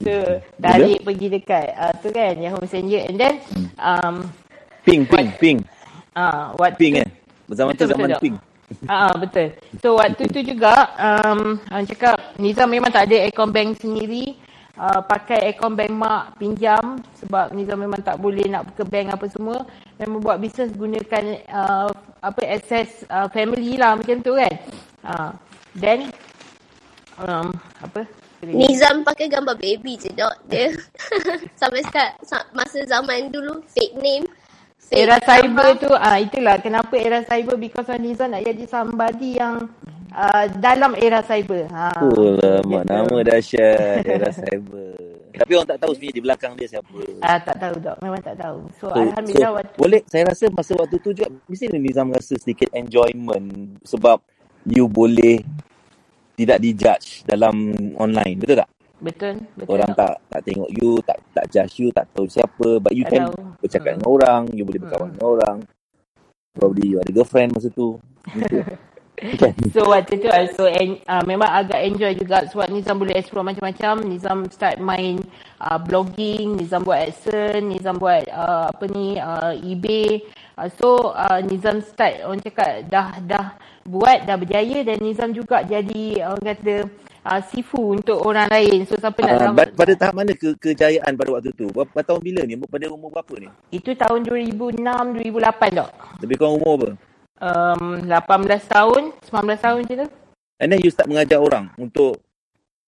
so 0.00 0.14
tarik 0.56 1.04
pergi 1.04 1.26
dekat 1.28 1.66
uh, 1.76 1.92
tu 2.00 2.08
kan 2.10 2.34
Yahoo 2.40 2.60
Messenger 2.64 3.00
and 3.08 3.16
then 3.20 3.34
um 3.76 4.24
Ping 4.80 5.04
ping 5.04 5.28
ping. 5.36 5.58
ah 6.16 6.56
waktu 6.56 6.78
Ping 6.80 6.94
eh. 7.04 7.08
Zaman 7.50 7.74
tu 7.76 7.84
zaman 7.84 8.08
betul, 8.14 8.22
ping. 8.22 8.36
Ah 8.86 9.12
betul. 9.12 9.48
So 9.82 9.98
waktu 9.98 10.22
tu 10.30 10.40
juga 10.40 10.72
um 10.96 11.58
orang 11.68 11.86
cakap 11.90 12.16
Nizam 12.38 12.70
memang 12.70 12.88
tak 12.94 13.10
ada 13.10 13.26
akaun 13.28 13.50
bank 13.52 13.76
sendiri. 13.82 14.38
Uh, 14.80 15.04
pakai 15.04 15.52
akaun 15.52 15.76
bank 15.76 15.92
mak 15.92 16.40
pinjam 16.40 17.02
sebab 17.20 17.52
Nizam 17.52 17.76
memang 17.76 18.00
tak 18.00 18.16
boleh 18.16 18.48
nak 18.48 18.72
ke 18.72 18.86
bank 18.86 19.12
apa 19.12 19.26
semua. 19.28 19.68
Memang 20.00 20.24
buat 20.24 20.40
bisnes 20.40 20.72
gunakan 20.72 21.24
uh, 21.52 21.92
apa 22.24 22.40
access 22.48 23.04
uh, 23.12 23.28
family 23.28 23.76
lah 23.76 23.98
macam 23.98 24.24
tu 24.24 24.32
kan. 24.32 24.54
Uh, 25.04 25.30
then 25.76 26.08
um, 27.20 27.52
apa? 27.84 28.08
Nizam 28.40 29.04
pakai 29.04 29.28
gambar 29.28 29.56
baby 29.56 30.00
je 30.00 30.08
dok 30.16 30.32
dia. 30.48 30.72
Sampai 31.60 31.84
sa- 32.24 32.48
masa 32.50 32.80
zaman 32.88 33.28
dulu 33.28 33.60
fake 33.68 33.96
name. 34.00 34.24
Fake 34.80 35.04
Era 35.04 35.20
cyber 35.20 35.76
tu 35.76 35.90
ah 35.92 36.16
itulah 36.16 36.56
kenapa 36.56 36.96
era 36.96 37.20
cyber 37.20 37.54
because 37.54 37.86
Nizam 38.00 38.32
nak 38.32 38.42
jadi 38.42 38.64
somebody 38.64 39.36
yang 39.36 39.68
uh, 40.10 40.44
dalam 40.56 40.96
era 40.96 41.20
cyber. 41.20 41.68
Ha. 41.68 42.00
Oh 42.00 42.34
lah, 42.40 42.64
mak 42.64 42.88
Gitu. 42.88 42.92
nama 42.96 43.16
dahsyat 43.22 44.02
era 44.02 44.30
cyber. 44.40 44.96
Tapi 45.30 45.50
orang 45.56 45.68
tak 45.70 45.78
tahu 45.80 45.92
sebenarnya 45.94 46.16
di 46.16 46.22
belakang 46.24 46.52
dia 46.58 46.68
siapa. 46.68 46.96
Ah 47.22 47.38
tak 47.38 47.56
tahu 47.62 47.74
dok, 47.78 47.96
memang 48.02 48.20
tak 48.20 48.36
tahu. 48.36 48.58
So, 48.76 48.90
So, 48.90 48.96
alhamdulillah 48.98 49.52
so 49.52 49.56
waktu 49.56 49.74
boleh 49.78 50.00
saya 50.08 50.22
rasa 50.26 50.44
masa 50.50 50.72
waktu 50.74 50.96
tu 50.98 51.10
juga 51.14 51.28
mesti 51.46 51.64
Nizam 51.70 52.08
rasa 52.10 52.34
sedikit 52.40 52.68
enjoyment 52.74 53.78
sebab 53.86 54.18
you 54.66 54.88
boleh 54.90 55.40
tidak 56.40 56.58
dijudge 56.64 57.06
dalam 57.28 57.54
online 58.00 58.36
betul 58.40 58.56
tak? 58.64 58.68
betul 59.00 59.34
betul. 59.56 59.68
Orang 59.80 59.90
tak 59.96 60.20
tak 60.28 60.40
tengok 60.44 60.70
you, 60.76 61.00
tak 61.04 61.16
tak 61.32 61.44
judge 61.48 61.74
you, 61.80 61.88
tak 61.88 62.04
tahu 62.12 62.28
siapa, 62.28 62.68
but 62.80 62.92
you 62.92 63.04
Tak 63.08 63.12
can 63.12 63.22
bercakap 63.60 63.96
Hmm. 63.96 64.00
dengan 64.00 64.08
orang, 64.12 64.40
you 64.52 64.62
boleh 64.68 64.80
berkawan 64.80 65.08
dengan 65.16 65.26
orang. 65.26 65.56
Probably 66.52 66.84
you 66.84 66.98
ada 67.00 67.08
girlfriend 67.08 67.56
masa 67.56 67.72
tu. 67.72 67.96
Gitu. 68.36 68.60
So 69.74 69.86
waktu 69.92 70.18
tu 70.20 70.28
also 70.32 70.66
en, 70.66 70.98
uh, 71.04 71.24
memang 71.28 71.48
agak 71.48 71.80
enjoy 71.84 72.12
juga 72.16 72.48
sebab 72.48 72.72
Nizam 72.72 72.96
boleh 72.96 73.16
explore 73.16 73.46
macam-macam. 73.46 74.04
Nizam 74.04 74.48
start 74.48 74.80
main 74.80 75.20
uh, 75.60 75.78
blogging, 75.78 76.56
Nizam 76.56 76.82
buat 76.82 76.98
AdSense, 77.04 77.62
Nizam 77.62 78.00
buat 78.00 78.24
uh, 78.32 78.72
apa 78.72 78.84
ni 78.88 79.20
uh, 79.20 79.52
eBay. 79.60 80.24
Uh, 80.56 80.68
so 80.72 81.12
uh, 81.12 81.38
Nizam 81.44 81.84
start 81.84 82.24
orang 82.24 82.40
cakap 82.40 82.88
dah 82.88 83.08
dah 83.20 83.46
buat 83.84 84.24
dah 84.24 84.36
berjaya 84.40 84.84
dan 84.84 85.00
Nizam 85.00 85.36
juga 85.36 85.62
jadi 85.64 86.24
orang 86.24 86.44
kata 86.56 86.74
uh, 87.24 87.40
sifu 87.52 87.96
untuk 88.00 88.18
orang 88.24 88.48
lain. 88.48 88.88
So 88.88 88.96
siapa 88.96 89.20
nak 89.20 89.28
Uh, 89.40 89.52
uh, 89.52 89.56
pada, 89.56 89.70
pada 89.72 89.92
tahap 89.96 90.14
mana 90.16 90.32
ke, 90.32 90.56
kejayaan 90.58 91.12
pada 91.14 91.30
waktu 91.36 91.52
tu? 91.54 91.68
Berapa 91.70 92.00
tahun 92.02 92.20
bila 92.24 92.40
ni? 92.48 92.56
Pada 92.56 92.88
umur 92.88 93.12
berapa 93.12 93.34
ni? 93.36 93.48
itu 93.70 93.94
tahun 93.94 94.26
2006 94.26 94.80
2008 94.80 95.78
tak? 95.78 95.90
Lebih 96.24 96.36
kurang 96.40 96.56
umur 96.60 96.72
apa? 96.80 97.09
Um, 97.40 98.04
18 98.04 98.68
tahun, 98.68 99.16
19 99.24 99.64
tahun 99.64 99.78
macam 99.84 99.96
tu. 100.04 100.08
And 100.60 100.68
then 100.68 100.80
you 100.84 100.92
start 100.92 101.08
mengajar 101.08 101.40
orang 101.40 101.72
untuk 101.80 102.20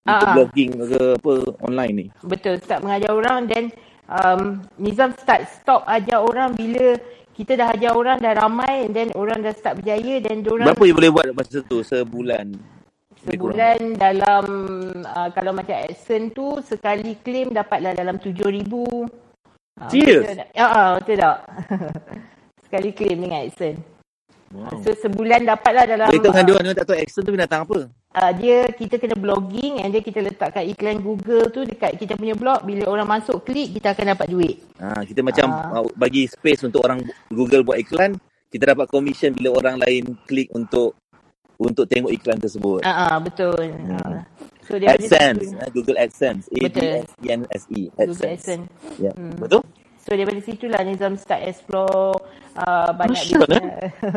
untuk 0.03 0.27
Ah, 0.27 0.29
ah. 0.29 0.35
blogging 0.35 0.71
ke 0.77 1.01
apa 1.15 1.33
online 1.63 1.93
ni. 1.95 2.05
Betul, 2.27 2.59
start 2.59 2.83
mengajar 2.83 3.11
orang 3.15 3.47
dan 3.47 3.63
um, 4.11 4.59
Nizam 4.75 5.15
start 5.15 5.47
stop 5.47 5.87
ajar 5.87 6.19
orang 6.19 6.53
bila 6.53 6.99
kita 7.33 7.57
dah 7.57 7.73
ajar 7.73 7.95
orang 7.97 8.19
dah 8.21 8.35
ramai 8.35 8.85
and 8.85 8.93
then 8.93 9.09
orang 9.17 9.41
dah 9.41 9.55
start 9.55 9.81
berjaya 9.81 10.21
dan 10.21 10.45
orang 10.45 10.69
Berapa 10.69 10.83
you 10.85 10.95
boleh 10.95 11.09
buat 11.09 11.27
masa 11.33 11.63
tu? 11.65 11.81
Sebulan? 11.81 12.45
Lebih 13.23 13.37
kurang. 13.39 13.55
sebulan 13.55 13.79
dalam 13.95 14.45
uh, 15.07 15.29
kalau 15.31 15.55
macam 15.55 15.75
AdSense 15.79 16.35
tu 16.35 16.59
sekali 16.61 17.15
claim 17.23 17.55
dapatlah 17.55 17.95
dalam 17.95 18.19
7000. 18.19 18.59
Uh, 18.59 19.89
Serious? 19.89 20.27
betul 20.27 20.35
tak? 20.35 20.49
Ya, 20.51 20.65
uh, 20.67 20.91
betul 20.99 21.15
tak? 21.17 21.37
sekali 22.67 22.89
claim 22.91 23.17
dengan 23.23 23.39
AdSense. 23.47 23.92
Wow. 24.53 24.85
So 24.85 24.93
sebulan 24.93 25.49
dapatlah 25.49 25.83
dalam 25.89 26.07
dengan 26.13 26.29
uh, 26.29 26.45
dia 26.45 26.53
orang 26.53 26.77
tak 26.77 26.85
tahu 26.85 26.97
accent 27.01 27.23
tu 27.25 27.31
binatang 27.33 27.65
apa? 27.65 27.89
uh, 27.89 28.31
dia 28.37 28.69
kita 28.69 29.01
kena 29.01 29.17
blogging 29.17 29.81
and 29.81 29.89
dia 29.89 30.05
kita 30.05 30.21
letakkan 30.21 30.61
iklan 30.69 31.01
Google 31.01 31.49
tu 31.49 31.65
dekat 31.65 31.97
kita 31.97 32.13
punya 32.13 32.37
blog 32.37 32.61
bila 32.61 32.85
orang 32.85 33.09
masuk 33.09 33.41
klik 33.41 33.73
kita 33.73 33.97
akan 33.97 34.13
dapat 34.13 34.27
duit. 34.29 34.61
Ha, 34.77 35.01
kita 35.01 35.25
macam 35.25 35.47
Ah. 35.49 35.81
uh, 35.81 35.89
bagi 35.97 36.29
space 36.29 36.69
untuk 36.69 36.85
orang 36.85 37.01
Google 37.33 37.65
buat 37.65 37.81
iklan, 37.81 38.13
kita 38.53 38.77
dapat 38.77 38.85
commission 38.93 39.33
bila 39.33 39.57
orang 39.57 39.81
lain 39.81 40.13
klik 40.29 40.53
untuk 40.53 40.93
untuk 41.57 41.89
tengok 41.89 42.13
iklan 42.13 42.37
tersebut. 42.37 42.85
Ah 42.85 43.17
uh, 43.17 43.25
betul. 43.25 43.57
Hmm. 43.57 43.97
Uh, 43.97 44.21
so 44.69 44.77
dia 44.77 44.93
AdSense, 44.93 45.49
eh, 45.49 45.69
Google 45.73 45.97
AdSense, 45.97 46.45
A 46.45 46.59
D. 46.69 46.77
S 47.01 47.09
E 47.21 47.27
N 47.33 47.41
S 47.49 47.63
E, 47.73 47.81
Google 47.89 48.05
AdSense. 48.05 48.37
AdSense. 48.37 48.65
Ya, 49.01 49.11
Hmm. 49.17 49.33
betul? 49.41 49.65
So 50.13 50.21
daripada 50.21 50.45
situlah 50.45 50.85
Nizam 50.85 51.17
start 51.17 51.41
explore 51.41 52.13
uh, 52.53 52.93
banyak 52.93 53.17
Masya 53.17 53.33
Allah. 53.33 53.61
business. 53.65 53.65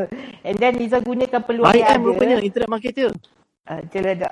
And 0.53 0.57
then 0.61 0.76
Nizam 0.76 1.01
gunakan 1.01 1.40
peluang 1.40 1.72
I 1.72 1.80
yang 1.80 1.88
am 1.88 2.05
ada. 2.05 2.09
rupanya 2.12 2.36
internet 2.44 2.68
marketer. 2.68 3.16
Uh, 3.64 3.80
celedak. 3.88 4.28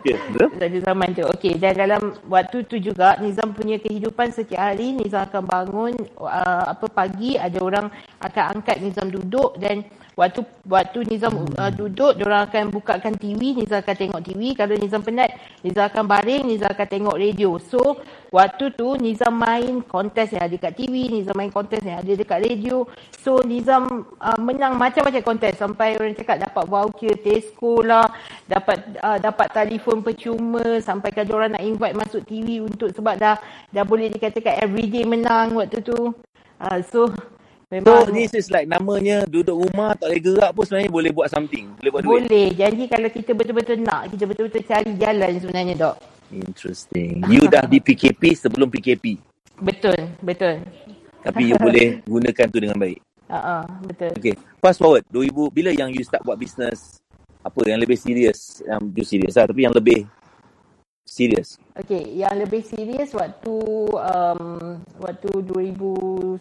Okay? 0.00 0.16
Pada 0.56 0.78
zaman 0.80 1.12
tu. 1.12 1.28
Okey, 1.28 1.60
dan 1.60 1.76
dalam 1.76 2.16
waktu 2.32 2.64
tu 2.64 2.80
juga 2.80 3.20
Nizam 3.20 3.52
punya 3.52 3.76
kehidupan 3.76 4.32
setiap 4.32 4.72
hari 4.72 4.96
Nizam 4.96 5.28
akan 5.28 5.44
bangun 5.44 5.92
uh, 6.16 6.72
apa 6.72 6.88
pagi 6.88 7.36
ada 7.36 7.60
orang 7.60 7.92
akan 8.24 8.44
angkat 8.56 8.80
Nizam 8.80 9.12
duduk 9.12 9.60
dan 9.60 9.84
waktu 10.12 10.44
waktu 10.68 11.08
Nizam 11.08 11.48
uh, 11.56 11.72
duduk 11.72 12.20
orang 12.20 12.48
akan 12.48 12.64
bukakan 12.68 13.14
TV, 13.16 13.56
Nizam 13.56 13.80
akan 13.80 13.96
tengok 13.96 14.22
TV. 14.22 14.52
Kalau 14.52 14.74
Nizam 14.76 15.00
penat, 15.00 15.32
Nizam 15.64 15.88
akan 15.88 16.04
baring, 16.04 16.44
Nizam 16.44 16.68
akan 16.68 16.88
tengok 16.88 17.16
radio. 17.16 17.56
So, 17.56 18.00
waktu 18.28 18.76
tu 18.76 18.96
Nizam 19.00 19.32
main 19.32 19.80
kontes 19.80 20.32
yang 20.36 20.44
ada 20.44 20.52
dekat 20.52 20.76
TV, 20.76 21.08
Nizam 21.08 21.36
main 21.36 21.48
kontes 21.48 21.80
yang 21.80 22.04
ada 22.04 22.12
dekat 22.12 22.38
radio. 22.44 22.84
So, 23.24 23.40
Nizam 23.40 24.04
uh, 24.20 24.38
menang 24.38 24.76
macam-macam 24.76 25.22
kontes 25.24 25.56
sampai 25.56 25.96
orang 25.96 26.16
cakap 26.16 26.36
dapat 26.44 26.64
voucher 26.68 27.14
Tesco 27.16 27.80
lah, 27.80 28.06
dapat 28.44 29.00
uh, 29.00 29.16
dapat 29.16 29.48
telefon 29.48 30.04
percuma 30.04 30.80
sampai 30.84 31.08
kalau 31.14 31.40
orang 31.40 31.56
nak 31.56 31.64
invite 31.64 31.96
masuk 31.96 32.22
TV 32.28 32.60
untuk 32.60 32.92
sebab 32.92 33.16
dah 33.16 33.40
dah 33.72 33.84
boleh 33.84 34.12
dikatakan 34.12 34.60
everyday 34.60 35.08
menang 35.08 35.56
waktu 35.56 35.80
tu. 35.80 36.12
Uh, 36.62 36.78
so 36.86 37.10
So 37.72 37.80
memang 37.80 38.12
this 38.12 38.36
is 38.36 38.52
like 38.52 38.68
namanya 38.68 39.24
duduk 39.24 39.56
rumah 39.56 39.96
tak 39.96 40.12
boleh 40.12 40.20
gerak 40.20 40.50
pun 40.52 40.64
sebenarnya 40.68 40.92
boleh 40.92 41.08
buat 41.16 41.28
something. 41.32 41.72
Boleh 41.80 41.88
buat 41.88 42.02
duit. 42.04 42.12
boleh. 42.28 42.46
Jadi 42.52 42.82
kalau 42.84 43.08
kita 43.08 43.32
betul-betul 43.32 43.80
nak, 43.80 44.12
kita 44.12 44.24
betul-betul 44.28 44.62
cari 44.68 44.92
jalan 45.00 45.32
sebenarnya, 45.40 45.74
Dok. 45.80 45.96
Interesting. 46.36 47.24
You 47.32 47.48
dah 47.56 47.64
di 47.64 47.80
PKP 47.80 48.36
sebelum 48.36 48.68
PKP. 48.68 49.16
Betul, 49.56 49.96
betul. 50.20 50.60
Tapi 51.24 51.42
you 51.48 51.56
boleh 51.64 52.04
gunakan 52.04 52.46
tu 52.52 52.60
dengan 52.60 52.76
baik. 52.76 53.00
Uh, 53.32 53.36
uh, 53.40 53.64
betul. 53.88 54.12
Okay. 54.20 54.36
Fast 54.60 54.76
forward. 54.76 55.08
2000, 55.08 55.32
bila 55.56 55.72
yang 55.72 55.88
you 55.96 56.04
start 56.04 56.20
buat 56.28 56.36
business 56.36 57.00
apa 57.40 57.56
yang 57.64 57.80
lebih 57.80 57.96
serius? 57.96 58.60
Yang 58.68 58.80
tu 58.92 59.02
serius 59.08 59.32
lah. 59.40 59.48
Tapi 59.48 59.64
yang 59.64 59.72
lebih 59.72 60.04
serius. 61.12 61.60
Okey, 61.76 62.16
yang 62.16 62.32
lebih 62.40 62.64
serius 62.64 63.12
waktu 63.12 63.52
um, 63.92 64.80
waktu 64.96 65.30
2019 65.44 66.40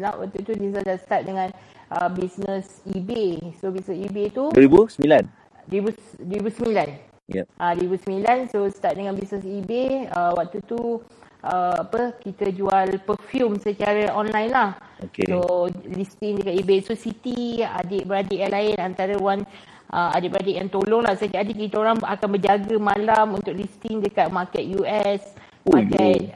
lah, 0.00 0.16
waktu 0.16 0.38
tu 0.40 0.56
Nizam 0.56 0.80
dah 0.80 0.96
start 0.96 1.28
dengan 1.28 1.52
uh, 1.92 2.08
bisnes 2.08 2.80
eBay. 2.88 3.52
So 3.60 3.68
bisnes 3.68 4.00
eBay 4.00 4.32
tu 4.32 4.48
2009? 4.56 5.28
2000, 5.68 6.24
2009. 6.24 7.28
Ya. 7.28 7.44
Ah 7.60 7.76
uh, 7.76 7.84
2009 7.84 8.48
so 8.48 8.64
start 8.72 8.96
dengan 8.96 9.12
bisnes 9.12 9.44
eBay 9.44 10.08
uh, 10.08 10.32
waktu 10.32 10.64
tu 10.64 11.04
uh, 11.44 11.76
apa 11.76 12.16
kita 12.16 12.48
jual 12.48 12.96
perfume 13.04 13.60
secara 13.60 14.08
online 14.16 14.48
lah. 14.48 14.70
Okay. 15.04 15.28
So 15.28 15.68
listing 15.92 16.40
dekat 16.40 16.54
eBay. 16.64 16.80
So 16.80 16.96
Siti 16.96 17.60
adik-beradik 17.60 18.40
yang 18.40 18.56
lain 18.56 18.76
antara 18.80 19.20
one 19.20 19.44
uh, 19.92 20.10
adik-beradik 20.16 20.56
yang 20.60 20.68
tolong 20.68 21.04
lah. 21.04 21.16
Jadi 21.16 21.52
kita 21.52 21.80
orang 21.80 22.00
akan 22.00 22.28
berjaga 22.34 22.76
malam 22.76 23.36
untuk 23.36 23.52
listing 23.56 24.00
dekat 24.00 24.28
market 24.32 24.64
US, 24.78 25.22
Oh, 25.68 25.76
market 25.76 26.32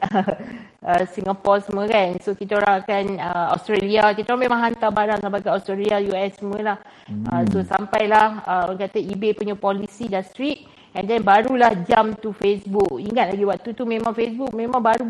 uh, 0.85 1.05
Singapore 1.13 1.59
semua 1.65 1.89
kan. 1.89 2.19
So 2.21 2.37
kita 2.37 2.61
orang 2.61 2.85
akan 2.85 3.03
uh, 3.17 3.47
Australia, 3.57 4.13
kita 4.13 4.35
orang 4.35 4.43
memang 4.45 4.59
hantar 4.61 4.91
barang 4.93 5.19
sampai 5.25 5.41
ke 5.41 5.49
Australia, 5.49 5.95
US 6.13 6.31
semua 6.37 6.59
lah. 6.61 6.77
Uh, 7.09 7.41
so 7.49 7.65
sampailah 7.65 8.45
uh, 8.45 8.61
orang 8.69 8.85
kata 8.85 9.01
eBay 9.01 9.33
punya 9.33 9.57
policy 9.57 10.05
dah 10.05 10.21
strict 10.21 10.69
and 10.93 11.09
then 11.09 11.25
barulah 11.25 11.73
jump 11.89 12.21
to 12.21 12.29
Facebook. 12.37 13.01
Ingat 13.01 13.33
lagi 13.33 13.45
waktu 13.47 13.69
tu 13.73 13.83
memang 13.89 14.13
Facebook 14.13 14.53
memang 14.53 14.83
baru 14.83 15.07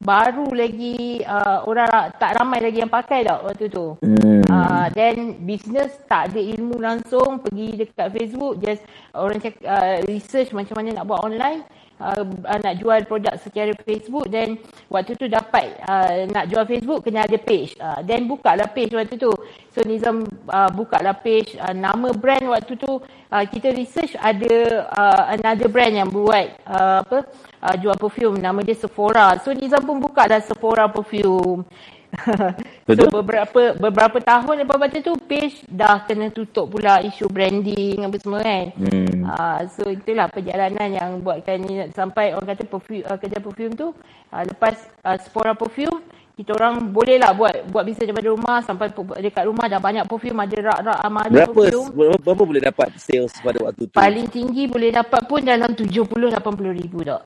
baru 0.00 0.48
lagi 0.56 1.20
uh, 1.28 1.60
orang 1.68 1.84
ra- 1.92 2.08
tak 2.16 2.40
ramai 2.40 2.64
lagi 2.64 2.80
yang 2.80 2.88
pakai 2.88 3.20
tak 3.20 3.44
waktu 3.44 3.68
tu. 3.68 4.00
Hmm. 4.00 4.40
Uh, 4.48 4.88
then 4.96 5.44
business 5.44 5.92
tak 6.08 6.32
ada 6.32 6.40
ilmu 6.40 6.80
langsung 6.80 7.44
pergi 7.44 7.84
dekat 7.84 8.08
Facebook 8.08 8.64
just 8.64 8.80
orang 9.12 9.38
cakap 9.44 9.60
uh, 9.68 10.00
research 10.08 10.56
macam 10.56 10.80
mana 10.80 10.96
nak 10.96 11.06
buat 11.06 11.20
online 11.20 11.60
uh, 12.00 12.24
uh, 12.24 12.58
nak 12.64 12.74
jual 12.80 13.04
produk 13.04 13.36
secara 13.36 13.76
Facebook 13.84 14.26
then 14.32 14.56
waktu 14.88 15.14
tu 15.14 15.28
dapat 15.28 15.76
uh, 15.84 16.24
nak 16.32 16.48
jual 16.48 16.64
Facebook 16.64 17.04
kena 17.04 17.28
ada 17.28 17.36
page 17.36 17.76
uh, 17.78 18.00
then 18.02 18.24
buka 18.24 18.56
lah 18.56 18.72
page 18.72 18.96
waktu 18.96 19.20
tu 19.20 19.30
so 19.70 19.84
Nizam 19.84 20.24
uh, 20.48 20.70
buka 20.72 20.98
lah 21.04 21.14
page 21.14 21.54
uh, 21.60 21.76
nama 21.76 22.10
brand 22.16 22.48
waktu 22.48 22.74
tu 22.80 22.98
uh, 23.04 23.44
kita 23.46 23.70
research 23.76 24.16
ada 24.18 24.88
uh, 24.90 25.22
another 25.36 25.68
brand 25.68 25.94
yang 25.94 26.08
buat 26.08 26.56
uh, 26.66 27.04
apa 27.04 27.18
uh, 27.60 27.76
jual 27.76 27.96
perfume. 27.96 28.40
Nama 28.40 28.60
dia 28.64 28.76
Sephora. 28.76 29.36
So 29.44 29.52
Nizam 29.52 29.84
pun 29.84 30.00
buka 30.00 30.24
lah 30.26 30.40
Sephora 30.40 30.88
perfume. 30.88 31.64
So 32.90 33.06
beberapa 33.06 33.78
beberapa 33.78 34.18
tahun 34.18 34.66
lepas 34.66 34.76
baca 34.82 34.98
tu 34.98 35.14
page 35.30 35.62
dah 35.70 36.02
kena 36.10 36.34
tutup 36.34 36.66
pula 36.66 36.98
isu 37.06 37.30
branding 37.30 38.02
apa 38.02 38.18
semua 38.18 38.42
kan. 38.42 38.74
Hmm. 38.74 39.22
Uh, 39.30 39.60
so 39.70 39.86
itulah 39.86 40.26
perjalanan 40.26 40.90
yang 40.90 41.22
buatkan 41.22 41.62
ni. 41.62 41.86
Sampai 41.94 42.34
orang 42.34 42.58
kata 42.58 42.66
perfume 42.66 43.06
uh, 43.06 43.14
kerja 43.14 43.38
perfume 43.38 43.78
tu 43.78 43.94
uh, 44.34 44.42
lepas 44.42 44.74
uh, 45.06 45.14
Sephora 45.22 45.54
perfume 45.54 46.02
kita 46.32 46.50
orang 46.52 46.88
boleh 46.88 47.16
lah 47.16 47.30
buat 47.30 47.68
buat 47.68 47.82
bisnes 47.82 48.06
daripada 48.06 48.28
rumah 48.28 48.56
sampai 48.60 48.88
dekat 49.20 49.44
rumah 49.44 49.66
dah 49.66 49.76
banyak 49.76 50.04
perfume 50.04 50.38
ada 50.38 50.56
rak-rak 50.72 50.98
amali 51.00 51.34
Berapa, 51.34 51.52
perfume. 51.52 51.88
berapa 51.92 52.16
berapa 52.18 52.42
boleh 52.42 52.62
dapat 52.62 52.88
sales 52.96 53.34
pada 53.36 53.58
waktu 53.60 53.82
tu? 53.84 53.94
Paling 53.94 54.26
tinggi 54.26 54.64
boleh 54.64 54.90
dapat 54.90 55.20
pun 55.24 55.40
dalam 55.40 55.70
70-80 55.70 56.32
ribu 56.74 56.98
tak 57.02 57.22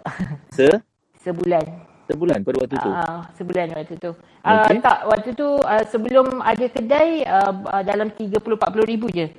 Se 0.51 0.67
sebulan. 1.25 1.65
sebulan 2.05 2.39
pada 2.43 2.57
waktu 2.61 2.77
tu. 2.77 2.91
Ah, 2.91 3.21
sebulan 3.33 3.67
waktu 3.73 3.95
tu. 3.97 4.11
Ah, 4.41 4.67
Okey. 4.67 4.77
tak, 4.79 4.99
waktu 5.07 5.31
tu 5.33 5.49
ah, 5.59 5.85
sebelum 5.85 6.27
ada 6.39 6.67
kedai 6.69 7.25
ah, 7.25 7.49
ah, 7.71 7.83
dalam 7.83 8.11
30-40 8.11 8.45
ribu 8.85 9.09
je. 9.09 9.33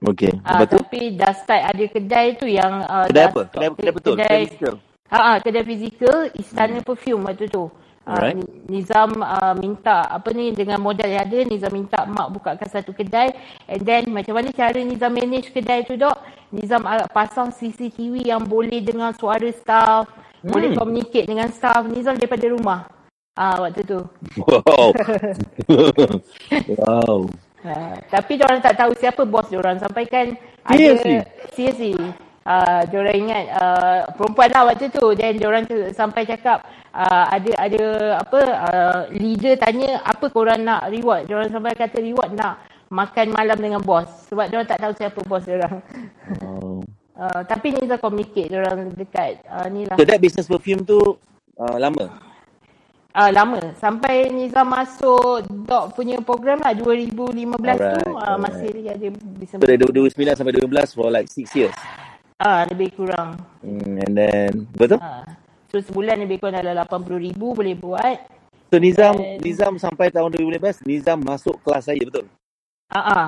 Okey. 0.00 0.30
Lepas 0.30 0.66
tu 0.68 0.78
tapi 0.78 1.12
dah 1.12 1.34
start 1.34 1.62
ada 1.68 1.84
kedai 1.84 2.26
tu 2.34 2.46
yang 2.46 2.80
ah, 2.80 3.04
kedai 3.04 3.24
apa? 3.26 3.42
Kedai, 3.46 3.68
kedai 3.74 3.92
betul. 3.92 4.12
Kedai 4.14 4.24
Kedai, 4.24 4.40
physical. 4.46 4.74
ah, 5.06 5.18
ah, 5.18 5.36
kedai 5.38 5.64
fizikal 5.64 6.16
Istana 6.32 6.78
Perfume 6.80 7.22
waktu 7.24 7.44
tu. 7.46 7.64
Ah. 8.08 8.32
Nizam 8.72 9.20
ah, 9.20 9.52
minta 9.52 10.08
apa 10.08 10.32
ni 10.32 10.56
dengan 10.56 10.80
modal 10.80 11.12
yang 11.12 11.28
ada 11.28 11.44
Nizam 11.44 11.68
minta 11.76 12.08
mak 12.08 12.32
bukakan 12.32 12.64
satu 12.64 12.96
kedai 12.96 13.36
and 13.68 13.84
then 13.84 14.08
macam 14.08 14.32
mana 14.32 14.48
cara 14.48 14.80
Nizam 14.80 15.12
manage 15.12 15.52
kedai 15.52 15.84
tu 15.84 16.00
dok 16.00 16.16
Nizam 16.48 16.88
ah, 16.88 17.04
pasang 17.04 17.52
CCTV 17.52 18.24
yang 18.24 18.40
boleh 18.40 18.80
dengar 18.80 19.12
suara 19.12 19.48
staff 19.52 20.08
Hmm. 20.38 20.54
boleh 20.54 20.70
communicate 20.70 21.26
dengan 21.26 21.50
staff 21.50 21.82
Nizam 21.84 22.14
daripada 22.14 22.46
rumah 22.46 22.86
ah 23.34 23.58
waktu 23.58 23.82
tu 23.82 23.98
Wow. 24.38 24.94
wow. 26.78 27.18
Ha, 27.58 27.98
tapi 28.06 28.38
orang 28.38 28.62
tak 28.62 28.78
tahu 28.78 28.94
siapa 28.94 29.26
bos 29.26 29.50
orang 29.50 29.82
sampai 29.82 30.06
kan 30.06 30.26
Seriously? 30.70 31.18
ada 31.18 31.26
seriously 31.50 31.92
uh, 32.48 32.80
diorang 32.88 33.28
ingat 33.28 33.44
uh, 33.52 34.00
perempuan 34.16 34.48
lah 34.48 34.62
waktu 34.72 34.88
tu. 34.88 35.12
Dan 35.12 35.36
diorang 35.36 35.68
tu 35.68 35.76
sampai 35.92 36.24
cakap 36.24 36.64
uh, 36.96 37.28
ada 37.28 37.52
ada 37.60 37.84
apa 38.24 38.40
uh, 38.40 39.00
leader 39.12 39.60
tanya 39.60 40.00
apa 40.00 40.32
korang 40.32 40.64
nak 40.64 40.88
reward? 40.88 41.28
Diorang 41.28 41.52
sampai 41.52 41.76
kata 41.76 42.00
reward 42.00 42.32
nak 42.32 42.64
makan 42.88 43.36
malam 43.36 43.60
dengan 43.60 43.84
bos. 43.84 44.08
Sebab 44.32 44.48
diorang 44.48 44.68
tak 44.68 44.80
tahu 44.80 44.96
siapa 44.96 45.20
bos 45.28 45.44
diorang 45.44 45.84
wow. 46.40 46.80
uh, 47.20 47.40
tapi 47.52 47.76
ni 47.76 47.84
dah 47.84 48.00
communicate 48.00 48.48
diorang 48.48 48.88
dekat 48.96 49.44
uh, 49.44 49.68
ni 49.68 49.84
lah. 49.84 50.00
So 50.00 50.08
that 50.08 50.24
business 50.24 50.48
perfume 50.48 50.88
tu 50.88 51.20
uh, 51.60 51.76
lama? 51.76 52.28
uh, 53.18 53.30
lama. 53.34 53.60
Sampai 53.78 54.30
Nizam 54.30 54.70
masuk 54.70 55.42
Dok 55.66 55.98
punya 55.98 56.22
program 56.22 56.62
lah 56.62 56.72
2015 56.78 57.58
Alright, 57.58 57.82
tu 57.82 58.10
uh, 58.14 58.38
masih 58.38 58.68
lagi 58.78 58.90
ada 58.94 59.06
bisa 59.38 59.54
So 59.58 59.66
dari 59.66 59.80
2009 59.82 60.38
sampai 60.38 60.52
2012 60.62 60.96
for 60.96 61.08
like 61.10 61.28
6 61.28 61.58
years. 61.58 61.76
Ah, 62.38 62.62
lebih 62.70 62.94
kurang. 62.94 63.34
Hmm, 63.66 63.98
and 63.98 64.14
then, 64.14 64.52
betul? 64.78 65.02
Ah. 65.02 65.26
So 65.68 65.82
sebulan 65.82 66.22
lebih 66.22 66.38
kurang 66.38 66.62
dalam 66.62 66.86
80 66.86 67.18
ribu 67.18 67.50
boleh 67.50 67.74
buat. 67.74 68.16
So 68.70 68.78
Nizam 68.78 69.18
And- 69.18 69.42
Nizam 69.42 69.74
sampai 69.76 70.14
tahun 70.14 70.32
2015 70.32 70.86
Nizam 70.86 71.18
masuk 71.18 71.58
kelas 71.66 71.90
saya 71.90 71.98
betul? 71.98 72.30
Ah 72.88 73.00
ah. 73.04 73.26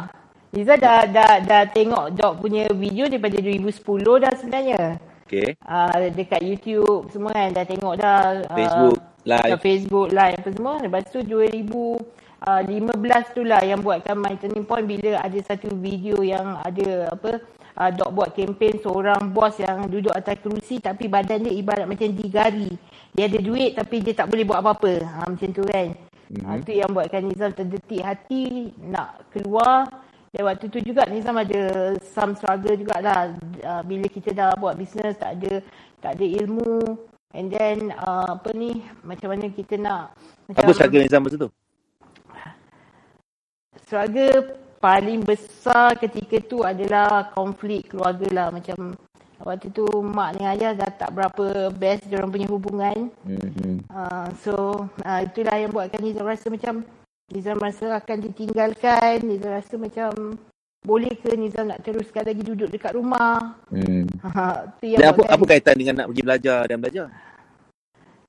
Liza 0.50 0.74
dah 0.74 1.06
dah 1.06 1.38
dah 1.46 1.62
tengok 1.70 2.10
Dok 2.10 2.42
punya 2.42 2.66
video 2.74 3.06
daripada 3.06 3.38
2010 3.38 4.18
dah 4.18 4.32
sebenarnya. 4.34 4.82
Okay. 5.26 5.54
Ah 5.62 5.94
dekat 6.10 6.42
YouTube 6.42 7.06
semua 7.14 7.30
kan 7.30 7.54
dah 7.54 7.66
tengok 7.66 7.94
dah 7.98 8.42
ah, 8.46 8.56
Facebook 8.58 8.98
live. 9.22 9.46
dekat 9.46 9.60
Facebook 9.62 10.08
live 10.10 10.36
apa 10.42 10.50
semua. 10.50 10.74
Lepas 10.82 11.02
tu 11.12 11.18
2000 11.22 11.70
uh, 12.46 12.62
15 12.66 13.36
tu 13.36 13.42
lah 13.46 13.62
yang 13.62 13.78
buatkan 13.84 14.16
my 14.18 14.34
turning 14.40 14.66
point 14.66 14.88
bila 14.88 15.20
ada 15.22 15.38
satu 15.44 15.70
video 15.76 16.18
yang 16.24 16.56
ada 16.66 17.14
apa 17.14 17.38
uh, 17.76 17.90
Dok 17.92 18.10
buat 18.10 18.28
kempen 18.34 18.80
seorang 18.80 19.30
bos 19.30 19.54
yang 19.60 19.86
duduk 19.86 20.14
atas 20.14 20.40
kerusi 20.42 20.82
tapi 20.82 21.06
badan 21.06 21.46
dia 21.46 21.54
ibarat 21.54 21.86
macam 21.86 22.10
digari. 22.10 22.72
Dia 23.14 23.26
ada 23.26 23.38
duit 23.42 23.74
tapi 23.74 24.02
dia 24.02 24.14
tak 24.14 24.30
boleh 24.30 24.46
buat 24.46 24.62
apa-apa. 24.62 24.92
Ha, 25.02 25.18
macam 25.28 25.48
tu 25.50 25.62
kan. 25.66 25.94
Mm-hmm. 26.30 26.46
Ha, 26.46 26.62
tu 26.62 26.72
yang 26.72 26.90
buatkan 26.94 27.22
Nizam 27.26 27.50
terdetik 27.52 28.02
hati 28.02 28.74
nak 28.78 29.26
keluar. 29.34 29.86
Dan 30.30 30.46
waktu 30.46 30.70
tu 30.70 30.78
juga 30.78 31.06
Nizam 31.10 31.34
ada 31.34 31.94
some 32.00 32.38
struggle 32.38 32.74
jugalah. 32.78 33.34
Uh, 33.60 33.82
bila 33.82 34.06
kita 34.06 34.30
dah 34.30 34.54
buat 34.54 34.78
bisnes 34.78 35.18
tak 35.18 35.42
ada 35.42 35.62
tak 35.98 36.16
ada 36.18 36.24
ilmu. 36.24 36.96
And 37.30 37.46
then 37.50 37.94
uh, 37.94 38.38
apa 38.38 38.50
ni 38.54 38.82
macam 39.06 39.34
mana 39.34 39.50
kita 39.50 39.78
nak 39.78 40.14
macam 40.50 40.66
Apa 40.66 40.74
struggle 40.74 41.02
Nizam 41.02 41.22
masa 41.22 41.38
tu? 41.38 41.50
struggle 43.90 44.54
paling 44.80 45.20
besar 45.22 45.92
ketika 46.00 46.40
tu 46.40 46.64
adalah 46.64 47.28
konflik 47.36 47.92
keluarga 47.92 48.26
lah 48.32 48.48
macam 48.48 48.96
waktu 49.40 49.68
tu 49.72 49.84
mak 50.00 50.36
dengan 50.36 50.56
ayah 50.56 50.72
dah 50.72 50.90
tak 50.96 51.12
berapa 51.12 51.68
best 51.72 52.08
dia 52.08 52.16
orang 52.20 52.32
punya 52.32 52.48
hubungan 52.48 53.12
Mm-hmm. 53.28 53.92
uh, 53.92 54.28
so 54.40 54.84
uh, 55.04 55.20
itulah 55.20 55.56
yang 55.60 55.72
buatkan 55.72 56.00
Nizam 56.00 56.24
rasa 56.24 56.48
macam 56.48 56.84
Nizam 57.30 57.60
rasa 57.60 58.00
akan 58.00 58.16
ditinggalkan 58.24 59.20
Nizam 59.22 59.52
rasa 59.52 59.76
macam 59.76 60.40
boleh 60.80 61.12
ke 61.12 61.36
Nizam 61.36 61.68
nak 61.68 61.84
teruskan 61.84 62.24
lagi 62.24 62.40
duduk 62.40 62.72
dekat 62.72 62.96
rumah 62.96 63.60
Hmm. 63.68 64.08
uh, 64.24 64.64
tu 64.80 64.88
yang 64.88 65.00
Dan 65.04 65.08
apa, 65.12 65.22
apa 65.28 65.44
kaitan 65.44 65.76
dengan 65.76 65.94
nak 66.00 66.06
pergi 66.08 66.24
belajar 66.24 66.60
dan 66.64 66.76
belajar? 66.80 67.06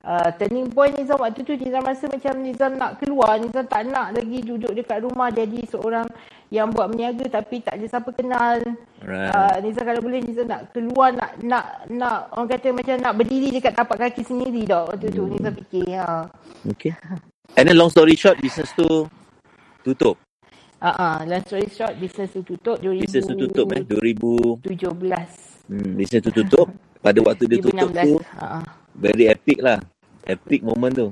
Uh, 0.06 0.28
turning 0.38 0.68
point 0.70 0.94
Nizam 0.94 1.18
waktu 1.18 1.42
tu 1.42 1.54
Nizam 1.58 1.82
rasa 1.82 2.06
macam 2.10 2.34
Nizam 2.42 2.74
nak 2.78 2.98
keluar 3.02 3.38
Nizam 3.38 3.66
tak 3.66 3.86
nak 3.88 4.14
lagi 4.14 4.38
duduk 4.42 4.72
dekat 4.74 5.02
rumah 5.02 5.30
jadi 5.30 5.62
seorang 5.66 6.06
yang 6.52 6.68
buat 6.68 6.92
meniaga 6.92 7.40
tapi 7.40 7.64
tak 7.64 7.80
ada 7.80 7.86
siapa 7.88 8.10
kenal 8.12 8.60
Right. 9.02 9.34
uh, 9.34 9.56
Nizam 9.58 9.82
kalau 9.82 9.98
boleh 9.98 10.22
Nizam 10.22 10.46
nak 10.46 10.70
keluar 10.70 11.10
nak 11.10 11.34
nak 11.42 11.64
nak 11.90 12.30
orang 12.38 12.48
kata 12.54 12.68
macam 12.70 12.94
nak 13.02 13.14
berdiri 13.18 13.48
dekat 13.58 13.74
tapak 13.74 13.98
kaki 13.98 14.22
sendiri 14.22 14.62
dah 14.62 14.86
waktu 14.86 15.10
tu 15.10 15.26
Nizam 15.26 15.54
fikir 15.58 15.98
ha. 15.98 16.30
Okay. 16.62 16.94
And 17.58 17.68
then 17.68 17.76
long 17.76 17.90
story 17.92 18.16
short, 18.16 18.40
business 18.40 18.72
tu 18.72 18.86
tutup. 19.84 20.16
Uh, 20.80 20.88
uh, 20.88 21.16
long 21.28 21.42
story 21.44 21.68
short 21.68 21.94
business 22.00 22.32
tu 22.32 22.40
tutup 22.46 22.80
2017 22.80 23.02
Business 23.06 23.24
tu 23.28 23.34
tutup 23.36 23.66
eh. 23.74 23.82
2000. 23.84 24.62
17 24.66 25.52
Hmm, 25.70 25.94
business 25.94 26.22
tu 26.26 26.32
tutup. 26.34 26.66
Pada 27.02 27.18
waktu 27.22 27.44
dia 27.50 27.58
tutup 27.58 27.90
2016 27.90 28.06
tu, 28.06 28.14
uh, 28.18 28.44
uh, 28.58 28.62
very 28.96 29.28
epic 29.28 29.58
lah. 29.60 29.80
Epic 30.22 30.62
moment 30.62 30.92
tu. 30.92 31.08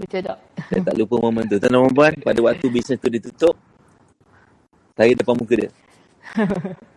betul 0.00 0.24
tak 0.24 0.38
Saya 0.68 0.80
tak 0.84 0.94
lupa 0.96 1.16
moment 1.20 1.44
tu. 1.48 1.56
Tuan-tuan 1.60 1.88
dan 1.88 1.94
puan, 1.96 2.12
pada 2.24 2.40
waktu 2.40 2.66
business 2.72 3.00
tu 3.00 3.08
ditutup, 3.12 3.54
saya 4.96 5.12
depan 5.16 5.34
muka 5.36 5.54
dia. 5.56 5.70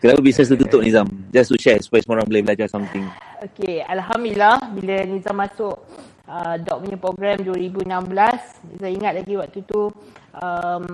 Kenapa 0.00 0.20
business 0.20 0.48
tu 0.50 0.56
tutup 0.58 0.80
Nizam? 0.82 1.06
Just 1.30 1.52
to 1.52 1.56
share 1.60 1.78
supaya 1.80 2.00
semua 2.02 2.20
orang 2.20 2.28
boleh 2.28 2.42
belajar 2.44 2.66
something. 2.70 3.04
Okey, 3.44 3.84
Alhamdulillah 3.84 4.72
bila 4.72 5.04
Nizam 5.04 5.36
masuk 5.36 5.76
uh, 6.28 6.56
Dok 6.60 6.88
punya 6.88 6.96
program 6.96 7.36
2016, 7.44 8.80
saya 8.80 8.92
ingat 8.92 9.12
lagi 9.20 9.34
waktu 9.36 9.60
tu 9.68 9.92
um, 10.40 10.84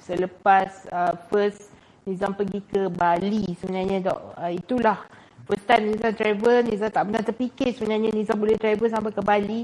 selepas 0.00 0.70
uh, 0.94 1.14
first 1.28 1.70
Nizam 2.06 2.38
pergi 2.38 2.62
ke 2.62 2.86
Bali 2.86 3.44
sebenarnya 3.58 4.10
Dok. 4.10 4.20
Uh, 4.38 4.52
itulah 4.54 4.98
first 5.46 5.64
time 5.64 5.94
Nizam 5.94 6.12
travel, 6.12 6.56
Nizam 6.66 6.90
tak 6.90 7.04
pernah 7.06 7.22
terfikir 7.22 7.70
sebenarnya 7.72 8.10
Nizam 8.10 8.36
boleh 8.36 8.58
travel 8.58 8.88
sampai 8.90 9.12
ke 9.14 9.22
Bali. 9.22 9.62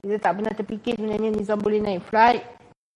Nizam 0.00 0.20
tak 0.20 0.32
pernah 0.40 0.52
terfikir 0.56 0.92
sebenarnya 0.96 1.30
Nizam 1.30 1.58
boleh 1.60 1.80
naik 1.84 2.02
flight 2.08 2.42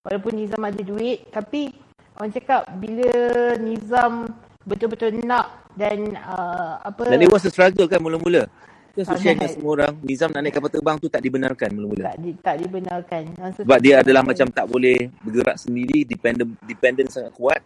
walaupun 0.02 0.32
Nizam 0.34 0.62
ada 0.66 0.82
duit 0.82 1.30
tapi 1.30 1.70
orang 2.18 2.32
cakap 2.34 2.66
bila 2.80 3.12
Nizam 3.60 4.32
betul-betul 4.66 5.22
nak 5.22 5.70
dan 5.76 6.16
uh, 6.18 6.80
apa 6.82 7.08
Dan 7.08 7.22
it 7.22 7.30
was 7.30 7.44
a 7.46 7.50
struggle 7.52 7.86
kan 7.88 8.00
mula-mula. 8.00 8.48
To 8.92 9.00
share 9.16 9.32
dengan 9.32 9.48
semua 9.48 9.70
orang, 9.80 9.92
Nizam 10.04 10.28
nak 10.28 10.44
naik 10.44 10.52
kapal 10.60 10.68
terbang 10.68 10.96
tu 11.00 11.08
tak 11.08 11.24
dibenarkan 11.24 11.72
mula-mula. 11.72 12.12
tak, 12.12 12.16
di, 12.20 12.30
tak 12.44 12.56
dibenarkan. 12.60 13.22
Masa 13.40 13.60
Sebab 13.64 13.80
dia 13.80 14.04
adalah 14.04 14.20
macam 14.20 14.46
tak 14.52 14.68
boleh 14.68 15.08
bergerak 15.24 15.56
sendiri, 15.56 16.04
dependent 16.04 16.52
dependent 16.68 17.08
sangat 17.08 17.32
kuat. 17.32 17.64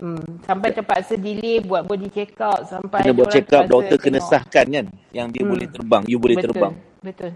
Hmm, 0.00 0.40
sampai 0.42 0.72
terpaksa 0.72 1.12
delay 1.14 1.60
buat 1.60 1.84
body 1.84 2.08
check 2.08 2.32
up 2.40 2.64
sampai 2.64 3.04
Kena 3.04 3.12
buat 3.12 3.28
check 3.28 3.44
up, 3.52 3.68
doktor 3.68 4.00
kena 4.00 4.16
tengok. 4.16 4.30
sahkan 4.32 4.66
kan 4.66 4.86
yang 5.12 5.28
dia 5.28 5.44
Hmm. 5.44 5.52
boleh 5.52 5.68
terbang, 5.68 6.02
you 6.08 6.16
boleh 6.16 6.36
betul, 6.40 6.48
terbang. 6.50 6.74
Betul. 7.04 7.30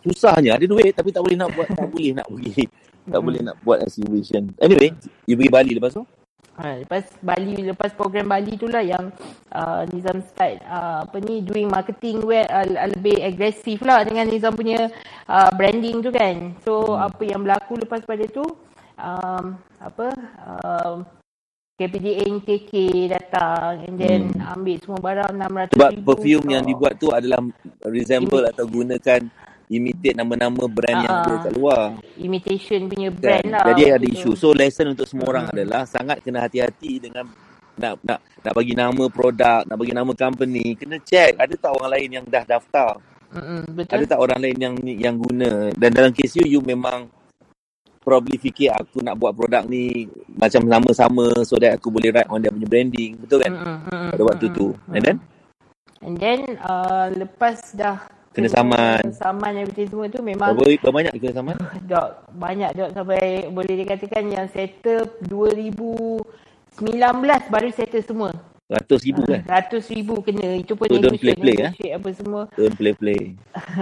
Susahnya 0.00 0.56
ada 0.56 0.64
duit 0.64 0.92
tapi 0.92 1.08
tak 1.10 1.24
boleh 1.24 1.36
nak 1.36 1.48
buat, 1.50 1.68
tak 1.68 1.88
boleh 1.88 2.10
nak 2.12 2.28
pergi. 2.28 2.64
Tak 3.00 3.16
boleh 3.24 3.40
nak 3.40 3.56
buat 3.64 3.80
exhibition. 3.80 4.52
Anyway, 4.60 4.92
you 5.24 5.32
pergi 5.34 5.48
Bali 5.50 5.72
lepas 5.72 5.96
tu? 5.96 6.04
Ha, 6.54 6.84
lepas 6.84 7.08
Bali 7.18 7.56
lepas 7.64 7.96
program 7.96 8.28
Bali 8.28 8.54
tu 8.54 8.68
lah 8.68 8.84
yang 8.84 9.08
uh, 9.50 9.82
Nizam 9.88 10.20
start 10.20 10.60
uh, 10.68 11.08
apa 11.08 11.16
ni 11.18 11.40
doing 11.40 11.66
marketing 11.66 12.20
where 12.20 12.44
uh, 12.46 12.68
lebih 12.86 13.16
agresif 13.18 13.80
lah 13.80 14.04
dengan 14.04 14.28
Nizam 14.28 14.52
punya 14.52 14.92
uh, 15.26 15.48
branding 15.56 16.04
tu 16.04 16.12
kan. 16.12 16.52
So 16.60 16.92
Hmm. 16.92 17.08
apa 17.08 17.22
yang 17.24 17.40
berlaku 17.40 17.80
lepas 17.80 18.04
pada 18.04 18.22
tu 18.28 18.44
um, 19.00 19.44
apa 19.80 20.06
um, 20.38 20.96
KPDA 21.80 22.28
KK 22.44 22.72
datang 23.08 23.88
and 23.88 23.96
then 23.96 24.20
Hmm. 24.36 24.52
ambil 24.52 24.76
semua 24.78 25.00
barang 25.00 25.32
600 25.32 25.72
Sebab 25.72 25.90
ribu 25.90 26.04
perfume 26.04 26.46
yang 26.52 26.64
dibuat 26.68 26.94
tu 26.94 27.08
adalah 27.08 27.40
resemble 27.88 28.44
atau 28.44 28.68
gunakan 28.68 29.20
imitate 29.66 30.12
nama-nama 30.14 30.68
brand 30.68 30.98
yang 31.00 31.14
ada 31.24 31.32
Ah, 31.32 31.40
kat 31.40 31.52
luar. 31.56 31.96
imitation 32.16 32.84
punya 32.84 33.08
brand 33.08 33.48
Kan? 33.48 33.54
lah 33.56 33.64
Jadi 33.72 33.82
ada 33.88 34.04
waktu 34.04 34.12
tu. 34.12 34.12
isu. 34.12 34.30
So 34.36 34.52
lesson 34.52 34.92
untuk 34.92 35.08
semua 35.08 35.26
orang 35.30 35.48
Mm-mm. 35.48 35.56
adalah 35.56 35.82
sangat 35.86 36.20
kena 36.20 36.44
hati-hati 36.44 37.00
dengan 37.00 37.24
nak 37.74 37.96
nak 38.04 38.20
nak 38.44 38.52
bagi 38.52 38.74
nama 38.76 39.04
produk, 39.08 39.64
nak 39.64 39.76
bagi 39.78 39.94
nama 39.96 40.12
company, 40.12 40.76
kena 40.76 41.00
check 41.00 41.32
ada 41.38 41.54
tak 41.56 41.72
orang 41.72 41.90
lain 41.96 42.10
yang 42.12 42.24
dah 42.28 42.44
daftar. 42.44 43.00
Mm-mm, 43.30 43.62
betul. 43.72 43.94
Ada 43.94 44.04
tak 44.04 44.20
orang 44.20 44.40
lain 44.42 44.58
yang 44.58 44.74
yang 44.84 45.16
guna 45.16 45.70
dan 45.72 45.90
dalam 45.94 46.10
kes 46.12 46.36
you 46.36 46.58
you 46.58 46.60
memang 46.60 47.08
probably 48.00 48.36
fikir 48.36 48.72
aku 48.72 49.04
nak 49.04 49.16
buat 49.16 49.36
produk 49.36 49.64
ni 49.64 50.08
macam 50.32 50.64
sama-sama 50.64 51.44
so 51.44 51.60
that 51.60 51.76
aku 51.76 51.92
boleh 51.92 52.08
write 52.10 52.28
on 52.28 52.40
dia 52.40 52.48
punya 52.48 52.66
branding. 52.66 53.12
Betul 53.20 53.44
kan? 53.44 53.52
Mm-mm, 53.52 54.08
Pada 54.10 54.22
waktu 54.24 54.46
tu. 54.50 54.72
mm-mm, 54.72 54.94
And 54.96 55.02
then 55.04 55.16
And 56.00 56.16
then 56.16 56.56
uh, 56.64 57.12
lepas 57.12 57.76
dah 57.76 58.00
kena 58.32 58.48
saman. 58.48 59.02
saman 59.12 59.52
everything 59.58 59.90
semua 59.90 60.08
tu 60.08 60.24
memang 60.24 60.56
Berapa, 60.56 60.80
berapa 60.80 60.90
banyak 60.96 61.12
kena 61.20 61.34
saman? 61.36 61.56
dok 61.92 62.08
banyak 62.32 62.70
dok 62.72 62.90
sampai 62.96 63.20
boleh 63.52 63.74
dikatakan 63.84 64.24
yang 64.32 64.46
settle 64.48 65.04
2019 65.28 66.24
baru 67.52 67.68
settle 67.68 68.00
semua. 68.00 68.30
Ratus 68.70 69.02
ribu 69.02 69.26
kan? 69.26 69.42
Ratus 69.44 69.84
ribu 69.90 70.22
kena. 70.22 70.56
Itu 70.56 70.72
pun 70.72 70.88
So, 70.88 70.94
don't 70.96 71.18
negotiate, 71.18 71.36
play-play, 71.36 71.56
eh? 71.58 71.72
negotiate 71.74 71.94
apa 71.98 72.08
semua. 72.16 72.42
Don't 72.54 72.76
play-play. 72.78 73.20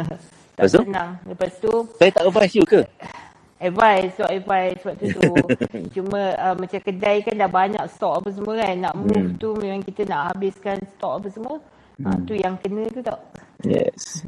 tak 0.59 0.67
Lepas 0.67 0.73
tu? 0.75 0.81
senang. 0.83 1.11
Lepas 1.23 1.53
tu 1.61 1.73
Saya 1.95 2.11
tak 2.11 2.25
advise 2.27 2.55
you 2.57 2.65
ke? 2.67 2.83
advice 3.59 4.15
so 4.15 4.25
advice 4.25 4.81
waktu 4.83 5.13
tu 5.13 5.21
cuma 5.99 6.21
uh, 6.35 6.55
macam 6.55 6.79
kedai 6.79 7.23
kan 7.23 7.35
dah 7.35 7.51
banyak 7.51 7.85
stok 7.91 8.23
apa 8.23 8.29
semua 8.31 8.55
kan 8.57 8.75
nak 8.79 8.95
move 8.95 9.19
Hmm. 9.19 9.35
tu 9.37 9.49
memang 9.55 9.83
kita 9.83 10.07
nak 10.07 10.33
habiskan 10.33 10.79
stok 10.95 11.15
apa 11.19 11.29
semua 11.29 11.57
ha, 11.99 12.15
Hmm. 12.15 12.23
tu 12.23 12.33
yang 12.33 12.55
kena 12.57 12.87
tu 12.89 13.03
tak 13.03 13.19
Yes. 13.59 14.23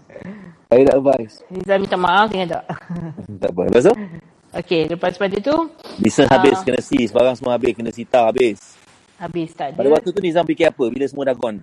Saya 0.66 0.90
tak 0.90 0.96
advise. 0.98 1.38
Nizam 1.46 1.78
minta 1.78 1.94
maaf 1.94 2.26
dengan 2.26 2.58
tak 2.58 2.64
Tak 3.46 3.50
apa. 3.54 3.60
Lepas 3.62 3.84
tu? 3.86 3.94
Okay, 4.50 4.90
lepas 4.90 5.14
pada 5.14 5.38
tu 5.38 5.54
Ah. 5.54 6.26
habis, 6.28 6.58
kena 6.66 6.82
seize. 6.82 7.14
Barang 7.14 7.38
semua 7.38 7.54
habis, 7.54 7.70
kena 7.70 7.94
sita 7.94 8.26
habis. 8.26 8.58
habis 9.14 9.54
tak 9.54 9.78
Pada 9.78 9.86
ada. 9.86 9.94
waktu 9.94 10.10
tu 10.10 10.18
Nizam 10.18 10.42
fikir 10.42 10.66
apa? 10.66 10.82
Bila 10.82 11.06
semua 11.06 11.30
dah 11.30 11.36
gone? 11.38 11.62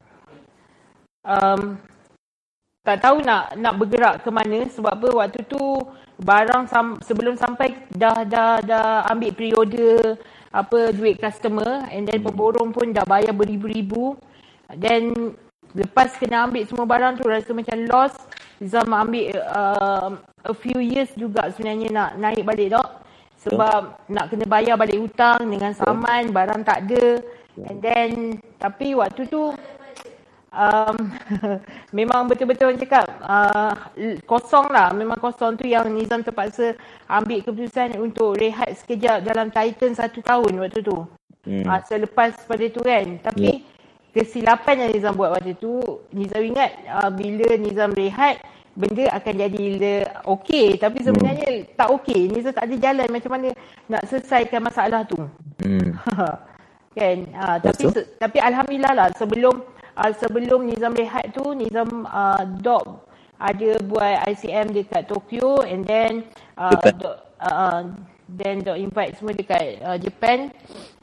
Um, 1.21 1.75
tak 2.87 3.03
tahu 3.03 3.19
nak 3.19 3.51
nak 3.59 3.75
bergerak 3.75 4.23
ke 4.23 4.31
mana 4.31 4.63
sebab 4.71 4.95
apa 4.95 5.09
waktu 5.11 5.43
tu 5.43 5.59
barang 6.23 6.71
sam, 6.71 6.95
sebelum 7.03 7.35
sampai 7.35 7.75
dah 7.91 8.23
dah 8.23 8.63
dah 8.63 9.03
ambil 9.11 9.35
periode 9.35 10.15
apa 10.55 10.95
duit 10.95 11.19
customer 11.19 11.83
and 11.91 12.07
then 12.07 12.23
pemborong 12.23 12.71
pun 12.71 12.95
dah 12.95 13.03
bayar 13.03 13.35
beribu-ribu. 13.35 14.15
Then 14.71 15.35
lepas 15.75 16.15
kena 16.15 16.47
ambil 16.47 16.63
semua 16.63 16.87
barang 16.87 17.19
tu 17.19 17.27
rasa 17.27 17.51
macam 17.51 17.75
loss 17.91 18.15
Zam 18.57 18.89
ambil 18.89 19.37
uh, 19.37 20.17
a 20.41 20.55
few 20.55 20.81
years 20.81 21.13
juga 21.13 21.53
sebenarnya 21.53 21.93
nak 21.93 22.09
naik 22.17 22.41
balik 22.41 22.73
tak 22.73 23.05
sebab 23.37 24.01
nak 24.09 24.33
kena 24.33 24.49
bayar 24.49 24.73
balik 24.79 24.97
hutang 24.97 25.45
dengan 25.45 25.75
saman 25.77 26.33
barang 26.33 26.65
tak 26.65 26.89
ada. 26.89 27.21
And 27.69 27.77
then 27.77 28.41
tapi 28.57 28.97
waktu 28.97 29.29
tu 29.29 29.53
um, 30.57 30.97
memang 31.97 32.25
betul-betul 32.25 32.73
orang 32.73 32.81
cakap 32.81 33.05
uh, 33.21 33.77
kosong 34.25 34.67
lah 34.67 34.89
memang 34.91 35.21
kosong 35.21 35.53
tu 35.55 35.69
yang 35.69 35.85
Nizam 35.87 36.25
terpaksa 36.25 36.73
ambil 37.05 37.45
keputusan 37.45 37.93
untuk 38.01 38.35
rehat 38.35 38.73
sekejap 38.73 39.21
dalam 39.21 39.53
Titan 39.53 39.93
satu 39.93 40.19
tahun 40.19 40.57
waktu 40.57 40.81
tu 40.81 40.97
Hmm. 41.47 41.63
uh, 41.63 41.79
selepas 41.79 42.35
pada 42.43 42.65
tu 42.67 42.83
kan 42.83 43.07
tapi 43.23 43.63
Ya. 43.63 43.63
kesilapan 44.11 44.83
yang 44.83 44.91
Nizam 44.91 45.15
buat 45.15 45.31
waktu 45.31 45.55
tu 45.55 45.79
Nizam 46.11 46.43
ingat 46.43 46.75
uh, 46.91 47.07
bila 47.07 47.55
Nizam 47.55 47.95
rehat 47.95 48.43
benda 48.75 49.07
akan 49.15 49.33
jadi 49.47 49.63
le- 49.79 50.11
okey 50.27 50.75
tapi 50.75 50.99
sebenarnya 50.99 51.47
hmm. 51.47 51.79
tak 51.79 51.87
okey 51.95 52.27
Nizam 52.27 52.51
tak 52.51 52.67
ada 52.67 52.75
jalan 52.75 53.07
macam 53.07 53.31
mana 53.31 53.49
nak 53.87 54.03
selesaikan 54.11 54.59
masalah 54.59 55.07
tu 55.07 55.15
Hmm. 55.63 55.95
kan 56.99 57.17
uh, 57.31 57.57
tapi 57.63 57.83
se, 57.95 58.01
tapi 58.19 58.37
alhamdulillah 58.43 58.93
lah 58.93 59.07
sebelum 59.15 59.55
uh, 59.97 60.11
sebelum 60.13 60.69
Nizam 60.69 60.93
rehat 60.93 61.33
tu 61.33 61.57
Nizam 61.57 62.05
uh, 62.05 62.45
dog 62.61 63.09
ada 63.37 63.77
buat 63.85 64.25
ICM 64.33 64.73
dekat 64.73 65.05
Tokyo 65.05 65.61
and 65.61 65.85
then 65.85 66.25
uh, 66.57 66.73
dog, 66.73 67.21
uh, 67.37 67.85
then 68.25 68.65
dog 68.65 68.81
invite 68.81 69.13
semua 69.13 69.33
dekat 69.33 69.77
uh, 69.85 69.97
Japan 70.01 70.49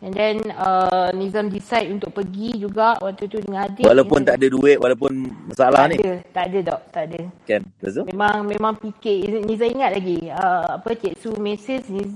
and 0.02 0.12
then 0.14 0.36
uh, 0.58 1.14
Nizam 1.14 1.46
decide 1.46 1.94
untuk 1.94 2.10
pergi 2.10 2.58
juga 2.58 2.98
waktu 2.98 3.30
tu 3.30 3.38
dengan 3.38 3.70
adik 3.70 3.86
Walaupun 3.86 4.26
tak 4.26 4.42
ada 4.42 4.46
duit, 4.50 4.78
walaupun 4.82 5.12
masalah 5.46 5.86
tak 5.86 5.90
ni. 5.94 5.96
ada 6.02 6.12
tak 6.34 6.44
ada 6.50 6.58
dok 6.62 6.80
tak 6.90 7.04
ada 7.10 7.20
Kan? 7.46 7.62
Betul? 7.78 8.04
Memang 8.10 8.36
memang 8.46 8.74
fikir 8.82 9.42
Nizam 9.46 9.70
ingat 9.70 9.90
lagi 9.94 10.18
uh, 10.30 10.82
apa 10.82 10.90
Cik 10.98 11.14
Su 11.22 11.30
mesej 11.38 11.86
Niz, 11.90 12.10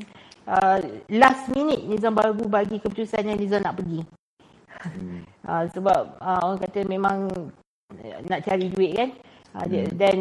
uh, 0.51 0.79
last 1.15 1.47
minute 1.55 1.87
Nizam 1.87 2.11
baru 2.11 2.43
bagi 2.51 2.83
keputusan 2.83 3.23
yang 3.23 3.39
Nizam 3.39 3.63
nak 3.63 3.79
pergi. 3.79 4.03
Hmm. 4.79 5.38
Uh, 5.49 5.65
sebab 5.73 6.21
uh, 6.21 6.41
orang 6.45 6.61
kata 6.61 6.85
memang 6.85 7.33
uh, 7.89 8.19
nak 8.29 8.45
cari 8.45 8.69
duit 8.69 8.93
kan. 8.95 9.11
Uh, 9.57 9.65
Hmm. 9.65 9.89
Dan 9.97 10.17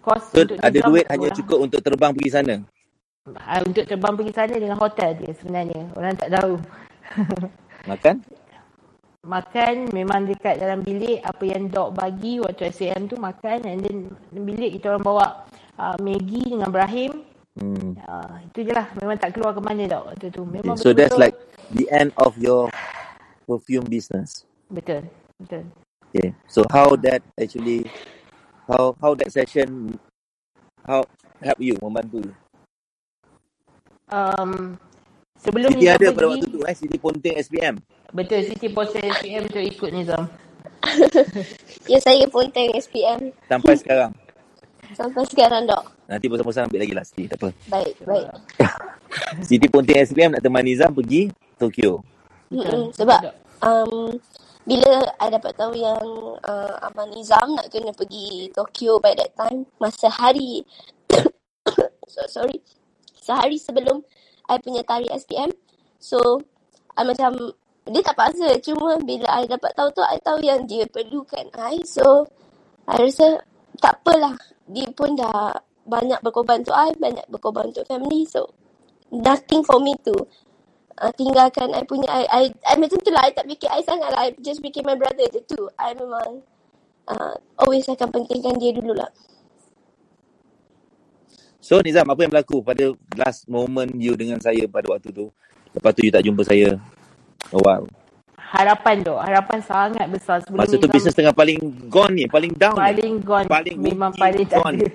kos 0.00 0.30
So, 0.30 0.46
untuk 0.46 0.54
ada 0.62 0.78
duit 0.78 1.04
hanya 1.10 1.28
orang- 1.28 1.36
cukup 1.36 1.58
untuk 1.60 1.80
terbang 1.82 2.14
pergi 2.14 2.30
sana. 2.30 2.54
uh, 3.26 3.60
untuk 3.66 3.84
terbang 3.84 4.14
pergi 4.14 4.32
sana 4.32 4.54
dengan 4.54 4.78
hotel 4.78 5.18
dia 5.18 5.34
sebenarnya. 5.34 5.82
Orang 5.92 6.14
tak 6.14 6.30
tahu. 6.32 6.54
Makan? 7.90 8.16
makan 9.18 9.92
memang 9.92 10.24
dekat 10.24 10.56
dalam 10.56 10.80
bilik 10.80 11.20
apa 11.20 11.44
yang 11.44 11.68
dok 11.68 11.92
bagi 11.92 12.40
waktu 12.40 12.72
SAM 12.72 13.10
tu 13.10 13.20
makan 13.20 13.60
and 13.66 13.84
then 13.84 13.96
bilik 14.32 14.78
kita 14.78 14.94
orang 14.94 15.04
bawa 15.04 15.26
uh, 15.76 15.98
Maggi 16.00 16.48
dengan 16.48 16.72
Brahim 16.72 17.28
Hmm. 17.58 17.98
Uh, 17.98 18.38
itu 18.46 18.64
je 18.64 18.72
lah. 18.72 18.86
Memang 18.96 19.18
tak 19.18 19.34
keluar 19.34 19.50
ke 19.50 19.58
mana 19.58 19.82
tau 19.84 20.06
waktu 20.06 20.30
tu. 20.30 20.46
Memang 20.46 20.78
Okay. 20.78 20.82
So 20.86 20.94
that's 20.94 21.18
like 21.18 21.34
the 21.74 21.90
end 21.90 22.14
of 22.14 22.38
your 22.38 22.70
perfume 23.44 23.82
business. 23.84 24.46
Betul. 24.68 25.08
Betul. 25.40 25.64
Okay. 26.08 26.32
So 26.48 26.64
how 26.72 26.96
that 27.04 27.20
actually, 27.36 27.88
how 28.68 28.96
how 29.00 29.12
that 29.16 29.28
session, 29.32 29.96
how 30.84 31.04
help 31.40 31.58
you 31.60 31.76
membantu 31.80 32.24
you? 32.24 32.34
Um, 34.08 34.80
sebelum 35.36 35.68
Siti 35.76 35.84
ada 35.84 36.08
pada 36.16 36.26
waktu 36.32 36.48
tu 36.48 36.64
eh, 36.64 36.72
Siti 36.72 36.96
Ponting 36.96 37.36
SPM. 37.36 37.76
betul 38.08 38.40
Siti 38.40 38.72
post 38.72 38.96
SPM 38.96 39.44
tu 39.52 39.60
ikut 39.60 39.90
Nizam. 39.92 40.24
Ya 41.92 42.00
saya 42.04 42.24
pun 42.28 42.48
tank 42.52 42.76
SPM 42.76 43.32
Sampai 43.48 43.76
sekarang. 43.76 44.12
sampai 44.96 45.24
sekarang 45.28 45.68
dok. 45.68 45.84
Nanti 46.08 46.24
bosan-bosan 46.32 46.68
ambil 46.68 46.80
lagi 46.80 46.94
lah 46.96 47.04
Siti, 47.04 47.28
tak 47.28 47.36
apa. 47.36 47.52
Baik, 47.68 47.92
baik. 48.08 48.26
Siti 49.48 49.68
Ponting 49.68 50.00
SPM 50.00 50.32
nak 50.32 50.40
teman 50.40 50.64
Nizam 50.64 50.92
pergi 50.96 51.28
Tokyo. 51.60 52.00
Mm-mm. 52.48 52.96
Sebab 52.96 53.20
um, 53.60 54.16
bila 54.68 55.00
I 55.16 55.32
dapat 55.32 55.56
tahu 55.56 55.72
yang 55.72 56.04
uh, 56.44 56.76
Abang 56.84 57.08
Nizam 57.08 57.56
nak 57.56 57.72
kena 57.72 57.96
pergi 57.96 58.52
Tokyo 58.52 59.00
by 59.00 59.16
that 59.16 59.32
time, 59.32 59.64
masa 59.80 60.12
hari 60.12 60.60
so, 62.12 62.20
sorry, 62.28 62.60
sehari 63.16 63.56
sebelum 63.56 64.04
I 64.44 64.60
punya 64.60 64.84
tarik 64.84 65.08
SPM. 65.16 65.48
So, 65.96 66.44
I 66.96 67.04
macam, 67.08 67.56
dia 67.88 68.00
tak 68.04 68.16
paksa. 68.16 68.60
Cuma 68.60 69.00
bila 69.00 69.40
I 69.40 69.48
dapat 69.48 69.72
tahu 69.72 69.88
tu, 69.96 70.04
I 70.04 70.20
tahu 70.20 70.44
yang 70.44 70.68
dia 70.68 70.84
perlukan 70.84 71.48
I. 71.56 71.80
So, 71.88 72.28
I 72.84 72.96
rasa 73.00 73.40
tak 73.80 74.04
apalah. 74.04 74.36
Dia 74.68 74.88
pun 74.92 75.16
dah 75.16 75.56
banyak 75.88 76.20
berkorban 76.20 76.60
untuk 76.60 76.76
I, 76.76 76.92
banyak 76.92 77.24
berkorban 77.32 77.72
untuk 77.72 77.88
family. 77.88 78.28
So, 78.28 78.52
nothing 79.12 79.64
for 79.64 79.80
me 79.80 79.96
to 80.04 80.28
uh, 81.00 81.12
tinggalkan 81.14 81.70
I 81.72 81.82
punya 81.86 82.08
I, 82.10 82.24
I, 82.28 82.42
I 82.66 82.74
macam 82.76 82.98
tu 83.00 83.10
lah 83.14 83.22
I 83.26 83.32
tak 83.32 83.46
fikir 83.46 83.70
I 83.70 83.82
sangat 83.86 84.08
lah 84.10 84.20
I 84.26 84.34
just 84.42 84.60
fikir 84.60 84.82
my 84.82 84.98
brother 84.98 85.26
je 85.30 85.40
tu 85.46 85.70
I 85.78 85.94
memang 85.94 86.42
uh, 87.08 87.34
always 87.62 87.86
akan 87.86 88.10
pentingkan 88.10 88.58
dia 88.58 88.74
dulu 88.74 88.94
lah 88.94 89.10
So 91.68 91.84
Nizam, 91.84 92.08
apa 92.08 92.24
yang 92.24 92.32
berlaku 92.32 92.64
pada 92.64 92.96
last 93.12 93.44
moment 93.44 93.92
you 93.92 94.16
dengan 94.16 94.40
saya 94.40 94.64
pada 94.64 94.88
waktu 94.88 95.12
tu? 95.12 95.28
Lepas 95.76 95.92
tu 95.92 96.00
you 96.00 96.08
tak 96.08 96.24
jumpa 96.24 96.40
saya. 96.40 96.80
Oh, 97.52 97.60
wow. 97.60 97.84
Harapan 98.40 99.04
tu, 99.04 99.12
harapan 99.12 99.60
sangat 99.60 100.08
besar 100.08 100.40
sebelum 100.40 100.64
Masa 100.64 100.80
tu 100.80 100.88
Nizam 100.88 100.96
bisnes 100.96 101.12
tengah 101.12 101.36
paling 101.36 101.60
gone 101.92 102.16
ni, 102.16 102.24
paling 102.24 102.56
down 102.56 102.72
ni. 102.72 102.80
paling 102.80 103.14
gone. 103.20 103.46
Paling 103.52 103.76
memang 103.84 104.16
paling 104.16 104.48
tak 104.48 104.64
gone. 104.64 104.80
ada. 104.80 104.88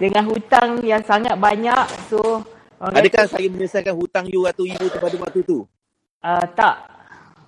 Dengan 0.00 0.24
hutang 0.32 0.80
yang 0.80 1.04
sangat 1.04 1.36
banyak 1.36 1.84
so 2.08 2.40
orang 2.84 3.00
Adakah 3.00 3.24
saya 3.26 3.46
menyelesaikan 3.48 3.94
hutang 3.96 4.28
you 4.28 4.44
atau 4.44 4.68
ibu 4.68 4.84
tu 4.92 4.98
pada 5.00 5.16
waktu 5.16 5.40
tu? 5.42 5.64
uh, 6.24 6.46
tak 6.52 6.76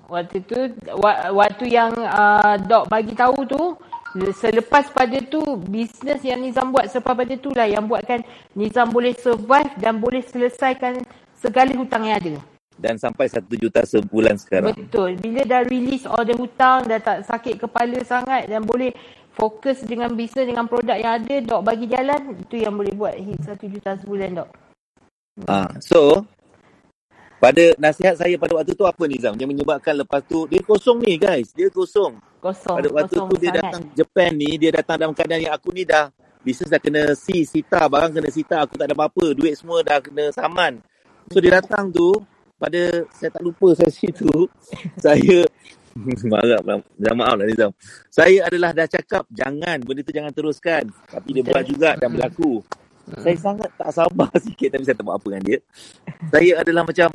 waktu 0.07 0.39
tu 0.47 0.59
wa- 0.97 1.35
waktu 1.35 1.67
yang 1.69 1.93
uh, 1.93 2.57
dok 2.63 2.87
bagi 2.89 3.13
tahu 3.13 3.45
tu 3.45 3.63
selepas 4.17 4.89
pada 4.97 5.19
tu 5.29 5.45
bisnes 5.69 6.25
yang 6.25 6.41
Nizam 6.41 6.73
buat 6.73 6.89
selepas 6.89 7.13
pada 7.13 7.37
tu 7.37 7.53
lah 7.53 7.69
yang 7.69 7.85
buatkan 7.85 8.25
Nizam 8.57 8.89
boleh 8.89 9.13
survive 9.13 9.77
dan 9.77 10.01
boleh 10.01 10.25
selesaikan 10.25 11.05
segala 11.37 11.69
hutang 11.77 12.09
yang 12.09 12.17
ada. 12.17 12.35
Dan 12.77 13.01
sampai 13.01 13.29
satu 13.29 13.57
juta 13.57 13.85
sebulan 13.85 14.37
sekarang. 14.37 14.73
Betul. 14.73 15.17
Bila 15.17 15.45
dah 15.49 15.65
release 15.65 16.05
order 16.05 16.37
hutang, 16.37 16.85
dah 16.85 17.01
tak 17.01 17.25
sakit 17.25 17.57
kepala 17.57 17.97
sangat 18.05 18.49
dan 18.53 18.65
boleh 18.65 18.93
fokus 19.33 19.81
dengan 19.85 20.13
bisnes 20.13 20.49
dengan 20.49 20.69
produk 20.69 20.97
yang 20.97 21.21
ada, 21.21 21.37
dok 21.41 21.65
bagi 21.65 21.89
jalan, 21.89 22.37
itu 22.37 22.61
yang 22.61 22.77
boleh 22.77 22.93
buat 22.97 23.17
hit 23.17 23.41
satu 23.45 23.65
juta 23.69 23.97
sebulan 24.01 24.45
dok. 24.45 24.49
Ah, 25.45 25.69
so 25.85 26.25
pada 27.37 27.77
nasihat 27.77 28.17
saya 28.17 28.41
pada 28.41 28.57
waktu 28.57 28.73
tu 28.73 28.89
apa 28.89 29.05
Nizam 29.05 29.37
yang 29.37 29.53
menyebabkan 29.53 29.93
lepas 29.93 30.25
tu 30.25 30.49
dia 30.49 30.65
kosong 30.65 31.05
ni 31.05 31.21
guys, 31.21 31.53
dia 31.53 31.69
kosong. 31.69 32.17
Kosong, 32.41 32.77
Pada 32.81 32.89
waktu 32.89 33.17
kosong 33.21 33.29
tu 33.29 33.37
dia 33.37 33.53
sangat. 33.53 33.61
datang 33.69 33.83
Japan 33.93 34.31
ni, 34.33 34.57
dia 34.57 34.71
datang 34.73 34.97
dalam 34.97 35.13
keadaan 35.13 35.45
yang 35.45 35.55
aku 35.55 35.69
ni 35.77 35.85
dah 35.85 36.09
bisnes 36.41 36.73
dah 36.73 36.81
kena 36.81 37.13
si 37.13 37.45
sita, 37.45 37.85
barang 37.91 38.17
kena 38.17 38.31
sita, 38.33 38.65
aku 38.65 38.81
tak 38.81 38.89
ada 38.89 38.97
apa-apa, 38.97 39.37
duit 39.37 39.53
semua 39.59 39.85
dah 39.85 40.01
kena 40.01 40.33
saman. 40.33 40.81
So 41.29 41.43
dia 41.45 41.61
datang 41.61 41.93
tu 41.93 42.17
pada 42.57 43.05
saya 43.13 43.29
tak 43.37 43.45
lupa 43.45 43.77
sesi 43.77 44.09
tu 44.17 44.49
saya 45.05 45.45
marah 46.33 46.61
minta 46.65 47.13
maaf 47.13 47.35
lah 47.37 47.45
Nizam. 47.45 47.73
Saya 48.09 48.49
adalah 48.49 48.73
dah 48.73 48.89
cakap 48.89 49.29
jangan 49.33 49.81
benda 49.85 50.01
tu 50.05 50.13
jangan 50.13 50.33
teruskan. 50.33 50.89
Tapi 51.09 51.29
dia 51.37 51.45
buat 51.45 51.65
juga 51.69 51.97
dan 52.01 52.13
berlaku. 52.13 52.65
Saya 53.07 53.37
sangat 53.39 53.71
tak 53.79 53.91
sabar 53.95 54.31
sikit 54.47 54.75
tapi 54.75 54.83
saya 54.83 54.97
tak 54.99 55.07
buat 55.07 55.17
apa 55.19 55.27
dengan 55.31 55.45
dia. 55.47 55.59
Saya 56.35 56.53
adalah 56.63 56.83
macam 56.83 57.09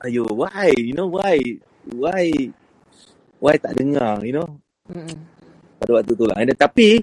ayo 0.00 0.24
why 0.32 0.72
you 0.80 0.96
know 0.96 1.08
why 1.12 1.36
why 1.92 2.28
why 3.36 3.54
tak 3.60 3.76
dengar 3.76 4.20
you 4.24 4.32
know 4.32 4.48
Mm-mm. 4.88 5.16
pada 5.80 5.90
waktu 6.00 6.12
tu 6.12 6.24
lah. 6.28 6.36
And 6.40 6.52
tapi 6.56 7.00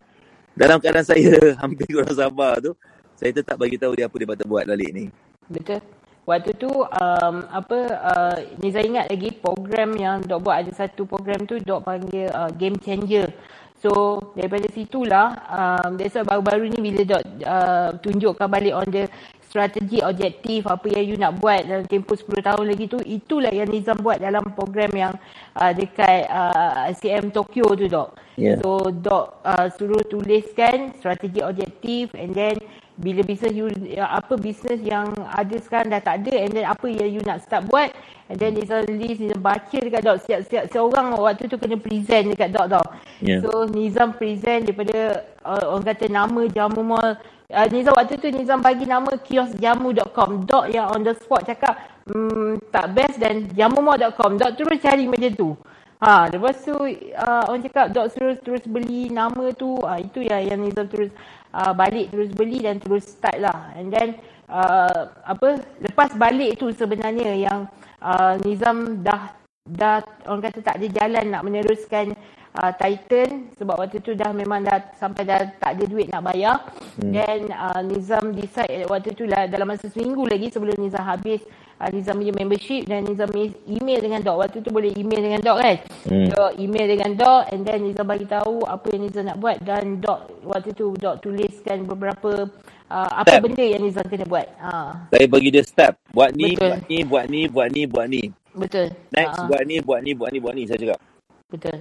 dalam 0.53 0.78
keadaan 0.78 1.05
saya 1.05 1.34
hampir 1.62 1.89
kurang 1.89 2.14
sabar 2.14 2.62
tu 2.62 2.78
saya 3.18 3.34
tetap 3.34 3.58
bagi 3.58 3.82
tahu 3.82 3.97
dia 3.97 4.05
apa 4.05 4.16
dia 4.22 4.30
patut 4.30 4.45
buat 4.45 4.64
balik 4.70 4.89
ni. 4.93 5.10
Betul. 5.49 5.82
Waktu 6.28 6.60
tu 6.60 6.68
um, 6.68 7.36
apa 7.47 7.80
uh, 8.03 8.38
Niza 8.60 8.84
ingat 8.84 9.08
lagi 9.08 9.32
program 9.32 9.95
yang 9.95 10.20
Dok 10.20 10.43
buat 10.43 10.60
ada 10.60 10.72
satu 10.76 11.08
program 11.08 11.47
tu 11.47 11.55
Dok 11.55 11.88
panggil 11.88 12.28
uh, 12.30 12.51
game 12.51 12.76
changer. 12.84 13.32
So 13.78 14.34
daripada 14.34 14.65
situlah 14.73 15.28
um, 15.53 16.01
that's 16.01 16.17
why 16.17 16.25
baru-baru 16.25 16.73
ni 16.73 16.80
bila 16.82 17.01
Dok 17.05 17.23
uh, 17.45 17.89
tunjukkan 18.01 18.47
balik 18.49 18.73
on 18.73 18.88
the 18.89 19.05
strategi 19.47 20.03
objektif 20.03 20.65
apa 20.65 20.86
yang 20.91 21.05
you 21.07 21.15
nak 21.15 21.38
buat 21.39 21.63
dalam 21.63 21.86
tempoh 21.86 22.17
10 22.17 22.41
tahun 22.41 22.65
lagi 22.67 22.86
tu 22.89 22.99
itulah 23.05 23.53
yang 23.53 23.69
Nizam 23.69 24.01
buat 24.01 24.19
dalam 24.19 24.43
program 24.57 24.91
yang 24.91 25.13
uh, 25.55 25.71
dekat 25.78 26.25
uh, 26.25 26.89
ICM 26.89 27.30
Tokyo 27.30 27.78
tu 27.78 27.86
Dok. 27.86 28.09
Yeah. 28.36 28.57
So 28.65 28.89
Dok 28.89 29.45
uh, 29.45 29.69
suruh 29.69 30.01
tuliskan 30.09 30.97
strategi 30.97 31.45
objektif 31.45 32.17
and 32.17 32.34
then 32.34 32.57
bila 32.98 33.22
bisnes 33.22 33.54
you 33.54 33.70
apa 34.02 34.34
bisnes 34.41 34.82
yang 34.82 35.14
ada 35.30 35.56
sekarang 35.62 35.93
dah 35.93 36.02
tak 36.02 36.26
ada 36.26 36.34
and 36.34 36.50
then 36.58 36.66
apa 36.66 36.89
yang 36.89 37.10
you 37.14 37.22
nak 37.22 37.45
start 37.45 37.62
buat 37.70 37.93
and 38.28 38.38
then 38.41 38.56
Nizam 38.56 38.84
list 38.89 39.22
Nizam 39.24 39.39
baca 39.39 39.78
dekat 39.78 40.02
Dok 40.04 40.18
siap-siap 40.28 40.64
seorang 40.72 41.16
waktu 41.16 41.48
tu 41.48 41.56
kena 41.62 41.80
present 41.80 42.34
dekat 42.34 42.50
Dok 42.52 42.68
tau. 42.68 42.86
Yeah. 43.24 43.41
So 43.43 43.68
Nizam 43.70 44.16
present 44.16 44.68
daripada 44.68 45.24
uh, 45.43 45.74
orang 45.76 45.86
kata 45.88 46.06
nama 46.12 46.41
jamu 46.52 46.82
mall. 46.84 47.16
Uh, 47.48 47.68
Nizam 47.72 47.95
waktu 47.95 48.20
tu 48.20 48.28
Nizam 48.34 48.60
bagi 48.60 48.84
nama 48.84 49.16
kiosjamu.com 49.16 50.43
Dok 50.43 50.66
yang 50.72 50.91
on 50.91 51.06
the 51.08 51.16
spot 51.16 51.48
cakap 51.48 51.80
hmm, 52.12 52.60
tak 52.74 52.91
best 52.91 53.22
dan 53.22 53.48
jamumall.com 53.56 54.36
Dok 54.36 54.52
terus 54.60 54.78
cari 54.84 55.08
macam 55.08 55.32
tu. 55.34 55.52
Ha, 55.98 56.30
lepas 56.30 56.54
tu 56.62 56.78
uh, 56.78 57.43
orang 57.50 57.64
cakap 57.66 57.89
Dok 57.89 58.08
terus 58.14 58.38
terus 58.43 58.64
beli 58.68 59.10
nama 59.10 59.50
tu. 59.56 59.80
Uh, 59.80 59.98
itu 59.98 60.22
yang 60.28 60.43
yang 60.43 60.60
Nizam 60.60 60.91
terus 60.91 61.10
uh, 61.54 61.74
balik 61.76 62.12
terus 62.12 62.30
beli 62.34 62.64
dan 62.64 62.80
terus 62.82 63.08
start 63.08 63.38
lah 63.39 63.72
and 63.76 63.91
then 63.93 64.18
uh, 64.52 65.12
apa 65.24 65.62
lepas 65.84 66.16
balik 66.16 66.60
tu 66.60 66.72
sebenarnya 66.72 67.36
yang 67.36 67.68
uh, 68.02 68.36
Nizam 68.43 69.04
dah 69.04 69.36
dah 69.68 70.00
orang 70.28 70.48
kata 70.48 70.60
tak 70.64 70.76
ada 70.80 70.88
jalan 70.88 71.26
nak 71.28 71.43
meneruskan 71.43 72.16
uh, 72.56 72.72
Titan 72.74 73.52
sebab 73.60 73.76
waktu 73.76 74.00
tu 74.00 74.16
dah 74.16 74.32
memang 74.32 74.64
dah 74.64 74.95
sampai 74.95 75.28
dah 75.28 75.43
tak 75.60 75.76
ada 75.78 75.84
duit 75.84 76.08
nak 76.08 76.24
bayar. 76.24 76.64
Hmm. 76.98 77.12
Then 77.12 77.52
uh, 77.52 77.82
Nizam 77.84 78.32
decide 78.32 78.88
waktu 78.88 79.14
tu 79.14 79.28
lah 79.28 79.45
dalam 79.52 79.68
masa 79.68 79.91
seminggu 79.91 80.24
lagi 80.26 80.48
sebelum 80.50 80.80
Nizam 80.80 81.04
habis 81.04 81.43
uh, 81.80 81.89
Nizam 81.93 82.17
punya 82.19 82.34
membership 82.34 82.82
dan 82.86 83.05
Nizam 83.05 83.30
email 83.65 83.99
dengan 84.01 84.19
Dok. 84.25 84.38
Waktu 84.43 84.57
tu 84.65 84.69
boleh 84.69 84.91
email 84.97 85.21
dengan 85.21 85.41
Dok 85.41 85.57
kan. 85.57 85.75
Hmm. 86.09 86.28
Dok 86.30 86.51
email 86.57 86.88
dengan 86.89 87.11
Dok 87.15 87.43
and 87.53 87.61
then 87.65 87.80
Nizam 87.86 88.05
bagi 88.09 88.25
tahu 88.28 88.65
apa 88.65 88.86
yang 88.93 89.01
Nizam 89.07 89.23
nak 89.30 89.38
buat 89.39 89.57
dan 89.61 90.01
Dok 90.01 90.19
waktu 90.45 90.69
tu 90.73 90.93
Dok 90.97 91.21
tuliskan 91.21 91.86
beberapa 91.86 92.49
uh, 92.89 93.09
apa 93.21 93.39
benda 93.39 93.63
yang 93.63 93.82
Nizam 93.84 94.05
kena 94.07 94.25
buat. 94.25 94.47
Ha. 94.59 95.07
Saya 95.13 95.25
bagi 95.30 95.49
dia 95.53 95.63
step. 95.63 95.93
Buat 96.11 96.34
ni, 96.34 96.57
Betul. 96.57 96.69
buat 96.69 96.82
ni, 96.89 96.97
buat 97.05 97.25
ni, 97.30 97.41
buat 97.47 97.67
ni, 97.69 97.82
buat 97.86 98.07
ni. 98.09 98.21
Betul. 98.57 98.88
Next, 99.13 99.38
Ha. 99.38 99.45
buat 99.45 99.61
ni, 99.69 99.75
buat 99.86 99.99
ni, 100.01 100.11
buat 100.17 100.30
ni, 100.34 100.39
buat 100.41 100.53
ni. 100.57 100.63
Saya 100.65 100.82
cakap. 100.82 100.99
Betul. 101.47 101.78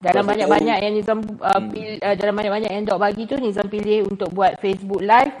Dalam 0.00 0.24
banyak-banyak 0.24 0.78
yang 0.80 0.92
Nizam 0.96 1.20
uh, 1.44 1.60
Hmm. 1.60 1.68
pilih, 1.68 2.00
uh, 2.00 2.16
dalam 2.16 2.32
banyak-banyak 2.32 2.72
yang 2.72 2.84
Dok 2.88 3.00
bagi 3.04 3.28
tu 3.28 3.36
Nizam 3.36 3.68
pilih 3.68 4.08
untuk 4.08 4.32
buat 4.32 4.56
Facebook 4.56 5.04
live 5.04 5.34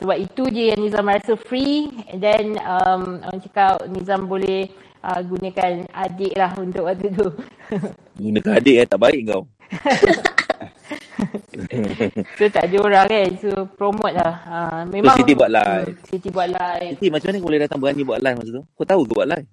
sebab 0.00 0.16
itu 0.16 0.42
je 0.48 0.72
yang 0.72 0.80
Nizam 0.80 1.06
rasa 1.06 1.36
free 1.36 1.92
and 2.08 2.20
then 2.24 2.56
um, 2.64 3.20
orang 3.20 3.40
cakap 3.44 3.84
Nizam 3.92 4.24
boleh 4.24 4.72
uh, 5.04 5.20
gunakan 5.20 5.84
adik 5.92 6.32
lah 6.36 6.56
untuk 6.56 6.88
waktu 6.88 7.12
tu. 7.12 7.28
Gunakan 8.20 8.52
adik 8.56 8.76
eh, 8.80 8.86
tak 8.88 9.00
baik 9.00 9.20
kau. 9.28 9.44
so 12.40 12.44
tak 12.50 12.66
ada 12.66 12.76
orang 12.80 13.06
kan 13.06 13.30
so 13.38 13.50
promote 13.76 14.16
lah. 14.16 14.34
Uh, 14.48 14.80
So, 14.88 14.90
memang 14.90 15.16
Siti 15.20 15.36
buat 15.36 15.50
live. 15.52 15.92
Hmm, 15.92 16.06
Siti 16.08 16.28
buat 16.32 16.48
live. 16.48 16.96
Siti, 16.96 17.06
macam 17.12 17.26
mana 17.28 17.38
kau 17.38 17.48
boleh 17.48 17.60
datang 17.60 17.78
berani 17.78 18.02
buat 18.02 18.20
live 18.24 18.36
masa 18.40 18.50
tu? 18.56 18.64
Kau 18.74 18.86
tahu 18.88 19.02
ke 19.04 19.12
buat 19.14 19.28
live? 19.28 19.46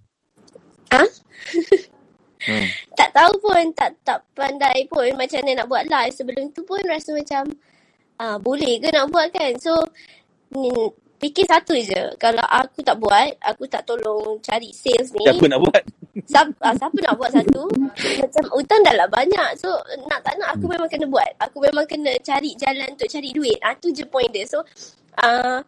Ha? 0.95 1.03
Hmm. 2.37 2.63
Tak 2.95 3.11
tahu 3.11 3.33
pun, 3.43 3.75
tak 3.75 3.97
tak 4.07 4.23
pandai 4.31 4.87
pun 4.87 5.03
macam 5.19 5.41
mana 5.43 5.51
nak 5.57 5.67
buat 5.67 5.83
live. 5.83 6.15
Sebelum 6.15 6.47
tu 6.55 6.63
pun 6.63 6.79
rasa 6.87 7.11
macam 7.11 7.43
uh, 8.23 8.37
boleh 8.39 8.79
ke 8.79 8.87
nak 8.93 9.11
buat 9.11 9.35
kan. 9.35 9.51
So, 9.59 9.83
fikir 11.17 11.45
satu 11.49 11.73
je. 11.77 12.13
Kalau 12.21 12.45
aku 12.45 12.85
tak 12.85 12.97
buat, 13.01 13.33
aku 13.41 13.65
tak 13.65 13.83
tolong 13.89 14.37
cari 14.41 14.69
sales 14.69 15.09
ni. 15.13 15.25
Siapa 15.25 15.45
nak 15.49 15.59
buat? 15.65 15.83
Siapa, 16.25 16.51
uh, 16.61 16.75
siapa 16.77 16.97
nak 17.03 17.15
buat 17.17 17.31
satu? 17.33 17.61
Macam 17.97 18.43
hutang 18.53 18.81
dah 18.85 18.95
lah 18.97 19.07
banyak. 19.09 19.49
So, 19.57 19.69
nak 20.09 20.21
tak 20.25 20.37
nak 20.37 20.57
aku 20.57 20.65
memang 20.69 20.89
kena 20.89 21.05
buat. 21.09 21.31
Aku 21.41 21.57
memang 21.61 21.85
kena 21.89 22.13
cari 22.21 22.53
jalan 22.57 22.93
untuk 22.93 23.09
cari 23.09 23.29
duit. 23.33 23.57
Ah 23.61 23.73
tu 23.77 23.89
je 23.93 24.05
point 24.05 24.29
dia. 24.29 24.45
So, 24.45 24.61
uh, 25.21 25.61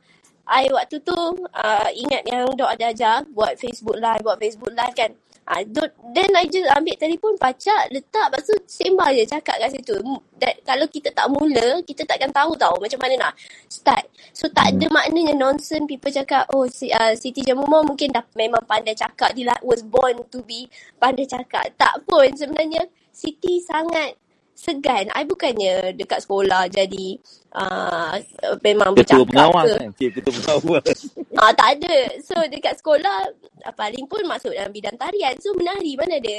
I 0.49 0.65
waktu 0.73 0.97
tu 1.05 1.17
uh, 1.45 1.89
ingat 1.93 2.25
yang 2.25 2.49
Dok 2.57 2.73
ada 2.73 2.89
ajar 2.89 3.21
buat 3.29 3.53
Facebook 3.61 4.01
live, 4.01 4.25
buat 4.25 4.41
Facebook 4.41 4.73
live 4.73 4.95
kan. 4.97 5.13
Ah, 5.49 5.65
uh, 5.65 5.89
then 6.13 6.29
I 6.37 6.45
just 6.45 6.69
ambil 6.69 6.93
telefon 6.93 7.33
pacak, 7.41 7.89
letak, 7.89 8.29
lepas 8.29 8.45
tu 8.45 8.53
sembang 8.69 9.17
je 9.17 9.25
cakap 9.25 9.57
kat 9.57 9.73
situ. 9.73 9.97
That, 10.37 10.61
kalau 10.61 10.85
kita 10.85 11.09
tak 11.09 11.25
mula, 11.25 11.81
kita 11.81 12.05
takkan 12.05 12.29
tahu 12.29 12.53
tau 12.53 12.77
macam 12.77 13.01
mana 13.01 13.17
nak 13.17 13.33
start. 13.65 14.05
So 14.29 14.45
tak 14.53 14.77
ada 14.77 14.85
maknanya 14.93 15.33
nonsense 15.33 15.89
people 15.89 16.13
cakap, 16.13 16.45
oh 16.53 16.69
si, 16.69 16.93
uh, 16.93 17.17
Siti 17.17 17.41
Jamumah 17.41 17.81
mungkin 17.81 18.13
dah 18.13 18.21
memang 18.37 18.61
pandai 18.69 18.93
cakap, 18.93 19.33
dia 19.33 19.49
like, 19.49 19.65
was 19.65 19.81
born 19.81 20.21
to 20.29 20.45
be 20.45 20.69
pandai 21.01 21.25
cakap. 21.25 21.73
Tak 21.81 22.05
pun 22.05 22.29
sebenarnya 22.29 22.85
Siti 23.09 23.57
sangat 23.65 24.21
segan. 24.59 25.07
I 25.15 25.23
bukannya 25.23 25.95
dekat 25.95 26.27
sekolah 26.27 26.67
jadi 26.67 27.15
uh, 27.55 28.19
memang 28.59 28.91
Ketua 28.99 29.23
bercakap 29.23 29.27
pengawas 29.31 29.63
ke. 29.63 29.75
kan? 29.79 29.89
Cik, 29.95 30.09
ketua 30.19 30.33
pengawas. 30.35 30.97
Ah, 31.39 31.55
tak 31.55 31.79
ada. 31.79 31.95
So 32.19 32.35
dekat 32.51 32.75
sekolah 32.83 33.17
ah, 33.63 33.71
paling 33.71 34.03
pun 34.11 34.27
masuk 34.27 34.51
dalam 34.51 34.75
bidang 34.75 34.99
tarian. 34.99 35.39
So 35.39 35.55
menari 35.55 35.95
mana 35.95 36.19
ada 36.19 36.37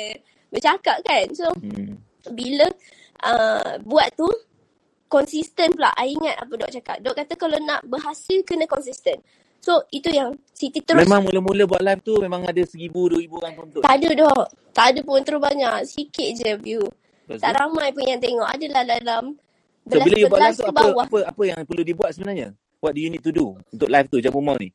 bercakap 0.53 1.01
kan. 1.01 1.33
So 1.33 1.49
Hmm. 1.57 1.97
bila 2.37 2.69
uh, 3.25 3.81
buat 3.81 4.13
tu 4.13 4.29
konsisten 5.09 5.73
pula. 5.73 5.89
I 5.97 6.13
ingat 6.13 6.37
apa 6.39 6.53
Dok 6.55 6.71
cakap. 6.71 6.97
Dok 7.01 7.17
kata 7.17 7.35
kalau 7.35 7.57
nak 7.59 7.81
berhasil 7.89 8.45
kena 8.45 8.69
konsisten. 8.69 9.17
So 9.61 9.85
itu 9.89 10.09
yang 10.09 10.37
Siti 10.53 10.81
terus 10.81 11.01
Memang 11.01 11.25
mula-mula 11.25 11.65
buat 11.65 11.81
live 11.81 12.01
tu 12.01 12.17
memang 12.17 12.45
ada 12.45 12.61
seribu, 12.65 13.09
dua 13.09 13.21
ribu 13.21 13.41
orang 13.41 13.57
tonton. 13.57 13.81
tak 13.81 13.95
ada 13.97 14.09
Dok. 14.13 14.45
Tak 14.71 14.87
ada 14.93 15.01
pun 15.01 15.21
terus 15.25 15.41
banyak. 15.41 15.75
Sikit 15.85 16.29
je 16.37 16.51
view. 16.61 16.85
Lepas 17.31 17.41
Tak 17.41 17.53
tu? 17.53 17.59
ramai 17.63 17.89
pun 17.91 18.05
yang 18.05 18.19
tengok. 18.19 18.49
Adalah 18.49 18.83
dalam 18.83 19.25
So, 19.87 19.97
bila 19.97 20.17
you 20.19 20.27
buat 20.27 20.39
live 20.39 20.51
belas 20.51 20.57
tu 20.59 20.67
apa, 20.67 20.83
bawah. 20.83 21.07
apa 21.07 21.19
apa 21.25 21.43
yang 21.47 21.59
perlu 21.63 21.83
dibuat 21.83 22.11
sebenarnya? 22.13 22.49
What 22.79 22.93
do 22.93 23.01
you 23.01 23.11
need 23.11 23.23
to 23.23 23.31
do 23.31 23.55
untuk 23.71 23.87
live 23.87 24.07
tu, 24.07 24.19
Jamu 24.19 24.41
Mau 24.41 24.55
ni? 24.55 24.71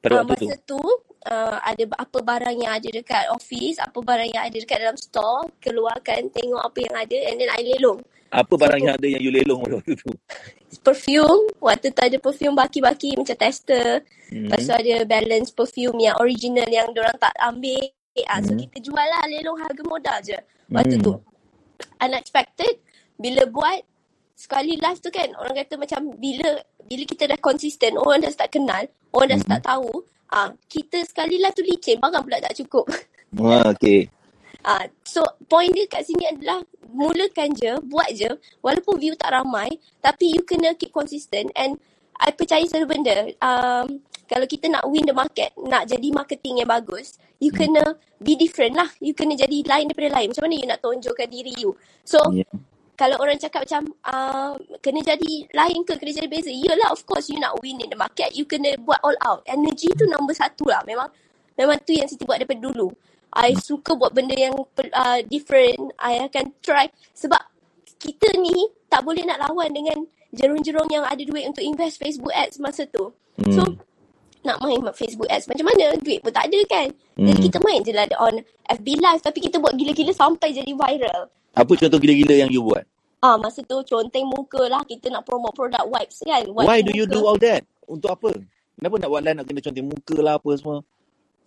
Pada 0.00 0.12
Uh, 0.12 0.18
waktu 0.20 0.34
tu. 0.34 0.46
masa 0.48 0.56
tu 0.62 0.80
uh, 1.24 1.56
ada 1.58 1.84
apa 1.94 2.18
barang 2.18 2.56
yang 2.58 2.72
ada 2.72 2.88
dekat 2.90 3.24
office, 3.30 3.76
apa 3.76 3.98
barang 3.98 4.28
yang 4.28 4.42
ada 4.42 4.56
dekat 4.56 4.78
dalam 4.80 4.96
store, 4.96 5.46
keluarkan 5.58 6.28
tengok 6.28 6.58
apa 6.58 6.78
yang 6.80 6.94
ada 6.96 7.16
and 7.28 7.36
then 7.36 7.48
I 7.48 7.62
lelong. 7.62 8.00
Apa 8.28 8.54
barang 8.56 8.80
yang 8.80 8.94
ada 8.96 9.06
yang 9.06 9.20
you 9.20 9.30
lelong 9.30 9.60
pada 9.60 9.74
waktu 9.78 9.94
tu? 9.94 10.10
Perfume, 10.86 11.52
waktu 11.60 11.92
tu 11.92 12.00
ada 12.00 12.16
perfume 12.16 12.56
baki-baki 12.56 13.12
macam 13.14 13.36
tester. 13.36 14.00
Hmm. 14.26 14.48
Lepas 14.48 14.64
tu 14.64 14.72
ada 14.72 14.94
balance 15.04 15.52
perfume 15.52 16.00
yang 16.00 16.16
original 16.18 16.66
yang 16.66 16.88
orang 16.90 17.16
tak 17.16 17.32
ambil. 17.38 17.82
Ah, 18.24 18.40
So 18.40 18.52
Hmm. 18.52 18.60
kita 18.60 18.76
jual 18.80 19.06
lah 19.06 19.22
lelong 19.28 19.56
harga 19.56 19.82
modal 19.84 20.18
je. 20.20 20.38
Waktu 20.68 20.96
Hmm. 20.98 21.04
tu. 21.04 21.12
Unexpected, 22.02 22.82
bila 23.14 23.46
buat 23.46 23.78
sekali 24.42 24.74
live 24.74 24.98
tu 24.98 25.10
kan 25.14 25.30
orang 25.38 25.54
kata 25.62 25.78
macam 25.78 26.18
bila 26.18 26.58
bila 26.82 27.04
kita 27.06 27.30
dah 27.30 27.38
konsisten 27.38 27.94
orang 27.94 28.26
dah 28.26 28.32
start 28.34 28.50
kenal 28.50 28.82
orang 29.14 29.36
dah 29.36 29.38
start 29.38 29.62
tahu 29.62 29.92
ah 30.34 30.50
kita 30.66 30.98
sekali 31.06 31.38
live 31.38 31.54
tu 31.54 31.62
licin 31.62 32.02
barang 32.02 32.26
pula 32.26 32.42
tak 32.42 32.58
cukup 32.58 32.90
Wah, 33.38 33.70
okay. 33.70 34.10
ah 34.68 34.82
so 35.06 35.22
point 35.46 35.70
dia 35.70 35.86
kat 35.86 36.02
sini 36.02 36.26
adalah 36.26 36.58
mulakan 36.90 37.54
je 37.54 37.72
buat 37.86 38.10
je 38.10 38.30
walaupun 38.66 38.98
view 38.98 39.14
tak 39.14 39.30
ramai 39.30 39.70
tapi 40.02 40.34
you 40.34 40.42
kena 40.42 40.74
keep 40.74 40.90
consistent 40.90 41.54
and 41.54 41.78
I 42.22 42.30
percaya 42.30 42.62
satu 42.70 42.86
benda. 42.86 43.26
Um, 43.42 44.00
kalau 44.30 44.46
kita 44.46 44.70
nak 44.70 44.86
win 44.88 45.04
the 45.04 45.12
market 45.12 45.52
nak 45.58 45.84
jadi 45.90 46.08
marketing 46.14 46.62
yang 46.62 46.70
bagus 46.70 47.20
you 47.42 47.50
kena 47.50 47.82
be 48.22 48.38
different 48.38 48.78
lah. 48.78 48.86
You 49.02 49.18
kena 49.18 49.34
jadi 49.34 49.66
lain 49.66 49.90
daripada 49.90 50.14
lain. 50.14 50.30
Macam 50.30 50.42
mana 50.46 50.54
you 50.54 50.68
nak 50.70 50.78
tonjolkan 50.78 51.26
diri 51.26 51.52
you? 51.58 51.74
So 52.06 52.22
Yeah. 52.30 52.46
kalau 52.94 53.18
orang 53.18 53.34
cakap 53.42 53.66
macam 53.66 53.90
uh, 54.06 54.54
kena 54.78 55.02
jadi 55.02 55.50
lain 55.50 55.82
ke 55.82 55.98
kena 55.98 56.22
jadi 56.22 56.30
beza? 56.30 56.54
Yelah 56.54 56.94
of 56.94 57.02
course 57.02 57.26
you 57.26 57.42
nak 57.42 57.58
win 57.58 57.82
in 57.82 57.90
the 57.90 57.98
market. 57.98 58.30
You 58.38 58.46
kena 58.46 58.78
buat 58.78 59.02
all 59.02 59.18
out. 59.26 59.42
Energy 59.50 59.90
tu 59.98 60.06
number 60.06 60.38
satu 60.38 60.70
lah. 60.70 60.86
Memang 60.86 61.10
memang 61.58 61.82
tu 61.82 61.98
yang 61.98 62.06
Siti 62.06 62.22
buat 62.22 62.38
daripada 62.38 62.62
dulu. 62.62 62.94
I 63.34 63.58
suka 63.58 63.98
buat 63.98 64.14
benda 64.14 64.38
yang 64.38 64.54
uh, 64.54 65.20
different. 65.26 65.90
I 65.98 66.22
akan 66.30 66.54
try. 66.62 66.86
Sebab 67.16 67.42
kita 67.98 68.38
ni 68.38 68.70
tak 68.86 69.02
boleh 69.02 69.26
nak 69.26 69.40
lawan 69.50 69.72
dengan 69.74 69.98
jerung-jerung 70.32 70.88
yang 70.88 71.04
ada 71.04 71.20
duit 71.20 71.44
untuk 71.44 71.60
invest 71.60 71.96
Facebook 71.96 72.32
ads 72.32 72.58
masa 72.58 72.84
tu 72.88 73.12
Hmm. 73.32 73.48
so 73.48 73.64
nak 74.42 74.60
main 74.60 74.76
Facebook 74.92 75.24
ads 75.28 75.48
macam 75.48 75.64
mana 75.64 75.96
duit 75.96 76.20
pun 76.20 76.28
tak 76.28 76.52
ada 76.52 76.60
kan 76.68 76.88
jadi 77.16 77.32
Hmm. 77.32 77.44
kita 77.48 77.58
main 77.64 77.80
je 77.80 77.92
lah 77.92 78.04
on 78.20 78.34
FB 78.68 78.86
live 78.98 79.20
tapi 79.20 79.38
kita 79.40 79.56
buat 79.56 79.72
gila-gila 79.72 80.12
sampai 80.12 80.52
jadi 80.52 80.72
viral 80.72 81.32
Apa 81.52 81.72
contoh 81.76 81.96
gila-gila 81.96 82.32
yang 82.34 82.48
you 82.48 82.60
buat? 82.60 82.80
Ah, 83.20 83.36
masa 83.36 83.60
tu 83.62 83.76
conteng 83.84 84.24
muka 84.24 84.66
lah 84.66 84.80
kita 84.82 85.06
nak 85.06 85.22
promote 85.22 85.52
produk 85.52 85.84
wipes 85.86 86.24
kan. 86.24 86.42
Wipes 86.48 86.64
Why 86.66 86.80
do 86.80 86.90
you 86.90 87.04
muka. 87.04 87.14
do 87.14 87.20
all 87.22 87.38
that? 87.38 87.62
Untuk 87.84 88.08
apa? 88.08 88.32
Kenapa 88.74 88.94
nak 88.96 89.08
buat 89.12 89.22
live 89.22 89.36
nak 89.36 89.46
kena 89.46 89.60
conteng 89.60 89.86
muka 89.86 90.16
lah 90.18 90.34
apa 90.36 90.50
semua? 90.56 90.78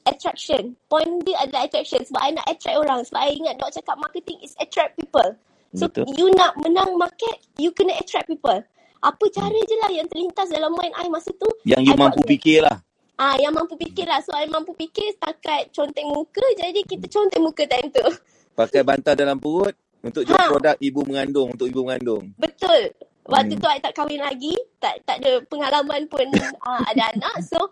Attraction. 0.05 0.77
Point 0.85 1.25
dia 1.25 1.35
adalah 1.41 1.65
attraction. 1.65 2.05
Sebab 2.05 2.21
I 2.21 2.31
nak 2.31 2.45
attract 2.45 2.77
orang. 2.77 2.99
Sebab 3.01 3.19
I 3.19 3.29
ingat 3.33 3.53
Dok 3.57 3.71
cakap 3.73 3.97
marketing 3.97 4.37
is 4.39 4.53
attract 4.55 4.93
people. 4.95 5.29
So 5.73 5.89
Betul. 5.89 6.05
you 6.13 6.29
nak 6.31 6.53
menang 6.55 6.95
market, 6.95 7.35
you 7.57 7.73
kena 7.73 7.97
attract 7.97 8.29
people. 8.29 8.61
Apa 9.05 9.25
cara 9.29 9.53
je 9.53 9.75
lah 9.77 9.91
yang 9.93 10.07
terlintas 10.09 10.49
dalam 10.49 10.73
mind 10.73 10.97
I 10.97 11.07
masa 11.07 11.29
tu. 11.37 11.45
Yang 11.61 11.81
you 11.85 11.93
I 11.93 11.99
mampu 12.01 12.25
buat 12.25 12.29
fikir 12.33 12.59
lah. 12.65 12.77
Ah, 13.15 13.37
yang 13.37 13.53
mampu 13.53 13.77
fikir 13.77 14.09
lah. 14.09 14.19
So 14.19 14.33
I 14.33 14.49
mampu 14.49 14.73
fikir 14.73 15.13
setakat 15.13 15.69
conteng 15.69 16.09
muka. 16.09 16.41
Jadi 16.57 16.81
kita 16.83 17.05
conteng 17.07 17.45
muka 17.45 17.63
time 17.63 17.93
tu. 17.93 18.03
Pakai 18.51 18.81
bantal 18.81 19.13
dalam 19.13 19.37
perut 19.37 19.71
untuk 20.01 20.25
jual 20.25 20.35
Ha. 20.35 20.49
produk 20.49 20.75
ibu 20.81 21.05
mengandung 21.05 21.53
untuk 21.53 21.69
ibu 21.69 21.85
mengandung. 21.85 22.33
Betul. 22.35 22.91
Waktu 23.25 23.57
Hmm. 23.57 23.61
tu 23.61 23.67
I 23.69 23.79
tak 23.79 23.93
kahwin 23.93 24.21
lagi, 24.21 24.53
tak 24.77 25.01
tak 25.01 25.17
ada 25.21 25.41
pengalaman 25.45 26.05
pun 26.05 26.25
uh, 26.61 26.81
ada 26.93 27.13
anak. 27.13 27.35
So 27.45 27.69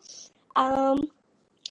um 0.54 0.98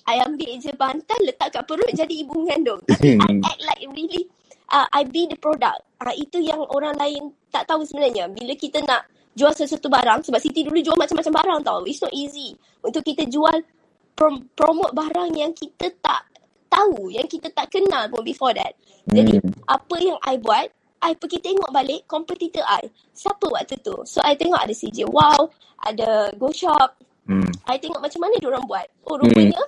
I 0.02 0.18
ambil 0.22 0.58
je 0.58 0.74
bantal 0.74 1.18
letak 1.22 1.54
kat 1.54 1.62
perut 1.62 1.90
jadi 1.94 2.10
ibu 2.12 2.34
mengandung. 2.34 2.82
Tapi 2.82 3.14
I 3.14 3.30
act 3.40 3.60
like 3.62 3.82
really 3.90 4.26
uh, 4.68 4.86
I 4.90 5.06
be 5.06 5.30
the 5.30 5.38
product. 5.38 5.86
Uh, 6.02 6.10
itu 6.12 6.42
yang 6.42 6.58
orang 6.68 6.98
lain 6.98 7.30
tak 7.48 7.70
tahu 7.70 7.86
sebenarnya. 7.86 8.26
Bila 8.26 8.52
kita 8.52 8.82
nak 8.82 9.06
jual 9.32 9.52
sesuatu 9.56 9.88
barang 9.88 10.20
sebab 10.28 10.40
Siti 10.40 10.60
dulu 10.62 10.78
jual 10.80 10.96
macam-macam 10.96 11.32
barang 11.32 11.60
tau. 11.64 11.80
It's 11.88 12.00
not 12.04 12.12
easy 12.12 12.52
untuk 12.84 13.00
kita 13.00 13.24
jual 13.26 13.64
prom- 14.12 14.48
promote 14.52 14.92
barang 14.92 15.32
yang 15.36 15.52
kita 15.56 15.88
tak 16.04 16.28
tahu, 16.68 17.12
yang 17.12 17.28
kita 17.28 17.48
tak 17.52 17.68
kenal 17.68 18.08
pun 18.08 18.24
before 18.24 18.52
that. 18.52 18.76
Jadi 19.08 19.40
Hmm. 19.40 19.52
apa 19.66 19.96
yang 20.00 20.18
I 20.24 20.36
buat, 20.36 20.68
I 21.02 21.12
pergi 21.18 21.42
tengok 21.42 21.68
balik 21.72 22.06
kompetitor 22.06 22.62
I. 22.64 22.86
Siapa 23.12 23.50
waktu 23.50 23.76
tu? 23.82 24.04
So 24.06 24.22
I 24.22 24.36
tengok 24.38 24.62
ada 24.62 24.72
CJ 24.72 25.08
Wow, 25.08 25.50
ada 25.82 26.30
Go 26.38 26.52
Shop. 26.52 26.96
Hmm. 27.26 27.48
I 27.66 27.76
tengok 27.76 28.00
macam 28.00 28.20
mana 28.22 28.36
diorang 28.38 28.64
buat. 28.68 28.86
Oh 29.08 29.16
Hmm. 29.18 29.26
rupanya 29.26 29.62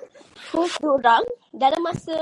post 0.52 0.78
diorang 0.78 1.24
dalam 1.50 1.82
masa 1.82 2.16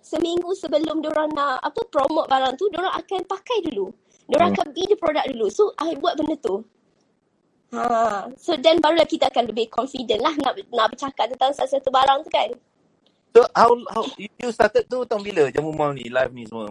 seminggu 0.00 0.52
sebelum 0.56 1.00
diorang 1.00 1.32
nak 1.32 1.60
apa 1.60 1.80
promote 1.88 2.28
barang 2.28 2.54
tu, 2.56 2.68
diorang 2.72 2.92
akan 2.92 3.20
pakai 3.24 3.60
dulu. 3.68 3.92
Diorang 4.24 4.52
Hmm. 4.52 4.60
akan 4.60 4.66
be 4.72 4.82
the 4.88 4.96
product 4.96 5.26
dulu. 5.32 5.46
So, 5.52 5.72
I 5.76 5.92
buat 6.00 6.16
benda 6.16 6.36
tu. 6.40 6.64
Ha. 7.74 8.30
So, 8.38 8.54
then 8.54 8.78
barulah 8.78 9.04
kita 9.04 9.28
akan 9.34 9.50
lebih 9.50 9.66
confident 9.74 10.22
lah 10.22 10.34
nak, 10.38 10.62
nak 10.70 10.94
bercakap 10.94 11.26
tentang 11.34 11.50
satu 11.52 11.90
barang 11.90 12.22
tu 12.22 12.30
kan. 12.30 12.54
So 13.34 13.42
how 13.50 13.74
how 13.90 14.06
you 14.14 14.54
started 14.54 14.86
tu 14.86 15.02
tahun 15.10 15.26
bila 15.26 15.50
Jamu 15.50 15.74
Mall 15.74 15.98
ni 15.98 16.06
live 16.06 16.30
ni 16.30 16.46
semua? 16.46 16.70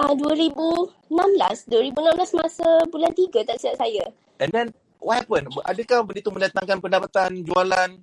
Ah, 0.00 0.16
2016. 0.16 1.68
2016 1.68 2.32
masa 2.32 2.64
bulan 2.88 3.12
3 3.12 3.44
tak 3.44 3.60
silap 3.60 3.76
saya. 3.76 4.08
And 4.40 4.48
then 4.56 4.66
what 4.96 5.20
happened? 5.20 5.52
Adakah 5.68 6.00
benda 6.08 6.24
tu 6.24 6.32
mendatangkan 6.32 6.80
pendapatan 6.80 7.44
jualan? 7.44 8.00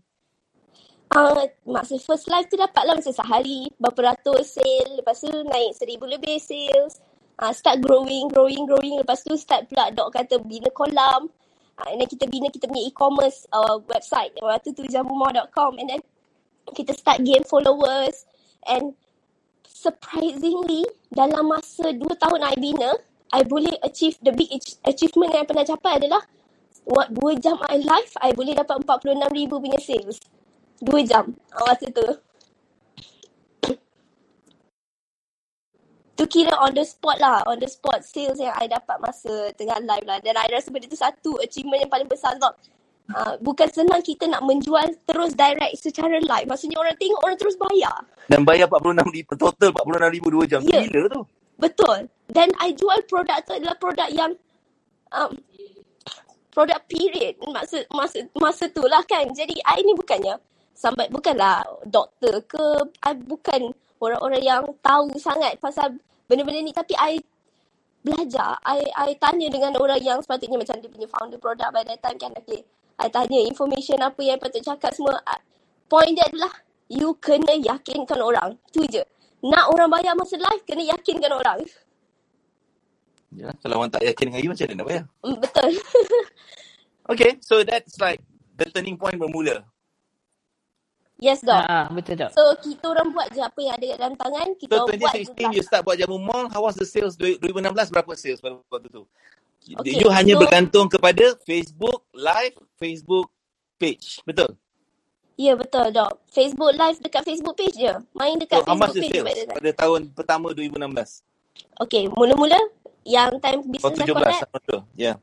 Uh, 1.14 1.50
masa 1.66 1.98
first 1.98 2.30
live 2.30 2.46
tu 2.46 2.62
dapat 2.62 2.86
lah 2.86 2.94
masa 2.94 3.10
sehari 3.10 3.66
berapa 3.82 4.14
ratus 4.14 4.54
sale. 4.54 5.02
Lepas 5.02 5.26
tu 5.26 5.34
naik 5.34 5.74
seribu 5.74 6.06
lebih 6.06 6.38
sales. 6.38 7.02
Uh, 7.42 7.50
start 7.58 7.82
growing, 7.82 8.30
growing, 8.30 8.70
growing. 8.70 9.02
Lepas 9.02 9.26
tu 9.26 9.34
start 9.34 9.66
pula 9.66 9.90
dok 9.90 10.14
kata 10.14 10.38
bina 10.46 10.70
kolam. 10.70 11.26
Uh, 11.74 11.90
and 11.90 11.98
then 12.02 12.10
kita 12.10 12.30
bina 12.30 12.54
kita 12.54 12.70
punya 12.70 12.86
e-commerce 12.86 13.50
uh, 13.50 13.82
website. 13.90 14.34
Waktu 14.38 14.78
tu 14.78 14.86
jamumall.com. 14.86 15.82
And 15.82 15.90
then 15.90 16.02
kita 16.74 16.94
start 16.94 17.26
gain 17.26 17.42
followers. 17.46 18.30
And 18.70 18.94
surprisingly 19.68 20.88
dalam 21.12 21.52
masa 21.52 21.92
2 21.92 22.00
tahun 22.16 22.40
I 22.46 22.56
bina, 22.56 22.96
I 23.34 23.44
boleh 23.44 23.76
achieve 23.82 24.16
the 24.22 24.32
big 24.32 24.54
ach- 24.54 24.80
achievement 24.86 25.34
yang 25.34 25.44
I 25.44 25.50
pernah 25.50 25.66
capai 25.66 25.94
adalah 26.00 26.24
buat 26.86 27.10
2 27.12 27.44
jam 27.44 27.58
I 27.68 27.80
live, 27.80 28.12
I 28.20 28.36
boleh 28.36 28.54
dapat 28.54 28.84
46,000 28.86 29.64
punya 29.64 29.80
sales. 29.82 30.18
2 30.84 31.10
jam 31.10 31.32
uh, 31.56 31.64
masa 31.68 31.88
tu. 31.90 32.08
Tu 36.24 36.40
kira 36.40 36.56
on 36.56 36.72
the 36.72 36.88
spot 36.88 37.20
lah. 37.20 37.44
On 37.44 37.60
the 37.60 37.68
spot 37.68 38.00
sales 38.00 38.40
yang 38.40 38.56
I 38.56 38.72
dapat 38.72 38.96
masa 39.04 39.52
tengah 39.60 39.76
live 39.84 40.08
lah. 40.08 40.24
Dan 40.24 40.40
I 40.40 40.48
rasa 40.56 40.72
benda 40.72 40.88
tu 40.88 40.96
satu 40.96 41.36
achievement 41.44 41.84
yang 41.84 41.92
paling 41.92 42.08
besar 42.08 42.40
sebab 42.40 42.56
uh, 43.12 43.36
bukan 43.44 43.68
senang 43.68 44.00
kita 44.00 44.32
nak 44.32 44.40
menjual 44.48 44.88
terus 45.04 45.36
direct 45.36 45.76
secara 45.84 46.24
live. 46.24 46.48
Maksudnya 46.48 46.80
orang 46.80 46.96
tengok, 46.96 47.20
orang 47.28 47.36
terus 47.36 47.60
bayar. 47.60 48.08
Dan 48.32 48.48
bayar 48.48 48.72
46 48.72 49.04
ribu, 49.12 49.32
total 49.36 49.76
46 49.76 50.16
ribu 50.16 50.28
2 50.48 50.48
jam. 50.48 50.60
Ya. 50.64 50.88
Gila 50.88 51.12
tu. 51.12 51.22
Betul. 51.60 52.08
Dan 52.32 52.56
I 52.64 52.72
jual 52.72 53.04
produk 53.04 53.44
tu 53.44 53.60
adalah 53.60 53.76
produk 53.76 54.08
yang 54.08 54.32
um, 55.12 55.36
produk 56.56 56.80
period 56.88 57.36
masa 57.52 57.84
masa 57.92 58.24
masa 58.40 58.72
tu 58.72 58.88
lah 58.88 59.04
kan. 59.04 59.28
Jadi 59.36 59.60
I 59.60 59.84
ni 59.84 59.92
bukannya 59.92 60.40
sampai 60.72 61.12
bukanlah 61.12 61.68
doktor 61.84 62.40
ke 62.48 62.64
I 63.04 63.12
bukan 63.12 63.76
orang-orang 64.00 64.40
yang 64.40 64.64
tahu 64.80 65.12
sangat 65.20 65.60
pasal 65.60 66.00
benda-benda 66.34 66.62
ni 66.66 66.74
tapi 66.74 66.98
I 66.98 67.22
belajar. 68.02 68.58
I 68.66 68.90
I 68.98 69.10
tanya 69.22 69.48
dengan 69.54 69.78
orang 69.78 70.02
yang 70.02 70.20
sepatutnya 70.20 70.58
macam 70.58 70.76
dia 70.82 70.90
punya 70.90 71.08
founder 71.08 71.40
produk 71.40 71.70
by 71.70 71.86
that 71.86 72.02
time 72.02 72.18
kan 72.18 72.34
okay. 72.36 72.66
I 72.98 73.08
tanya 73.14 73.40
information 73.46 74.02
apa 74.02 74.20
yang 74.26 74.42
patut 74.42 74.66
cakap 74.66 74.92
semua. 74.98 75.22
I- 75.30 75.46
Point 75.86 76.18
dia 76.18 76.26
adalah 76.26 76.50
you 76.90 77.14
kena 77.22 77.54
yakinkan 77.54 78.18
orang. 78.18 78.58
Tu 78.74 78.82
je. 78.90 79.06
Nak 79.46 79.70
orang 79.70 79.94
bayar 79.94 80.18
masa 80.18 80.42
live 80.42 80.64
kena 80.66 80.82
yakinkan 80.90 81.30
orang. 81.30 81.62
Ya, 83.34 83.50
kalau 83.62 83.82
orang 83.82 83.94
tak 83.94 84.06
yakin 84.06 84.30
dengan 84.34 84.42
you 84.42 84.50
macam 84.54 84.66
mana 84.70 84.76
nak 84.78 84.88
bayar? 84.90 85.04
Mm, 85.26 85.38
Betul. 85.42 85.70
Okay, 87.04 87.36
so 87.44 87.68
that's 87.68 88.00
like 88.00 88.24
the 88.56 88.64
turning 88.72 88.96
point 88.96 89.20
bermula. 89.20 89.68
Yes, 91.24 91.40
dok. 91.40 91.64
Ha, 91.64 91.88
betul 91.90 92.16
dok. 92.18 92.32
So, 92.32 92.44
kita 92.60 92.84
orang 92.86 93.08
buat 93.10 93.32
je 93.32 93.40
apa 93.40 93.60
yang 93.60 93.74
ada 93.74 93.86
kat 93.88 93.98
dalam 93.98 94.16
tangan. 94.16 94.48
Kita 94.54 94.74
So 94.74 94.84
orang 94.84 95.00
buat 95.00 95.14
je 95.14 95.24
2016 95.32 95.56
you 95.56 95.64
start 95.64 95.82
buat 95.82 95.96
Jamu 95.96 96.18
Mall, 96.20 96.46
how 96.52 96.62
was 96.62 96.76
the 96.76 96.84
sales? 96.84 97.16
2016 97.16 97.40
berapa 97.90 98.12
sales 98.14 98.40
pada 98.40 98.60
waktu 98.68 98.90
tu? 98.92 99.04
Okay, 99.64 99.96
you 99.96 100.12
hanya 100.12 100.36
so- 100.36 100.42
bergantung 100.44 100.92
kepada 100.92 101.40
Facebook 101.42 102.04
live, 102.12 102.52
Facebook 102.76 103.32
page. 103.78 104.20
Betul? 104.22 104.60
Ya, 105.34 105.56
betul, 105.56 105.90
dok. 105.90 106.22
Facebook 106.30 106.76
live 106.76 107.00
dekat 107.00 107.24
Facebook 107.24 107.56
page 107.56 107.74
je. 107.74 107.90
Main 108.14 108.38
dekat 108.38 108.62
So 108.62 108.68
how 108.68 108.76
much 108.76 108.92
Facebook 108.92 109.02
the 109.02 109.02
page. 109.02 109.16
sales 109.16 109.48
pada- 109.48 109.56
pada 109.58 109.72
tahun 109.74 110.02
pertama 110.14 110.46
2016? 110.52 111.24
Okay, 111.80 112.06
mula-mula 112.08 112.60
yang 113.04 113.40
time 113.40 113.60
Oh, 113.60 113.70
business 113.72 113.96
dah 113.96 114.06
17 114.06 114.14
collab, 114.14 114.46
tahun 114.46 114.62
tu. 114.64 114.78
Ya. 114.94 115.14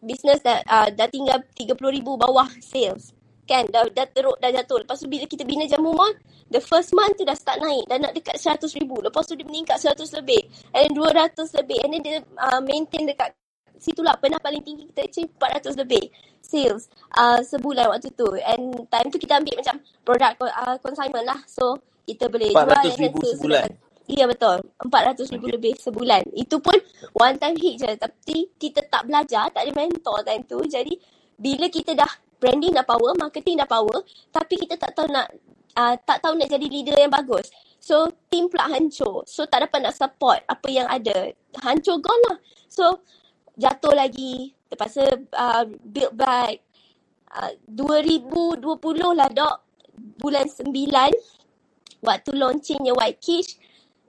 business 0.00 0.38
dah, 0.38 0.60
uh, 0.68 0.88
dah 0.92 1.08
tinggal 1.08 1.40
30,000 1.56 2.12
bawah 2.14 2.44
sales. 2.60 3.16
Kan, 3.44 3.68
dah, 3.68 3.84
dah 3.92 4.08
teruk, 4.08 4.40
dah 4.40 4.48
jatuh. 4.48 4.80
Lepas 4.84 5.04
tu 5.04 5.08
bila 5.08 5.28
kita 5.28 5.44
bina 5.44 5.68
jamu 5.68 5.92
mall, 5.92 6.12
the 6.48 6.60
first 6.60 6.96
month 6.96 7.20
tu 7.20 7.24
dah 7.28 7.36
start 7.36 7.60
naik. 7.60 7.84
Dah 7.88 8.00
nak 8.00 8.12
dekat 8.16 8.40
100,000. 8.40 8.80
Lepas 8.80 9.24
tu 9.28 9.36
dia 9.36 9.44
meningkat 9.44 9.76
100 9.76 10.00
lebih. 10.20 10.48
And 10.72 10.88
then 10.88 10.92
200 10.96 11.60
lebih. 11.60 11.78
And 11.84 11.90
then 11.92 12.02
dia 12.02 12.16
uh, 12.40 12.60
maintain 12.64 13.04
dekat 13.04 13.36
situlah. 13.76 14.16
Pernah 14.16 14.40
paling 14.40 14.64
tinggi 14.64 14.88
kita 14.88 15.04
achieve 15.04 15.30
400 15.36 15.76
lebih 15.76 16.04
sales 16.40 16.88
uh, 17.20 17.44
sebulan 17.44 17.92
waktu 17.92 18.12
tu. 18.16 18.32
And 18.40 18.88
time 18.88 19.08
tu 19.12 19.20
kita 19.20 19.40
ambil 19.40 19.60
macam 19.60 19.76
produk 20.04 20.32
uh, 20.40 20.76
consignment 20.80 21.26
lah. 21.28 21.40
So, 21.44 21.80
kita 22.08 22.32
boleh 22.32 22.48
jual. 22.48 22.64
400,000 22.64 22.96
and 22.96 23.00
then 23.00 23.12
sales 23.20 23.38
sebulan? 23.40 23.68
Ya 24.04 24.28
betul. 24.28 24.60
400 24.84 25.32
ribu 25.32 25.48
Okay. 25.48 25.54
lebih 25.56 25.74
sebulan. 25.80 26.22
Itu 26.36 26.60
pun 26.60 26.76
one 27.16 27.40
time 27.40 27.56
hit 27.56 27.80
je. 27.80 27.90
Tapi 27.96 28.52
kita 28.60 28.84
tak 28.88 29.08
belajar, 29.08 29.48
tak 29.48 29.64
ada 29.64 29.72
mentor 29.72 30.20
time 30.20 30.44
tu. 30.44 30.60
Jadi 30.68 30.92
bila 31.40 31.66
kita 31.72 31.96
dah 31.96 32.08
branding 32.44 32.76
dah 32.76 32.84
power, 32.84 33.16
marketing 33.16 33.56
dah 33.56 33.64
power, 33.64 34.04
tapi 34.28 34.60
kita 34.60 34.76
tak 34.76 34.92
tahu 34.92 35.08
nak 35.08 35.32
uh, 35.80 35.96
tak 36.04 36.20
tahu 36.20 36.36
nak 36.36 36.52
jadi 36.52 36.66
leader 36.68 36.96
yang 37.00 37.08
bagus. 37.08 37.48
So 37.80 38.12
team 38.28 38.52
pula 38.52 38.68
hancur. 38.68 39.24
So 39.24 39.48
tak 39.48 39.64
dapat 39.64 39.88
nak 39.88 39.96
support 39.96 40.44
apa 40.44 40.68
yang 40.68 40.84
ada. 40.84 41.32
Hancur 41.64 42.04
gone 42.04 42.22
lah. 42.28 42.38
So 42.68 43.00
jatuh 43.56 43.96
lagi. 43.96 44.52
Terpaksa 44.68 45.08
uh, 45.32 45.64
build 45.80 46.12
back. 46.12 46.60
Uh, 47.32 47.56
2020 47.72 48.60
lah 49.16 49.28
dok. 49.32 49.56
Bulan 50.20 50.50
9 50.50 50.68
waktu 52.04 52.30
launchingnya 52.36 52.92
White 52.92 53.20
Kish 53.24 53.56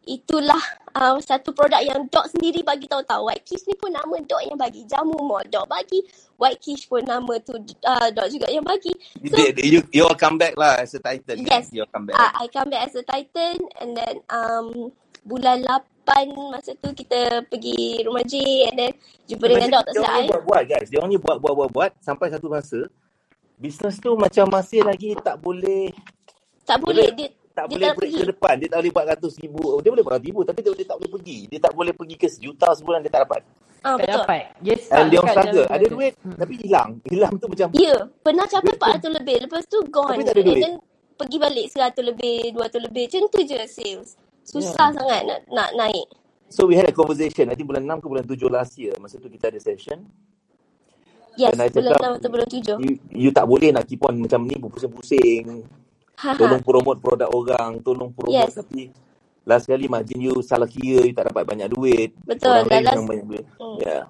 itulah 0.05 0.61
uh, 0.93 1.17
satu 1.19 1.51
produk 1.51 1.81
yang 1.81 2.05
Dok 2.07 2.31
sendiri 2.31 2.61
bagi 2.61 2.85
tahu 2.85 3.01
tahu 3.03 3.27
White 3.27 3.45
Kish 3.45 3.65
ni 3.65 3.75
pun 3.75 3.91
nama 3.91 4.15
Dok 4.21 4.41
yang 4.45 4.57
bagi. 4.57 4.85
Jamu 4.85 5.17
mall 5.25 5.43
Dok 5.49 5.65
bagi. 5.67 6.01
White 6.37 6.61
Kish 6.61 6.85
pun 6.87 7.03
nama 7.03 7.33
tu 7.41 7.57
uh, 7.57 8.07
Dok 8.13 8.27
juga 8.29 8.47
yang 8.49 8.63
bagi. 8.63 8.93
So 9.25 9.37
you, 9.59 9.81
you 9.91 10.03
all 10.05 10.17
come 10.17 10.37
back 10.37 10.55
lah 10.55 10.79
as 10.79 10.93
a 10.93 11.01
titan. 11.01 11.43
yes. 11.43 11.73
You 11.73 11.83
all 11.83 11.91
come 11.91 12.07
back. 12.09 12.15
uh, 12.15 12.31
I 12.37 12.45
come 12.53 12.69
back 12.71 12.87
as 12.87 12.95
a 12.95 13.03
Titan 13.03 13.59
and 13.81 13.97
then 13.97 14.15
um, 14.29 14.93
bulan 15.25 15.65
8 15.65 16.53
masa 16.53 16.77
tu 16.77 16.93
kita 16.93 17.41
pergi 17.49 18.05
rumah 18.05 18.21
J 18.21 18.69
and 18.69 18.75
then 18.77 18.91
jumpa 19.25 19.45
dengan 19.49 19.69
Dok 19.73 19.83
tak 19.89 19.93
Dia 19.97 20.29
buat-buat 20.29 20.63
guys. 20.69 20.87
Dia 20.93 20.97
orang 21.01 21.11
ni 21.11 21.19
buat-buat-buat-buat 21.19 21.91
sampai 22.05 22.29
satu 22.29 22.47
masa 22.47 22.85
bisnes 23.55 23.97
tu 24.03 24.11
macam 24.19 24.45
masih 24.51 24.83
lagi 24.83 25.15
tak 25.23 25.39
boleh 25.41 25.89
tak 26.65 26.81
boleh. 26.81 27.13
Dia 27.13 27.29
tak 27.55 27.65
dia 27.65 27.73
boleh 27.73 27.89
pergi 27.95 28.15
ke 28.19 28.25
depan. 28.27 28.53
Dia 28.59 28.67
tak 28.67 28.77
boleh 28.77 28.91
buat 28.91 29.05
ratus 29.07 29.33
ribu. 29.39 29.61
Oh, 29.63 29.79
Dia 29.79 29.89
boleh 29.89 30.03
buat 30.03 30.13
ratus 30.13 30.27
ribu 30.27 30.41
tapi 30.43 30.59
dia, 30.59 30.71
dia 30.75 30.85
tak 30.85 30.97
boleh 30.99 31.11
pergi. 31.15 31.39
Dia 31.47 31.59
tak 31.59 31.71
boleh 31.71 31.93
pergi 31.95 32.15
ke 32.19 32.27
sejuta 32.27 32.67
sebulan 32.75 32.99
dia 32.99 33.09
tak 33.09 33.21
dapat. 33.23 33.41
ah, 33.81 33.95
Tak 33.95 33.97
betul 33.97 34.11
dapat. 34.19 34.43
Dia 34.59 34.73
And 34.91 35.07
dia 35.07 35.17
orang 35.17 35.33
struggle. 35.33 35.65
Ada 35.71 35.85
duit 35.87 36.13
tapi 36.19 36.53
hilang. 36.59 36.89
Hilang 37.01 37.33
tu 37.39 37.45
macam 37.47 37.67
Ya, 37.73 37.95
pernah 38.19 38.45
capai 38.45 38.67
duit 38.67 38.79
tu 38.99 39.09
400 39.09 39.17
lebih. 39.17 39.37
Lepas 39.41 39.63
tu 39.65 39.77
gone. 39.87 40.11
tapi 40.11 40.23
tak 40.23 40.35
ada 40.35 40.41
And 40.41 40.49
duit. 40.51 40.61
then 40.61 40.75
pergi 41.15 41.37
balik 41.39 41.65
100 41.71 41.95
lebih, 42.03 42.37
200 42.51 42.85
lebih. 42.85 43.03
Macam 43.07 43.21
tu 43.31 43.39
je 43.41 43.59
sales. 43.65 44.09
Susah 44.43 44.67
Yeah. 44.67 44.93
sangat 44.93 45.21
nak 45.23 45.39
nak 45.47 45.69
naik. 45.73 46.07
So 46.47 46.67
we 46.67 46.75
had 46.75 46.85
a 46.85 46.93
conversation. 46.93 47.47
I 47.47 47.55
think 47.55 47.65
bulan 47.65 47.81
6 47.83 47.97
ke 47.97 48.07
bulan 48.07 48.23
7 48.23 48.45
last 48.47 48.75
year. 48.75 48.93
Masa 48.99 49.17
tu 49.17 49.25
kita 49.25 49.47
ada 49.47 49.57
session. 49.57 50.05
Yes, 51.35 51.51
Dan 51.51 51.67
bulan 51.67 51.73
cakap 51.91 51.99
6 52.05 52.19
atau 52.19 52.29
bulan 52.29 52.47
7. 52.47 52.79
you, 52.79 52.91
you 53.11 53.29
tak 53.29 53.43
boleh 53.43 53.69
nak 53.69 53.83
keep 53.83 53.99
on 54.01 54.15
macam 54.15 54.43
ni 54.43 54.55
berpusing-pusing. 54.55 55.67
Haha. 56.15 56.39
Tolong 56.39 56.63
promote 56.63 56.99
produk 56.99 57.29
orang. 57.29 57.79
Tolong 57.83 58.11
promote 58.11 58.47
Yes. 58.47 58.55
tapi 58.55 58.91
last 59.45 59.67
kali 59.67 59.85
margin 59.85 60.19
you 60.23 60.39
salah 60.41 60.65
kira. 60.65 61.03
You 61.03 61.13
tak 61.13 61.29
dapat 61.29 61.43
banyak 61.43 61.67
duit. 61.69 62.15
Betul. 62.23 62.55
Orang 62.55 62.67
Dan 62.67 62.71
lain 62.71 62.85
last, 62.85 62.95
yang 62.95 63.07
banyak 63.07 63.25
duit. 63.27 63.45
hmm. 63.59 63.77
Yeah. 63.79 64.03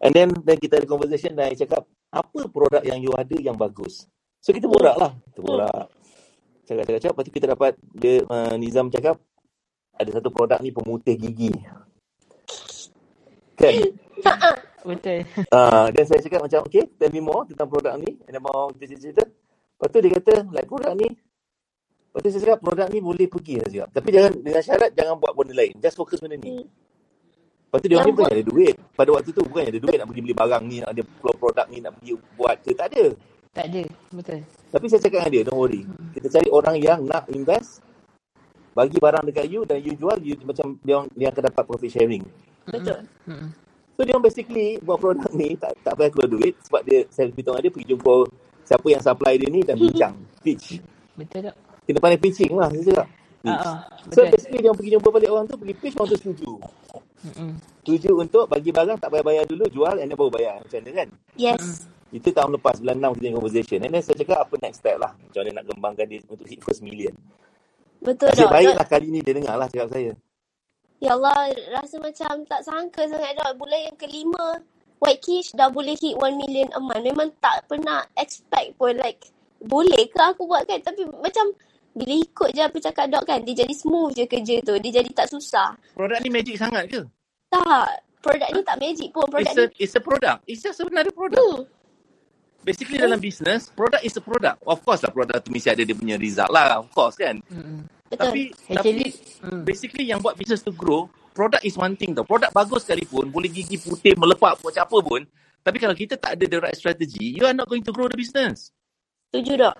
And 0.00 0.12
then, 0.16 0.28
then 0.42 0.56
kita 0.56 0.80
ada 0.80 0.86
conversation 0.88 1.36
dan 1.36 1.52
I 1.52 1.56
cakap 1.56 1.84
apa 2.08 2.40
produk 2.48 2.80
yang 2.82 2.98
you 2.98 3.12
ada 3.12 3.36
yang 3.36 3.54
bagus. 3.54 4.08
So 4.40 4.50
kita 4.50 4.64
Hmm. 4.64 4.74
borak 4.78 4.96
lah. 4.96 5.12
Kita 5.28 5.38
Hmm. 5.38 5.48
borak. 5.48 5.84
Cakap-cakap. 6.64 7.10
Lepas 7.12 7.24
tu 7.26 7.32
kita 7.34 7.46
dapat 7.50 7.72
dia, 7.92 8.14
uh, 8.24 8.54
Nizam 8.54 8.88
cakap 8.88 9.18
ada 9.92 10.10
satu 10.14 10.30
produk 10.30 10.56
ni 10.62 10.70
pemutih 10.70 11.18
gigi. 11.18 11.50
Kan? 13.58 13.72
Betul. 14.88 15.28
Uh, 15.52 15.92
dan 15.92 16.04
saya 16.08 16.24
cakap 16.24 16.40
macam, 16.40 16.64
okay, 16.64 16.88
tell 16.96 17.12
me 17.12 17.20
more 17.20 17.44
tentang 17.44 17.68
produk 17.68 18.00
ni. 18.00 18.16
And 18.24 18.32
then 18.32 18.40
mau 18.40 18.72
kita 18.72 18.96
cerita. 18.96 19.24
Lepas 19.28 19.88
tu 19.90 19.98
dia 20.00 20.12
kata, 20.16 20.34
like 20.48 20.64
produk 20.64 20.96
ni, 20.96 21.08
lepas 22.10 22.18
tu 22.26 22.28
saya 22.34 22.42
cakap, 22.42 22.58
produk 22.58 22.86
ni 22.90 22.98
boleh 22.98 23.26
pergi. 23.30 23.54
Saya 23.62 23.70
cakap. 23.70 23.88
Tapi 23.94 24.08
jangan, 24.10 24.32
dengan 24.42 24.62
syarat 24.66 24.90
jangan 24.98 25.14
buat 25.22 25.32
benda 25.38 25.54
lain. 25.54 25.72
Just 25.78 25.96
fokus 25.96 26.18
benda 26.18 26.36
ni. 26.36 26.60
Hmm. 26.60 26.66
Lepas 27.70 27.78
tu 27.78 27.86
dia 27.86 27.96
orang 28.02 28.10
Yang 28.10 28.10
ni 28.10 28.18
bukan 28.18 28.34
ada 28.34 28.44
duit. 28.50 28.74
Pada 28.98 29.10
waktu 29.14 29.30
tu 29.30 29.42
bukan 29.46 29.62
ada 29.62 29.78
duit 29.78 29.96
nak 30.02 30.06
pergi 30.10 30.22
beli 30.26 30.34
barang 30.34 30.62
ni, 30.66 30.76
nak 30.82 30.90
ada 30.90 31.02
keluar 31.06 31.36
produk 31.38 31.66
ni, 31.70 31.78
nak 31.78 31.92
pergi 31.94 32.12
buat 32.34 32.56
ke. 32.66 32.70
Tak 32.74 32.86
ada. 32.90 33.04
Tak 33.54 33.64
ada. 33.70 33.82
Betul. 34.10 34.40
Tapi 34.74 34.84
saya 34.90 35.00
cakap 35.06 35.18
dengan 35.22 35.30
dia, 35.30 35.42
don't 35.46 35.58
worry. 35.58 35.82
Kita 36.18 36.26
cari 36.34 36.48
orang 36.50 36.76
yang 36.82 37.00
nak 37.06 37.30
invest, 37.30 37.78
bagi 38.74 38.98
barang 38.98 39.24
dekat 39.26 39.46
you 39.50 39.62
dan 39.66 39.78
you 39.82 39.94
jual, 39.98 40.18
you 40.22 40.34
macam 40.46 40.78
dia 40.82 40.94
orang, 40.98 41.08
dia 41.14 41.26
akan 41.30 41.42
dapat 41.50 41.62
profit 41.66 41.90
sharing. 41.90 42.24
Betul. 42.66 43.02
Mm-mm. 43.26 43.50
So 43.94 44.00
So 44.00 44.08
dia 44.08 44.16
orang 44.16 44.26
basically 44.32 44.68
buat 44.80 44.96
produk 44.96 45.28
ni 45.36 45.60
tak 45.60 45.76
tak 45.84 45.92
payah 45.92 46.08
keluar 46.08 46.28
duit 46.32 46.56
sebab 46.64 46.80
dia 46.88 47.04
saya 47.12 47.28
beritahu 47.28 47.60
dia 47.60 47.68
pergi 47.68 47.88
jumpa 47.92 48.14
siapa 48.64 48.86
yang 48.88 49.02
supply 49.04 49.34
dia 49.36 49.48
ni 49.52 49.60
dan 49.60 49.76
bincang 49.82 50.14
pitch. 50.40 50.80
Betul 51.20 51.52
tak? 51.52 51.56
Kita 51.90 51.98
pandai 51.98 52.20
pitching 52.22 52.54
lah 52.54 52.70
saya 52.70 52.84
cakap. 52.86 53.08
Ah, 53.40 53.88
So 54.12 54.20
betul. 54.22 54.36
basically 54.36 54.60
dia 54.60 54.72
pergi 54.76 54.90
jumpa 54.94 55.08
balik 55.10 55.30
orang 55.32 55.44
tu 55.48 55.56
pergi 55.56 55.74
pitch 55.74 55.96
orang 55.96 56.08
tu 56.12 56.18
setuju. 56.20 56.50
Mm-mm. 57.20 57.50
Setuju 57.82 58.10
untuk 58.16 58.44
bagi 58.46 58.70
barang 58.70 58.96
tak 59.00 59.08
payah 59.12 59.24
bayar 59.24 59.44
dulu 59.48 59.64
jual 59.68 59.96
and 59.98 60.08
then 60.08 60.16
baru 60.16 60.30
bayar 60.32 60.54
macam 60.60 60.78
mana 60.80 60.90
kan. 60.94 61.08
Yes. 61.34 61.88
Itu 62.10 62.28
tahun 62.34 62.58
lepas 62.58 62.82
bulan 62.82 62.96
6 63.10 63.18
kita 63.18 63.28
conversation. 63.38 63.78
And 63.86 63.92
then 63.96 64.02
saya 64.02 64.16
cakap 64.18 64.38
apa 64.44 64.54
next 64.60 64.78
step 64.82 64.96
lah. 64.98 65.12
Macam 65.14 65.40
mana 65.42 65.50
nak 65.62 65.64
kembangkan 65.66 66.06
dia 66.06 66.18
untuk 66.26 66.46
hit 66.46 66.60
first 66.62 66.82
million. 66.82 67.14
Betul 68.00 68.32
Nasib 68.32 68.48
tak? 68.48 68.54
baiklah 68.56 68.86
kali 68.88 69.06
ni 69.12 69.20
dia 69.20 69.32
dengar 69.36 69.54
lah 69.60 69.68
cakap 69.68 69.88
saya. 69.92 70.12
Ya 71.00 71.16
Allah, 71.16 71.48
rasa 71.72 71.96
macam 71.96 72.44
tak 72.44 72.60
sangka 72.60 73.08
sangat 73.08 73.32
dah. 73.40 73.56
Bulan 73.56 73.88
yang 73.88 73.96
kelima, 73.96 74.60
White 75.00 75.22
Kish 75.24 75.56
dah 75.56 75.72
boleh 75.72 75.96
hit 75.96 76.12
1 76.12 76.36
million 76.36 76.68
a 76.76 76.80
month. 76.80 77.04
Memang 77.08 77.32
tak 77.40 77.64
pernah 77.64 78.04
expect 78.20 78.76
pun 78.76 78.92
like, 79.00 79.32
boleh 79.64 80.08
ke 80.12 80.20
aku 80.20 80.44
buat 80.44 80.68
kan? 80.68 80.80
Tapi 80.84 81.08
macam, 81.08 81.56
bila 81.90 82.14
ikut 82.14 82.48
je 82.54 82.62
apa 82.62 82.78
cakap 82.78 83.06
dok 83.10 83.24
kan, 83.26 83.42
dia 83.42 83.66
jadi 83.66 83.74
smooth 83.74 84.14
je 84.14 84.24
kerja 84.30 84.56
tu. 84.62 84.74
Dia 84.78 85.02
jadi 85.02 85.10
tak 85.10 85.26
susah. 85.30 85.74
Produk 85.94 86.18
ni 86.22 86.30
magic 86.30 86.56
sangat 86.56 86.86
ke? 86.86 87.02
Tak. 87.50 87.88
Produk 88.20 88.48
ni 88.52 88.60
tak 88.62 88.76
magic 88.78 89.08
pun. 89.10 89.26
Produk 89.26 89.50
It's 89.50 89.58
a, 89.58 89.66
ni... 89.66 89.82
it's 89.82 89.94
a 89.96 90.02
product. 90.02 90.38
It's 90.46 90.62
just 90.62 90.78
another 90.84 91.10
product. 91.10 91.40
Hmm. 91.40 91.66
Basically 92.60 93.00
dalam 93.00 93.16
business, 93.16 93.72
product 93.72 94.04
is 94.04 94.12
a 94.14 94.22
product. 94.22 94.60
Of 94.68 94.84
course 94.84 95.00
lah 95.00 95.08
product 95.08 95.48
tu 95.48 95.50
mesti 95.50 95.72
ada 95.72 95.80
dia 95.80 95.96
punya 95.96 96.20
result 96.20 96.52
lah. 96.52 96.84
Of 96.84 96.92
course 96.92 97.16
kan. 97.16 97.40
Betul. 98.10 98.26
Tapi, 98.26 98.42
Actually, 98.74 99.14
tapi 99.14 99.48
mm. 99.48 99.62
basically 99.64 100.04
yang 100.10 100.20
buat 100.20 100.34
business 100.34 100.60
tu 100.60 100.74
grow, 100.74 101.08
product 101.32 101.64
is 101.64 101.78
one 101.78 101.96
thing 101.96 102.12
tau. 102.12 102.26
Produk 102.26 102.52
bagus 102.52 102.84
sekalipun, 102.84 103.32
boleh 103.32 103.48
gigi 103.48 103.80
putih, 103.80 104.12
melepak, 104.18 104.60
buat 104.60 104.76
apa 104.76 104.98
pun. 105.00 105.24
Tapi 105.62 105.76
kalau 105.80 105.94
kita 105.96 106.20
tak 106.20 106.36
ada 106.36 106.44
the 106.44 106.58
right 106.60 106.76
strategy, 106.76 107.32
you 107.38 107.46
are 107.48 107.56
not 107.56 107.70
going 107.70 107.80
to 107.80 107.94
grow 107.94 108.10
the 108.10 108.18
business. 108.18 108.74
Setuju 109.30 109.62
dok. 109.62 109.76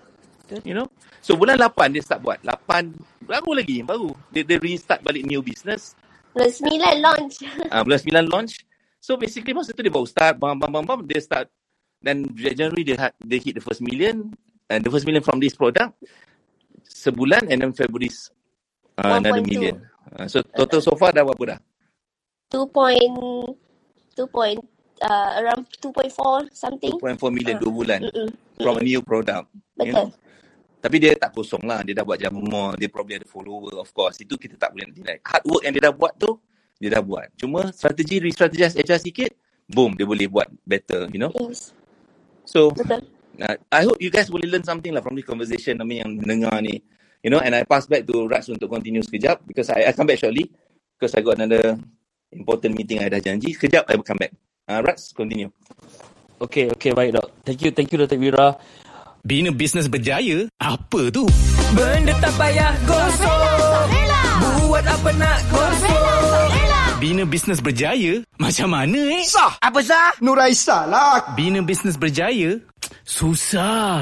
You 0.67 0.75
know? 0.75 0.87
So 1.23 1.39
bulan 1.39 1.55
8 1.61 1.95
dia 1.95 2.03
start 2.03 2.19
buat. 2.19 2.39
8, 2.43 2.91
baru 3.23 3.51
lagi, 3.55 3.85
baru. 3.85 4.11
Dia, 4.33 4.43
dia 4.43 4.57
restart 4.59 4.99
balik 5.05 5.23
new 5.23 5.39
business. 5.39 5.95
Bulan 6.35 6.51
9 6.99 6.99
launch. 6.99 7.35
Uh, 7.71 7.81
bulan 7.85 7.99
9 8.03 8.33
launch. 8.33 8.53
So 9.01 9.17
basically 9.17 9.55
masa 9.55 9.73
tu 9.73 9.81
dia 9.81 9.93
baru 9.93 10.05
start, 10.05 10.37
bam, 10.37 10.59
bam, 10.59 10.69
bam, 10.69 10.83
bam, 10.85 10.99
dia 11.07 11.21
start. 11.23 11.47
Dan 12.01 12.25
January 12.33 12.83
dia, 12.83 12.97
ha- 12.97 13.17
dia 13.21 13.37
hit 13.37 13.57
the 13.57 13.63
first 13.63 13.79
million. 13.79 14.33
And 14.67 14.81
the 14.83 14.91
first 14.91 15.05
million 15.07 15.23
from 15.23 15.39
this 15.39 15.55
product. 15.55 15.95
Sebulan 16.85 17.49
and 17.49 17.61
then 17.61 17.71
February 17.73 18.11
uh, 18.99 19.21
another 19.21 19.41
1.2. 19.41 19.51
million. 19.51 19.75
Uh, 20.11 20.27
so 20.27 20.41
total 20.43 20.81
so 20.83 20.93
far 20.97 21.15
dah 21.15 21.23
berapa 21.23 21.57
dah? 21.57 21.59
2 22.51 22.67
point... 22.67 23.15
2 24.17 24.27
point... 24.27 24.59
Uh, 25.01 25.41
around 25.41 25.65
2.4 25.81 26.53
something. 26.53 26.93
2.4 27.01 27.17
million 27.33 27.57
dua 27.57 27.73
bulan. 27.73 28.05
Mm-mm. 28.05 28.29
From 28.61 28.77
a 28.77 28.85
new 28.85 29.01
product. 29.01 29.49
You 29.81 29.89
Betul. 29.89 30.13
know? 30.13 30.20
Tapi 30.81 30.97
dia 30.97 31.13
tak 31.13 31.37
kosong 31.37 31.61
lah. 31.61 31.85
Dia 31.85 32.01
dah 32.01 32.05
buat 32.05 32.17
jamu 32.17 32.41
more. 32.41 32.73
Dia 32.73 32.89
probably 32.89 33.21
ada 33.21 33.27
follower 33.29 33.77
of 33.77 33.93
course. 33.93 34.17
Itu 34.17 34.33
kita 34.35 34.57
tak 34.57 34.73
boleh 34.73 34.89
nak 34.89 34.95
deny. 34.97 35.17
Hard 35.21 35.43
work 35.45 35.61
yang 35.61 35.73
dia 35.77 35.83
dah 35.85 35.93
buat 35.93 36.13
tu, 36.17 36.41
dia 36.81 36.89
dah 36.89 37.05
buat. 37.05 37.29
Cuma 37.37 37.69
strategi, 37.69 38.17
re-strategize 38.17 38.73
HR 38.73 38.97
sikit, 38.97 39.31
boom, 39.69 39.93
dia 39.93 40.09
boleh 40.09 40.25
buat 40.25 40.49
better, 40.65 41.05
you 41.13 41.21
know. 41.21 41.29
Yes. 41.37 41.77
So, 42.49 42.73
Betul. 42.73 43.05
uh, 43.37 43.57
I 43.69 43.85
hope 43.85 44.01
you 44.01 44.09
guys 44.09 44.27
boleh 44.33 44.49
learn 44.49 44.65
something 44.65 44.89
lah 44.89 45.05
from 45.05 45.13
this 45.13 45.29
conversation 45.29 45.77
mean, 45.85 46.01
yang 46.01 46.11
dengar 46.17 46.57
ni. 46.65 46.81
You 47.21 47.29
know, 47.29 47.37
and 47.37 47.53
I 47.53 47.61
pass 47.69 47.85
back 47.85 48.09
to 48.09 48.25
Rats 48.25 48.49
untuk 48.49 48.65
continue 48.65 49.05
sekejap 49.05 49.45
because 49.45 49.69
I, 49.69 49.85
I 49.85 49.91
come 49.93 50.09
back 50.09 50.17
shortly 50.17 50.49
because 50.97 51.13
I 51.13 51.21
got 51.21 51.37
another 51.37 51.77
important 52.33 52.73
meeting 52.73 52.97
I 52.97 53.13
dah 53.13 53.21
janji. 53.21 53.53
Sekejap, 53.53 53.85
I 53.85 53.93
will 53.93 54.07
come 54.07 54.17
back. 54.17 54.33
Uh, 54.65 54.81
Rats, 54.81 55.13
continue. 55.13 55.53
Okay, 56.41 56.73
okay, 56.73 56.97
baik 56.97 57.13
dok. 57.13 57.29
Thank 57.45 57.61
you, 57.61 57.69
thank 57.69 57.93
you 57.93 58.01
Dr. 58.01 58.17
Wira. 58.17 58.57
Bina 59.21 59.53
bisnes 59.53 59.85
berjaya? 59.85 60.49
Apa 60.57 61.13
tu? 61.13 61.29
Benda 61.77 62.09
tak 62.17 62.33
payah 62.41 62.73
gosok 62.89 63.85
Buat 64.65 64.85
apa 64.89 65.09
nak 65.13 65.39
gosok 65.53 66.97
Bina 66.97 67.23
bisnes 67.29 67.61
berjaya? 67.61 68.25
Macam 68.41 68.73
mana 68.73 68.97
eh? 68.97 69.21
Sah 69.29 69.61
Apa 69.61 69.85
sah? 69.85 70.17
Nuraisa 70.25 70.89
lah. 70.89 71.37
Bina 71.37 71.61
bisnes 71.61 72.01
berjaya? 72.01 72.57
Susah. 73.05 74.01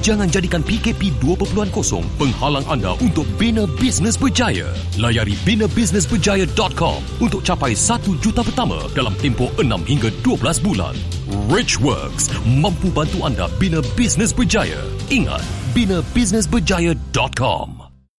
Jangan 0.00 0.32
jadikan 0.32 0.64
PKP 0.64 1.12
2.0 1.20 1.44
penghalang 2.16 2.64
anda 2.72 2.96
untuk 3.04 3.28
bina 3.36 3.68
bisnes 3.76 4.16
berjaya. 4.16 4.72
Layari 4.96 5.36
binabisnesberjaya.com 5.44 7.20
untuk 7.20 7.44
capai 7.44 7.76
1 7.76 8.08
juta 8.24 8.40
pertama 8.40 8.80
dalam 8.96 9.12
tempoh 9.20 9.52
6 9.60 9.68
hingga 9.84 10.08
12 10.24 10.64
bulan. 10.64 10.96
Richworks 11.52 12.32
mampu 12.48 12.88
bantu 12.88 13.28
anda 13.28 13.44
bina 13.60 13.84
bisnes 13.92 14.32
berjaya. 14.32 14.80
Ingat, 15.12 15.44
binabisnesberjaya.com. 15.76 17.79